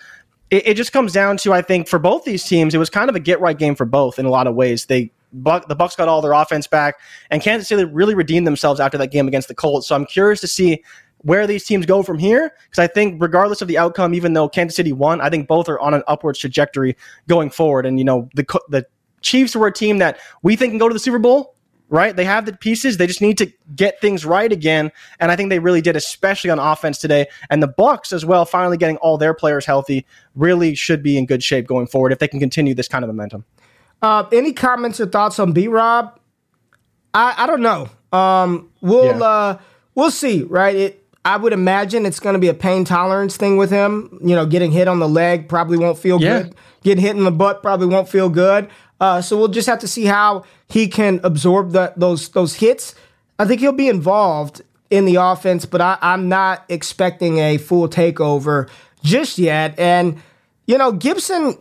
it, 0.50 0.66
it 0.66 0.74
just 0.74 0.92
comes 0.92 1.14
down 1.14 1.38
to 1.38 1.54
I 1.54 1.62
think 1.62 1.88
for 1.88 1.98
both 1.98 2.24
these 2.24 2.44
teams, 2.44 2.74
it 2.74 2.78
was 2.78 2.90
kind 2.90 3.08
of 3.08 3.16
a 3.16 3.20
get 3.20 3.40
right 3.40 3.56
game 3.56 3.74
for 3.74 3.86
both 3.86 4.18
in 4.18 4.26
a 4.26 4.30
lot 4.30 4.46
of 4.46 4.54
ways. 4.54 4.86
They 4.86 5.12
Buck, 5.32 5.68
the 5.68 5.74
Bucks 5.74 5.96
got 5.96 6.08
all 6.08 6.20
their 6.20 6.32
offense 6.32 6.66
back, 6.66 6.96
and 7.30 7.42
Kansas 7.42 7.68
City 7.68 7.84
really 7.84 8.14
redeemed 8.14 8.46
themselves 8.46 8.80
after 8.80 8.98
that 8.98 9.08
game 9.08 9.28
against 9.28 9.48
the 9.48 9.54
Colts. 9.54 9.88
So 9.88 9.94
I'm 9.94 10.06
curious 10.06 10.40
to 10.40 10.48
see 10.48 10.82
where 11.22 11.46
these 11.46 11.64
teams 11.64 11.86
go 11.86 12.02
from 12.02 12.18
here 12.18 12.52
because 12.64 12.82
I 12.82 12.86
think 12.86 13.20
regardless 13.20 13.60
of 13.60 13.68
the 13.68 13.78
outcome, 13.78 14.14
even 14.14 14.32
though 14.32 14.48
Kansas 14.48 14.76
City 14.76 14.92
won, 14.92 15.20
I 15.20 15.28
think 15.28 15.48
both 15.48 15.68
are 15.68 15.78
on 15.80 15.94
an 15.94 16.02
upwards 16.08 16.38
trajectory 16.38 16.96
going 17.28 17.50
forward. 17.50 17.86
And 17.86 17.98
you 17.98 18.04
know 18.04 18.28
the 18.34 18.44
the 18.68 18.86
Chiefs 19.20 19.54
were 19.54 19.66
a 19.66 19.72
team 19.72 19.98
that 19.98 20.18
we 20.42 20.56
think 20.56 20.72
can 20.72 20.78
go 20.78 20.88
to 20.88 20.94
the 20.94 21.00
Super 21.00 21.18
Bowl. 21.18 21.54
Right, 21.92 22.14
they 22.14 22.24
have 22.24 22.46
the 22.46 22.52
pieces. 22.52 22.98
They 22.98 23.08
just 23.08 23.20
need 23.20 23.36
to 23.38 23.52
get 23.74 24.00
things 24.00 24.24
right 24.24 24.52
again, 24.52 24.92
and 25.18 25.32
I 25.32 25.34
think 25.34 25.50
they 25.50 25.58
really 25.58 25.80
did, 25.80 25.96
especially 25.96 26.48
on 26.50 26.60
offense 26.60 26.98
today. 26.98 27.26
And 27.50 27.60
the 27.60 27.66
Bucks 27.66 28.12
as 28.12 28.24
well, 28.24 28.44
finally 28.44 28.76
getting 28.76 28.96
all 28.98 29.18
their 29.18 29.34
players 29.34 29.66
healthy, 29.66 30.06
really 30.36 30.76
should 30.76 31.02
be 31.02 31.18
in 31.18 31.26
good 31.26 31.42
shape 31.42 31.66
going 31.66 31.88
forward 31.88 32.12
if 32.12 32.20
they 32.20 32.28
can 32.28 32.38
continue 32.38 32.74
this 32.74 32.86
kind 32.86 33.02
of 33.02 33.08
momentum. 33.08 33.44
Uh, 34.02 34.24
any 34.32 34.52
comments 34.52 35.00
or 35.00 35.06
thoughts 35.06 35.38
on 35.38 35.52
B 35.52 35.68
Rob? 35.68 36.18
I, 37.12 37.34
I 37.38 37.46
don't 37.46 37.62
know. 37.62 37.88
Um, 38.16 38.70
we'll 38.80 39.18
Yeah. 39.18 39.24
uh, 39.24 39.58
we'll 39.94 40.10
see. 40.10 40.42
Right? 40.42 40.74
It. 40.76 40.96
I 41.24 41.36
would 41.36 41.52
imagine 41.52 42.06
it's 42.06 42.18
going 42.20 42.32
to 42.32 42.38
be 42.38 42.48
a 42.48 42.54
pain 42.54 42.84
tolerance 42.84 43.36
thing 43.36 43.58
with 43.58 43.70
him. 43.70 44.18
You 44.24 44.34
know, 44.34 44.46
getting 44.46 44.72
hit 44.72 44.88
on 44.88 45.00
the 45.00 45.08
leg 45.08 45.48
probably 45.48 45.76
won't 45.76 45.98
feel 45.98 46.20
Yeah. 46.20 46.42
good. 46.44 46.54
Getting 46.82 47.02
hit 47.04 47.14
in 47.16 47.24
the 47.24 47.30
butt 47.30 47.62
probably 47.62 47.88
won't 47.88 48.08
feel 48.08 48.30
good. 48.30 48.68
Uh, 49.00 49.20
so 49.20 49.36
we'll 49.36 49.48
just 49.48 49.68
have 49.68 49.80
to 49.80 49.88
see 49.88 50.04
how 50.06 50.44
he 50.68 50.88
can 50.88 51.20
absorb 51.22 51.72
the, 51.72 51.92
those 51.96 52.28
those 52.30 52.54
hits. 52.54 52.94
I 53.38 53.44
think 53.44 53.60
he'll 53.60 53.72
be 53.72 53.88
involved 53.88 54.62
in 54.88 55.04
the 55.04 55.16
offense, 55.16 55.66
but 55.66 55.80
I, 55.80 55.98
I'm 56.00 56.28
not 56.28 56.64
expecting 56.70 57.38
a 57.38 57.58
full 57.58 57.88
takeover 57.88 58.68
just 59.02 59.38
yet. 59.38 59.78
And 59.78 60.22
you 60.66 60.78
know, 60.78 60.92
Gibson 60.92 61.56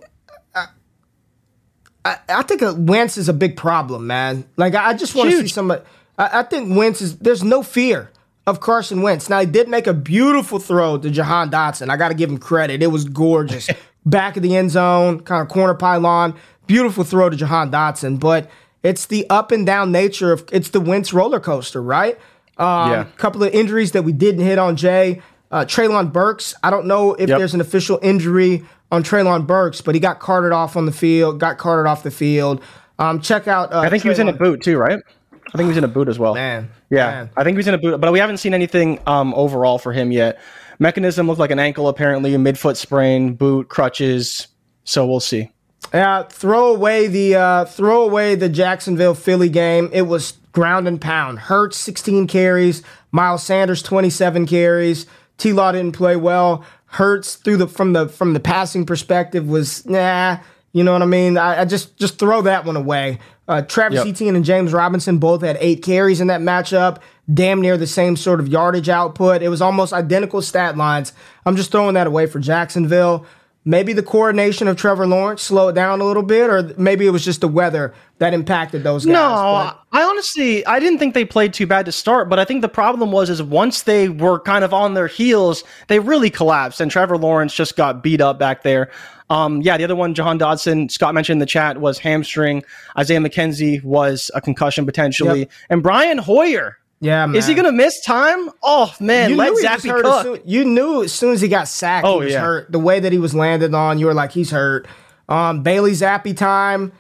I, 2.06 2.18
I 2.30 2.42
think 2.44 2.62
a 2.62 2.74
Wentz 2.74 3.18
is 3.18 3.30
a 3.30 3.34
big 3.34 3.58
problem, 3.58 4.08
man. 4.08 4.46
Like 4.58 4.76
I, 4.76 4.90
I 4.90 4.94
just 4.94 5.16
want 5.16 5.32
to 5.32 5.38
see 5.42 5.48
somebody. 5.48 5.84
I, 6.18 6.40
I 6.40 6.44
think 6.44 6.76
Wentz 6.78 7.02
is. 7.02 7.18
There's 7.18 7.44
no 7.44 7.62
fear 7.64 8.10
of 8.48 8.60
Carson 8.62 9.02
Wentz. 9.02 9.30
Now 9.30 9.40
he 9.42 9.46
did 9.46 9.68
make 9.70 9.86
a 9.88 9.94
beautiful 9.94 10.60
throw 10.60 10.98
to 10.98 11.10
Jahan 11.10 11.50
Dotson. 11.52 11.90
I 11.90 11.98
got 11.98 12.08
to 12.10 12.14
give 12.16 12.30
him 12.30 12.38
credit. 12.38 12.82
It 12.82 12.88
was 12.88 13.06
gorgeous. 13.06 13.70
Back 14.06 14.38
of 14.38 14.44
the 14.44 14.56
end 14.56 14.72
zone, 14.72 15.20
kind 15.20 15.42
of 15.42 15.50
corner 15.50 15.74
pylon. 15.76 16.36
Beautiful 16.68 17.04
throw 17.04 17.30
to 17.30 17.36
Jahan 17.36 17.70
Dotson. 17.70 18.20
But 18.20 18.50
it's 18.82 19.06
the 19.08 19.30
up 19.30 19.52
and 19.52 19.66
down 19.66 19.92
nature 19.92 20.32
of 20.32 20.46
it's 20.52 20.70
the 20.70 20.80
Wentz 20.80 21.14
roller 21.14 21.40
coaster, 21.40 21.82
right? 21.82 22.18
Um, 22.58 22.92
Yeah. 22.92 23.04
couple 23.18 23.44
of 23.44 23.54
injuries 23.54 23.92
that 23.92 24.04
we 24.04 24.14
didn't 24.14 24.46
hit 24.46 24.58
on 24.58 24.78
Jay. 24.78 25.22
Uh, 25.52 25.66
Treylon 25.66 26.14
Burks. 26.14 26.54
I 26.64 26.70
don't 26.70 26.86
know 26.86 27.14
if 27.16 27.28
Yep. 27.28 27.38
there's 27.40 27.54
an 27.54 27.62
official 27.62 28.00
injury 28.02 28.64
on 28.92 29.04
Treylon 29.04 29.46
Burks, 29.46 29.82
but 29.82 29.96
he 29.96 30.02
got 30.02 30.20
carted 30.20 30.52
off 30.52 30.76
on 30.76 30.86
the 30.86 30.92
field. 30.92 31.40
Got 31.40 31.58
carted 31.58 31.90
off 31.90 32.04
the 32.04 32.12
field. 32.12 32.62
Um, 32.98 33.22
check 33.22 33.48
out. 33.48 33.72
Uh, 33.74 33.80
I 33.80 33.90
think 33.90 34.04
he 34.04 34.10
was 34.10 34.20
in 34.20 34.28
a 34.28 34.34
boot 34.34 34.62
too, 34.62 34.78
right? 34.78 35.00
I 35.32 35.58
think 35.58 35.66
he 35.66 35.70
was 35.70 35.78
in 35.78 35.84
a 35.84 35.90
boot 35.90 36.08
as 36.08 36.20
well. 36.20 36.36
Man, 36.36 36.70
Yeah, 36.90 37.06
man. 37.08 37.30
I 37.36 37.44
think 37.44 37.56
he 37.56 37.58
was 37.58 37.68
in 37.68 37.74
a 37.74 37.78
boot, 37.78 38.00
but 38.00 38.12
we 38.12 38.20
haven't 38.20 38.38
seen 38.38 38.54
anything 38.54 39.00
um, 39.08 39.34
overall 39.34 39.80
for 39.80 39.94
him 39.94 40.12
yet. 40.12 40.40
Mechanism 40.78 41.28
looked 41.28 41.40
like 41.40 41.52
an 41.52 41.60
ankle, 41.60 41.88
apparently, 41.88 42.34
a 42.36 42.38
midfoot 42.38 42.78
sprain, 42.78 43.34
boot, 43.34 43.68
crutches. 43.68 44.48
So 44.84 45.08
we'll 45.08 45.20
see. 45.20 45.52
Uh, 45.92 46.24
throw 46.24 46.74
away 46.74 47.08
the 47.08 47.36
uh, 47.36 47.66
throw 47.66 48.04
away 48.04 48.36
the 48.36 48.50
Jacksonville 48.50 49.16
Philly 49.16 49.50
game. 49.50 49.90
It 49.92 50.04
was 50.04 50.34
ground 50.52 50.88
and 50.88 51.02
pound. 51.02 51.40
Hurts 51.40 51.78
16 51.78 52.28
carries. 52.28 52.84
Miles 53.12 53.44
Sanders 53.44 53.82
27 53.82 54.46
carries. 54.46 55.08
T. 55.38 55.54
Law 55.54 55.72
didn't 55.72 55.96
play 55.96 56.16
well. 56.16 56.64
Hurts 56.92 57.36
through 57.36 57.58
the 57.58 57.68
from 57.68 57.94
the 57.94 58.08
from 58.10 58.34
the 58.34 58.40
passing 58.40 58.86
perspective 58.86 59.48
was 59.48 59.86
nah. 59.86 60.38
You 60.72 60.84
know 60.84 60.94
what 60.94 61.02
I 61.02 61.06
mean? 61.06 61.38
I, 61.38 61.62
I 61.62 61.66
just 61.66 61.98
just 61.98 62.20
throw 62.20 62.42
that 62.44 62.66
one 62.66 62.76
away. 62.76 63.20
Uh, 63.48 63.64
Travis 63.64 63.98
Yep. 64.06 64.08
Etienne 64.08 64.36
and 64.36 64.46
James 64.46 64.74
Robinson 64.74 65.18
both 65.18 65.42
had 65.42 65.58
eight 65.60 65.82
carries 65.84 66.22
in 66.22 66.28
that 66.28 66.42
matchup. 66.42 66.98
Damn 67.32 67.62
near 67.62 67.78
the 67.78 67.88
same 67.88 68.16
sort 68.16 68.40
of 68.40 68.48
yardage 68.48 68.90
output. 68.90 69.42
It 69.42 69.50
was 69.50 69.62
almost 69.62 69.94
identical 69.94 70.42
stat 70.42 70.78
lines. 70.78 71.14
I'm 71.46 71.56
just 71.56 71.72
throwing 71.72 71.96
that 71.96 72.06
away 72.08 72.26
for 72.28 72.40
Jacksonville. 72.40 73.26
Maybe 73.70 73.94
the 73.94 74.02
coordination 74.02 74.68
of 74.68 74.78
Trevor 74.78 75.06
Lawrence 75.06 75.44
slowed 75.44 75.76
down 75.76 76.02
a 76.02 76.04
little 76.04 76.24
bit, 76.24 76.50
or 76.50 76.74
maybe 76.76 77.06
it 77.06 77.12
was 77.12 77.24
just 77.24 77.42
the 77.42 77.48
weather 77.48 77.94
that 78.18 78.34
impacted 78.34 78.82
those 78.84 79.06
guys. 79.06 79.14
No, 79.14 79.20
but- 79.22 79.80
I 79.92 80.02
honestly 80.02 80.66
I 80.66 80.80
didn't 80.80 80.98
think 80.98 81.14
they 81.14 81.24
played 81.24 81.54
too 81.54 81.68
bad 81.68 81.86
to 81.86 81.92
start, 81.92 82.30
but 82.30 82.40
I 82.40 82.46
think 82.46 82.64
the 82.64 82.68
problem 82.70 83.12
was 83.12 83.30
is 83.30 83.44
once 83.44 83.84
they 83.84 84.10
were 84.10 84.40
kind 84.40 84.64
of 84.66 84.74
on 84.74 84.96
their 84.96 85.06
heels, 85.06 85.64
they 85.88 86.00
really 86.00 86.32
collapsed, 86.32 86.82
and 86.82 86.90
Trevor 86.90 87.16
Lawrence 87.16 87.54
just 87.54 87.76
got 87.78 88.02
beat 88.02 88.22
up 88.22 88.40
back 88.40 88.64
there. 88.64 88.90
Um, 89.30 89.62
yeah, 89.62 89.78
the 89.78 89.84
other 89.84 89.96
one, 89.96 90.16
Jahan 90.16 90.40
Dotson, 90.40 90.90
Scott 90.90 91.14
mentioned 91.14 91.36
in 91.36 91.40
the 91.40 91.46
chat 91.46 91.80
was 91.80 92.00
hamstring. 92.00 92.64
Isaiah 92.98 93.20
McKenzie 93.20 93.84
was 93.84 94.32
a 94.34 94.42
concussion 94.42 94.88
potentially, 94.88 95.42
Yep. 95.42 95.50
and 95.70 95.84
Brian 95.84 96.18
Hoyer. 96.18 96.78
Yeah, 97.02 97.26
man. 97.28 97.36
Is 97.38 97.48
he 97.48 97.54
going 97.54 97.66
to 97.66 97.72
miss 97.72 98.02
time? 98.04 98.50
Oh 98.62 98.94
man, 99.00 99.30
You 99.30 99.36
let 99.38 99.54
knew, 99.54 99.64
Zappe 99.64 99.90
hurt 99.90 100.06
as 100.06 100.12
cook. 100.12 100.24
soon, 100.38 100.40
you 100.46 100.66
knew 100.66 101.04
as 101.04 101.14
soon 101.14 101.32
as 101.34 101.40
he 101.42 101.48
got 101.48 101.68
sacked, 101.70 102.06
Oh, 102.06 102.20
he 102.20 102.26
was 102.26 102.34
yeah. 102.34 102.42
hurt. 102.42 102.72
The 102.72 102.80
way 102.80 103.00
that 103.00 103.12
he 103.14 103.18
was 103.20 103.34
landed 103.34 103.74
on, 103.74 104.00
you 104.00 104.06
were 104.08 104.14
like, 104.14 104.32
he's 104.32 104.52
hurt. 104.52 104.86
Um, 105.30 105.64
Bailey 105.64 105.92
Zappe 105.92 106.36
time, 106.36 106.92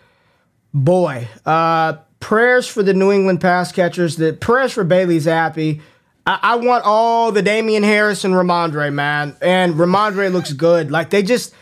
boy. 0.74 1.28
Uh, 1.46 1.94
prayers 2.20 2.68
for 2.68 2.84
the 2.84 2.94
New 2.94 3.12
England 3.12 3.42
pass 3.42 3.72
catchers. 3.72 4.16
The 4.16 4.34
prayers 4.34 4.72
for 4.74 4.84
Bailey 4.84 5.18
Zappe. 5.18 5.82
I, 6.26 6.40
I 6.42 6.56
want 6.58 6.86
all 6.86 7.32
the 7.32 7.42
Damien 7.42 7.84
Harris 7.84 8.24
and 8.24 8.34
Rhamondre, 8.34 8.94
man. 8.94 9.36
And 9.42 9.74
Rhamondre 9.76 10.32
looks 10.32 10.54
good. 10.54 10.92
Like 10.92 11.10
they 11.10 11.24
just 11.24 11.54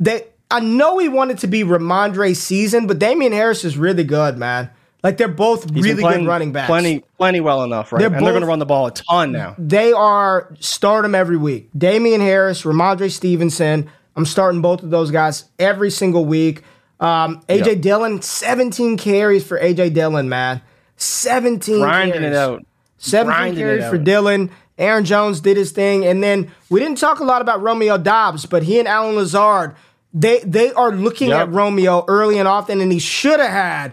they. 0.00 0.24
I 0.50 0.60
know 0.60 0.98
he 0.98 1.08
wanted 1.08 1.38
to 1.38 1.48
be 1.48 1.62
Rhamondre's 1.64 2.38
season, 2.40 2.86
but 2.86 2.98
Damien 3.00 3.32
Harris 3.32 3.64
is 3.64 3.76
really 3.76 4.04
good, 4.04 4.38
man. 4.38 4.70
Like 5.06 5.16
they're 5.18 5.28
both 5.28 5.72
He's 5.72 5.84
really 5.84 6.02
playing 6.02 6.22
good 6.22 6.28
running 6.28 6.52
backs. 6.52 6.66
Plenty, 6.66 7.04
plenty 7.16 7.40
well 7.40 7.62
enough, 7.62 7.92
right? 7.92 8.00
They're 8.00 8.08
and 8.12 8.24
they're 8.26 8.32
going 8.32 8.40
to 8.42 8.46
run 8.48 8.58
the 8.58 8.66
ball 8.66 8.86
a 8.86 8.90
ton 8.90 9.30
now. 9.32 9.54
they 9.56 9.92
are 9.92 10.52
start 10.58 11.02
them 11.04 11.14
every 11.14 11.36
week. 11.36 11.70
Damien 11.76 12.20
Harris, 12.20 12.62
Rhamondre 12.64 13.10
Stevenson. 13.10 13.88
I'm 14.16 14.24
starting 14.26 14.62
both 14.62 14.82
of 14.82 14.90
those 14.90 15.10
guys 15.10 15.44
every 15.58 15.90
single 15.90 16.24
week. 16.24 16.62
Um, 16.98 17.42
AJ 17.48 17.66
Yep. 17.66 17.80
Dillon, 17.82 18.22
17 18.22 18.96
carries 18.96 19.44
for 19.46 19.58
AJ 19.60 19.92
Dillon, 19.94 20.28
man. 20.28 20.60
17 20.96 21.78
Grinding 21.80 22.12
carries. 22.20 22.26
it 22.28 22.34
out. 22.36 22.66
17 22.98 23.26
Grinding 23.34 23.58
carries 23.58 23.88
for. 23.88 23.98
Dillon. 23.98 24.50
Aaron 24.78 25.04
Jones 25.04 25.40
did 25.40 25.56
his 25.56 25.70
thing. 25.72 26.04
And 26.04 26.22
then 26.22 26.50
we 26.70 26.80
didn't 26.80 26.98
talk 26.98 27.20
a 27.20 27.24
lot 27.24 27.40
about 27.42 27.62
Romeo 27.62 27.96
Doubs, 27.98 28.44
but 28.46 28.62
he 28.62 28.78
and 28.78 28.88
Allen 28.88 29.14
Lazard, 29.16 29.74
they 30.12 30.40
they 30.40 30.72
are 30.72 30.90
looking 30.92 31.28
Yep. 31.28 31.40
at 31.40 31.52
Romeo 31.52 32.04
early 32.08 32.38
and 32.38 32.48
often, 32.48 32.80
and 32.80 32.90
he 32.92 32.98
should 32.98 33.38
have 33.40 33.50
had 33.50 33.92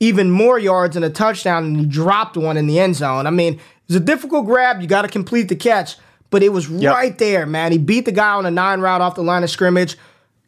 even 0.00 0.30
more 0.30 0.58
yards 0.58 0.96
and 0.96 1.04
a 1.04 1.10
touchdown, 1.10 1.64
and 1.64 1.76
he 1.78 1.86
dropped 1.86 2.36
one 2.36 2.56
in 2.56 2.66
the 2.66 2.78
end 2.78 2.96
zone. 2.96 3.26
I 3.26 3.30
mean, 3.30 3.54
it 3.54 3.60
was 3.88 3.96
a 3.96 4.00
difficult 4.00 4.46
grab. 4.46 4.80
You 4.80 4.86
got 4.86 5.02
to 5.02 5.08
complete 5.08 5.48
the 5.48 5.56
catch, 5.56 5.96
but 6.30 6.42
it 6.42 6.50
was 6.50 6.68
Yep. 6.68 6.94
right 6.94 7.18
there, 7.18 7.46
man. 7.46 7.72
He 7.72 7.78
beat 7.78 8.04
the 8.04 8.12
guy 8.12 8.32
on 8.34 8.46
a 8.46 8.50
nine 8.50 8.80
route 8.80 9.00
off 9.00 9.14
the 9.16 9.22
line 9.22 9.42
of 9.42 9.50
scrimmage. 9.50 9.96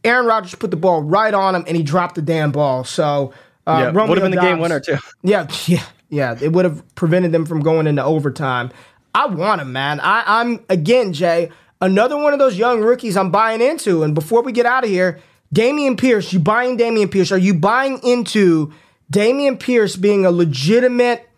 Aaron 0.04 0.26
Rodgers 0.26 0.54
put 0.54 0.70
the 0.70 0.76
ball 0.76 1.02
right 1.02 1.34
on 1.34 1.54
him, 1.54 1.64
and 1.66 1.76
he 1.76 1.82
dropped 1.82 2.14
the 2.14 2.22
damn 2.22 2.52
ball. 2.52 2.84
So, 2.84 3.32
uh, 3.66 3.90
Yeah, 3.94 4.06
would 4.06 4.18
have 4.18 4.22
been 4.22 4.30
the 4.30 4.40
game 4.40 4.58
winner 4.60 4.80
too. 4.80 4.96
yeah, 5.22 5.46
yeah, 5.66 5.82
yeah. 6.08 6.36
It 6.40 6.52
would 6.52 6.64
have 6.64 6.82
prevented 6.94 7.32
them 7.32 7.44
from 7.44 7.60
going 7.60 7.86
into 7.86 8.02
overtime. 8.04 8.70
I 9.14 9.26
want 9.26 9.60
him, 9.60 9.72
man. 9.72 10.00
I, 10.00 10.22
I'm 10.26 10.60
again, 10.68 11.12
Jay, 11.12 11.50
another 11.80 12.16
one 12.16 12.32
of 12.32 12.38
those 12.38 12.56
young 12.56 12.80
rookies 12.80 13.16
I'm 13.16 13.30
buying 13.30 13.60
into. 13.60 14.02
And 14.04 14.14
before 14.14 14.42
we 14.42 14.52
get 14.52 14.64
out 14.66 14.84
of 14.84 14.90
here, 14.90 15.18
Dameon 15.54 15.98
Pierce, 15.98 16.32
you 16.32 16.38
buying 16.38 16.78
Dameon 16.78 17.10
Pierce? 17.10 17.32
Are 17.32 17.38
you 17.38 17.52
buying 17.54 17.98
into 18.04 18.72
Dameon 19.12 19.58
Pierce 19.58 19.96
being 19.96 20.24
a 20.24 20.30
legitimate 20.30 21.28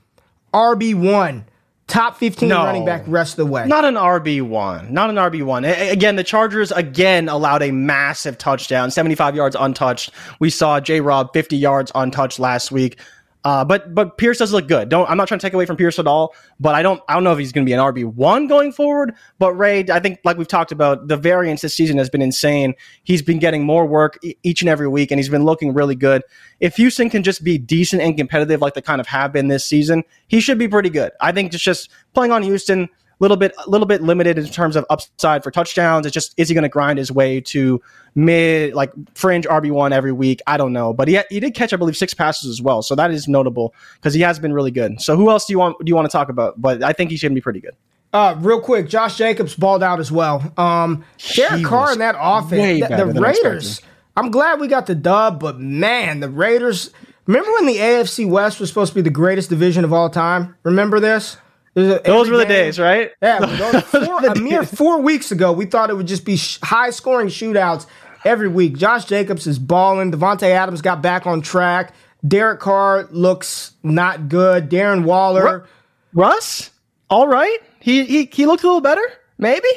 RB 0.52 0.94
one, 0.94 1.44
top 1.86 2.16
15 2.18 2.48
No. 2.48 2.64
running 2.64 2.84
back 2.84 3.04
rest 3.06 3.32
of 3.34 3.36
the 3.38 3.46
way? 3.46 3.66
Not 3.66 3.84
an 3.84 3.94
RB 3.94 4.42
one. 4.42 4.92
Not 4.92 5.08
an 5.08 5.16
RB 5.16 5.42
one. 5.42 5.64
Again, 5.64 6.16
the 6.16 6.24
Chargers 6.24 6.70
again 6.72 7.28
allowed 7.28 7.62
a 7.62 7.70
massive 7.70 8.36
touchdown, 8.36 8.90
seventy 8.90 9.14
five 9.14 9.34
yards 9.34 9.56
untouched. 9.58 10.10
We 10.38 10.50
saw 10.50 10.80
J. 10.80 11.00
Rob 11.00 11.32
fifty 11.32 11.56
yards 11.56 11.90
untouched 11.94 12.38
last 12.38 12.70
week. 12.72 12.98
Uh, 13.44 13.64
but 13.64 13.92
but 13.94 14.18
Pierce 14.18 14.38
does 14.38 14.52
look 14.52 14.68
good. 14.68 14.88
Don't 14.88 15.08
I'm 15.10 15.16
not 15.16 15.26
trying 15.26 15.40
to 15.40 15.46
take 15.46 15.52
away 15.52 15.66
from 15.66 15.76
Pierce 15.76 15.98
at 15.98 16.06
all. 16.06 16.34
But 16.60 16.74
I 16.74 16.82
don't 16.82 17.02
I 17.08 17.14
don't 17.14 17.24
know 17.24 17.32
if 17.32 17.38
he's 17.38 17.52
going 17.52 17.66
to 17.66 17.68
be 17.68 17.72
an 17.72 17.80
RB 17.80 18.04
one 18.04 18.46
going 18.46 18.72
forward. 18.72 19.14
But 19.38 19.54
Ray, 19.54 19.84
I 19.90 19.98
think 19.98 20.20
like 20.24 20.36
we've 20.36 20.46
talked 20.48 20.70
about, 20.70 21.08
the 21.08 21.16
variance 21.16 21.60
this 21.62 21.74
season 21.74 21.98
has 21.98 22.08
been 22.08 22.22
insane. 22.22 22.74
He's 23.02 23.22
been 23.22 23.38
getting 23.38 23.64
more 23.64 23.84
work 23.84 24.18
e- 24.22 24.34
each 24.42 24.62
and 24.62 24.68
every 24.68 24.88
week, 24.88 25.10
and 25.10 25.18
he's 25.18 25.28
been 25.28 25.44
looking 25.44 25.74
really 25.74 25.96
good. 25.96 26.22
If 26.60 26.76
Houston 26.76 27.10
can 27.10 27.22
just 27.24 27.42
be 27.42 27.58
decent 27.58 28.00
and 28.02 28.16
competitive 28.16 28.60
like 28.60 28.74
they 28.74 28.82
kind 28.82 29.00
of 29.00 29.08
have 29.08 29.32
been 29.32 29.48
this 29.48 29.64
season, 29.64 30.04
he 30.28 30.40
should 30.40 30.58
be 30.58 30.68
pretty 30.68 30.90
good. 30.90 31.10
I 31.20 31.32
think 31.32 31.52
it's 31.52 31.62
just 31.62 31.90
playing 32.14 32.30
on 32.30 32.42
Houston 32.44 32.88
little 33.22 33.36
bit 33.36 33.54
a 33.64 33.70
little 33.70 33.86
bit 33.86 34.02
limited 34.02 34.36
in 34.36 34.46
terms 34.46 34.74
of 34.74 34.84
upside 34.90 35.42
for 35.42 35.50
touchdowns. 35.50 36.04
It's 36.04 36.12
just 36.12 36.34
is 36.36 36.48
he 36.48 36.54
going 36.54 36.62
to 36.62 36.68
grind 36.68 36.98
his 36.98 37.10
way 37.10 37.40
to 37.40 37.80
mid 38.14 38.74
like 38.74 38.92
fringe 39.14 39.46
RB 39.46 39.70
one 39.70 39.92
every 39.92 40.12
week? 40.12 40.40
I 40.46 40.56
don't 40.56 40.72
know, 40.72 40.92
but 40.92 41.08
he 41.08 41.20
he 41.30 41.40
did 41.40 41.54
catch 41.54 41.72
I 41.72 41.76
believe 41.76 41.96
six 41.96 42.12
passes 42.12 42.50
as 42.50 42.60
well, 42.60 42.82
so 42.82 42.94
that 42.96 43.10
is 43.10 43.28
notable 43.28 43.74
because 43.94 44.12
he 44.12 44.20
has 44.20 44.38
been 44.38 44.52
really 44.52 44.72
good. 44.72 45.00
So 45.00 45.16
who 45.16 45.30
else 45.30 45.46
do 45.46 45.52
you 45.52 45.58
want 45.58 45.78
do 45.78 45.88
you 45.88 45.94
want 45.94 46.10
to 46.10 46.12
talk 46.12 46.28
about? 46.28 46.60
But 46.60 46.82
I 46.82 46.92
think 46.92 47.10
he 47.10 47.16
should 47.16 47.34
be 47.34 47.40
pretty 47.40 47.60
good. 47.60 47.76
Uh, 48.12 48.36
real 48.40 48.60
quick, 48.60 48.88
Josh 48.88 49.16
Jacobs 49.16 49.54
balled 49.54 49.82
out 49.82 49.98
as 49.98 50.12
well. 50.12 50.52
Um, 50.58 51.04
Derek 51.34 51.64
Carr 51.64 51.94
in 51.94 52.00
that 52.00 52.16
offense, 52.18 52.86
the 52.86 53.20
Raiders. 53.20 53.80
I'm 54.14 54.30
glad 54.30 54.60
we 54.60 54.68
got 54.68 54.84
the 54.84 54.94
dub, 54.94 55.40
but 55.40 55.58
man, 55.58 56.20
the 56.20 56.28
Raiders 56.28 56.90
Remember 57.26 57.52
when 57.52 57.66
the 57.66 57.76
AFC 57.76 58.28
West 58.28 58.58
was 58.58 58.68
supposed 58.68 58.90
to 58.90 58.96
be 58.96 59.00
the 59.00 59.10
greatest 59.10 59.48
division 59.48 59.84
of 59.84 59.92
all 59.92 60.10
time? 60.10 60.56
Remember 60.64 60.98
this? 60.98 61.36
Those 61.74 62.28
were 62.28 62.36
the 62.36 62.44
days, 62.44 62.78
right? 62.78 63.12
Yeah, 63.22 63.38
those 63.72 63.82
four, 63.84 64.26
a 64.26 64.38
mere 64.38 64.64
four 64.64 65.00
weeks 65.00 65.32
ago, 65.32 65.52
we 65.52 65.64
thought 65.64 65.88
it 65.88 65.94
would 65.96 66.06
just 66.06 66.24
be 66.24 66.36
sh- 66.36 66.58
high 66.62 66.90
scoring 66.90 67.28
shootouts 67.28 67.86
every 68.24 68.48
week. 68.48 68.76
Josh 68.76 69.06
Jacobs 69.06 69.46
is 69.46 69.58
balling. 69.58 70.12
Davante 70.12 70.48
Adams 70.48 70.82
got 70.82 71.00
back 71.00 71.26
on 71.26 71.40
track. 71.40 71.94
Derek 72.26 72.60
Carr 72.60 73.08
looks 73.10 73.72
not 73.82 74.28
good. 74.28 74.70
Darren 74.70 75.04
Waller. 75.04 75.66
Russ, 76.12 76.70
all 77.08 77.26
right. 77.26 77.58
He 77.80 78.04
he 78.04 78.28
he 78.30 78.46
looked 78.46 78.62
a 78.62 78.66
little 78.66 78.82
better. 78.82 79.02
Maybe, 79.38 79.68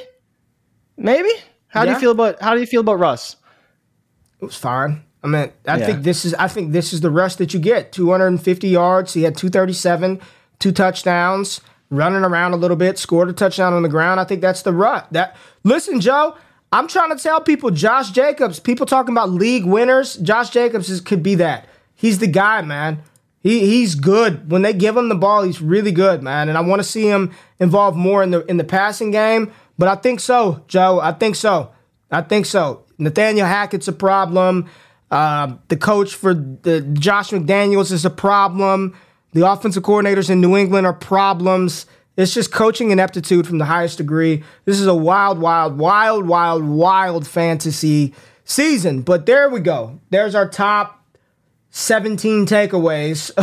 maybe. 0.98 1.30
How 1.68 1.82
yeah. 1.82 1.86
do 1.86 1.92
you 1.92 2.00
feel 2.00 2.12
about 2.12 2.42
how 2.42 2.54
do 2.54 2.60
you 2.60 2.68
feel 2.68 2.82
about 2.82 3.00
Russ? 3.00 3.38
It 4.42 4.46
was 4.46 4.58
fine. 4.58 5.04
I 5.24 5.28
mean, 5.28 5.52
I 5.68 5.78
yeah. 5.78 5.86
think 5.86 6.04
this 6.04 6.24
is 6.24 6.34
I 6.36 6.48
think 6.48 6.72
this 6.72 6.94
is 6.94 7.02
the 7.02 7.10
rush 7.10 7.36
that 7.38 7.54
you 7.54 7.60
get. 7.60 7.92
250 7.92 8.68
yards. 8.68 9.14
He 9.14 9.24
had 9.24 9.36
237, 9.36 10.22
two 10.60 10.72
touchdowns, 10.72 11.62
running 11.90 12.24
around 12.24 12.54
a 12.54 12.58
little 12.58 12.78
bit, 12.78 12.98
scored 12.98 13.30
a 13.30 13.34
touchdown 13.34 13.74
on 13.74 13.84
the 13.84 13.90
ground. 13.90 14.20
I 14.20 14.24
think 14.24 14.42
that's 14.42 14.62
the 14.62 14.74
rut. 14.74 15.08
That 15.12 15.36
listen, 15.64 16.02
Joe. 16.02 16.36
I'm 16.72 16.90
trying 16.90 17.16
to 17.16 17.24
tell 17.24 17.40
people, 17.40 17.72
Josh 17.72 18.12
Jacobs. 18.12 18.60
People 18.60 18.86
talking 18.86 19.14
about 19.14 19.30
league 19.30 19.64
winners. 19.64 20.16
Josh 20.18 20.50
Jacobs 20.50 20.90
is, 20.90 21.00
could 21.00 21.24
be 21.24 21.36
that. 21.36 21.70
He's 21.94 22.20
the 22.20 22.28
guy, 22.28 22.62
man. 22.64 23.02
He 23.40 23.60
he's 23.62 23.96
good. 23.96 24.50
When 24.52 24.64
they 24.64 24.74
give 24.74 24.98
him 24.98 25.08
the 25.08 25.16
ball, 25.16 25.44
he's 25.44 25.62
really 25.62 25.92
good, 25.92 26.24
man. 26.24 26.50
And 26.50 26.58
I 26.58 26.62
want 26.62 26.80
to 26.80 26.84
see 26.84 27.08
him 27.08 27.32
involved 27.60 27.96
more 27.96 28.24
in 28.24 28.32
the 28.32 28.44
in 28.48 28.58
the 28.58 28.64
passing 28.64 29.12
game. 29.12 29.54
But 29.78 29.88
I 29.88 29.96
think 29.96 30.20
so, 30.20 30.64
Joe. 30.68 31.00
I 31.00 31.12
think 31.12 31.36
so. 31.36 31.72
I 32.12 32.22
think 32.22 32.46
so. 32.46 32.84
Nathaniel 32.98 33.46
Hackett's 33.46 33.88
a 33.88 33.94
problem. 33.94 34.70
Uh, 35.12 35.56
the 35.68 35.78
coach 35.78 36.16
for 36.16 36.34
the 36.34 36.82
Josh 36.94 37.30
McDaniels 37.30 37.92
is 37.92 38.04
a 38.04 38.10
problem. 38.10 38.98
The 39.36 39.46
offensive 39.46 39.84
coordinators 39.84 40.30
in 40.30 40.40
New 40.40 40.56
England 40.56 40.88
are 40.88 40.94
problems. 40.94 41.88
It's 42.16 42.34
just 42.34 42.54
coaching 42.54 42.92
ineptitude 42.92 43.46
from 43.46 43.58
the 43.58 43.66
highest 43.66 43.98
degree. 43.98 44.46
This 44.64 44.80
is 44.80 44.88
a 44.88 44.96
wild, 44.96 45.40
wild, 45.40 45.78
wild, 45.78 46.26
wild, 46.26 46.64
wild 46.64 47.28
fantasy 47.28 48.14
season. 48.46 49.02
But 49.02 49.26
there 49.26 49.50
we 49.50 49.60
go. 49.60 50.00
There's 50.10 50.36
our 50.36 50.48
top 50.48 51.06
17 51.72 52.46
takeaways 52.46 53.34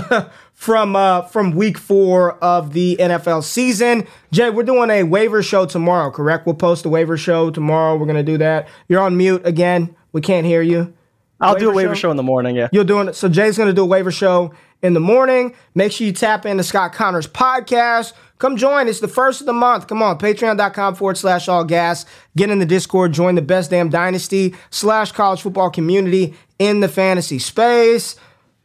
from 0.54 0.96
uh, 0.96 1.22
from 1.26 1.50
week 1.50 1.76
four 1.76 2.38
of 2.42 2.72
the 2.72 2.96
NFL 2.98 3.44
season. 3.44 4.06
Jay, 4.30 4.48
we're 4.48 4.62
doing 4.62 4.88
a 4.88 5.02
waiver 5.02 5.42
show 5.42 5.66
tomorrow, 5.66 6.10
correct? 6.10 6.46
We'll 6.46 6.54
post 6.54 6.86
a 6.86 6.88
waiver 6.88 7.18
show 7.18 7.50
tomorrow. 7.50 7.96
We're 7.96 8.06
gonna 8.06 8.22
do 8.22 8.38
that. 8.38 8.66
You're 8.88 9.02
on 9.02 9.18
mute 9.18 9.42
again. 9.44 9.94
We 10.12 10.22
can't 10.22 10.46
hear 10.46 10.62
you. 10.62 10.94
I'll 11.42 11.58
do 11.58 11.70
a 11.70 11.74
waiver 11.74 11.94
show? 11.94 12.08
show 12.08 12.10
in 12.10 12.16
the 12.16 12.22
morning. 12.22 12.56
Yeah, 12.56 12.68
you're 12.72 12.84
doing 12.84 13.08
it. 13.08 13.14
So 13.14 13.28
Jay's 13.28 13.58
gonna 13.58 13.72
do 13.72 13.82
a 13.82 13.86
waiver 13.86 14.10
show 14.10 14.52
in 14.82 14.94
the 14.94 15.00
morning. 15.00 15.54
Make 15.74 15.92
sure 15.92 16.06
you 16.06 16.12
tap 16.12 16.46
into 16.46 16.62
Scott 16.64 16.92
Connors 16.92 17.26
podcast. 17.26 18.12
Come 18.38 18.56
join. 18.56 18.88
It's 18.88 18.98
the 18.98 19.06
first 19.08 19.40
of 19.40 19.46
the 19.46 19.52
month. 19.52 19.86
Come 19.86 20.02
on, 20.02 20.18
patreon.com 20.18 20.96
forward 20.96 21.16
slash 21.16 21.48
all 21.48 21.62
gas. 21.62 22.04
Get 22.36 22.50
in 22.50 22.58
the 22.58 22.66
Discord. 22.66 23.12
Join 23.12 23.36
the 23.36 23.42
best 23.42 23.70
damn 23.70 23.88
dynasty 23.88 24.54
slash 24.70 25.12
college 25.12 25.42
football 25.42 25.70
community 25.70 26.34
in 26.58 26.80
the 26.80 26.88
fantasy 26.88 27.38
space. 27.38 28.16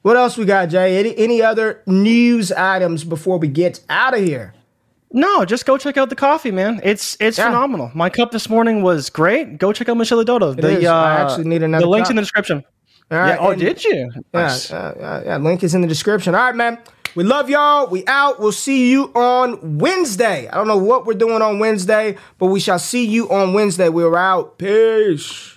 What 0.01 0.17
else 0.17 0.37
we 0.37 0.45
got, 0.45 0.69
Jay? 0.69 0.97
Any, 0.97 1.15
any 1.17 1.41
other 1.41 1.83
news 1.85 2.51
items 2.51 3.03
before 3.03 3.37
we 3.37 3.49
get 3.49 3.81
out 3.89 4.17
of 4.17 4.23
here? 4.23 4.53
No, 5.11 5.45
just 5.45 5.65
go 5.65 5.77
check 5.77 5.97
out 5.97 6.09
the 6.09 6.15
coffee, 6.15 6.51
man. 6.51 6.81
It's 6.83 7.15
it's 7.19 7.37
yeah. 7.37 7.45
phenomenal. 7.45 7.91
My 7.93 8.09
cup 8.09 8.31
this 8.31 8.49
morning 8.49 8.81
was 8.81 9.09
great. 9.09 9.57
Go 9.57 9.71
check 9.71 9.87
out 9.87 9.97
Miscela 9.97 10.25
d'Oro. 10.25 10.53
The, 10.53 10.85
uh, 10.85 10.93
I 10.93 11.21
actually 11.21 11.47
need 11.47 11.63
another. 11.63 11.85
The 11.85 11.89
link's 11.89 12.07
cup. 12.07 12.11
in 12.11 12.15
the 12.17 12.21
description. 12.21 12.63
All 13.09 13.17
right. 13.17 13.29
Yeah. 13.29 13.37
Oh, 13.39 13.55
did 13.55 13.83
you? 13.85 13.95
Yeah, 13.95 14.21
nice. 14.33 14.71
uh, 14.71 15.23
yeah. 15.25 15.37
Link 15.37 15.63
is 15.63 15.73
in 15.73 15.81
the 15.81 15.87
description. 15.87 16.35
All 16.35 16.41
right, 16.41 16.55
man. 16.55 16.77
We 17.15 17.23
love 17.23 17.49
y'all. 17.49 17.87
We 17.87 18.05
out. 18.05 18.39
We'll 18.39 18.51
see 18.51 18.91
you 18.91 19.05
on 19.15 19.79
Wednesday. 19.79 20.47
I 20.49 20.55
don't 20.55 20.67
know 20.67 20.77
what 20.77 21.05
we're 21.05 21.13
doing 21.13 21.41
on 21.41 21.57
Wednesday, 21.57 22.17
but 22.37 22.47
we 22.47 22.59
shall 22.59 22.77
see 22.77 23.05
you 23.05 23.29
on 23.29 23.53
Wednesday. 23.53 23.89
We're 23.89 24.15
out. 24.15 24.57
Peace. 24.59 25.56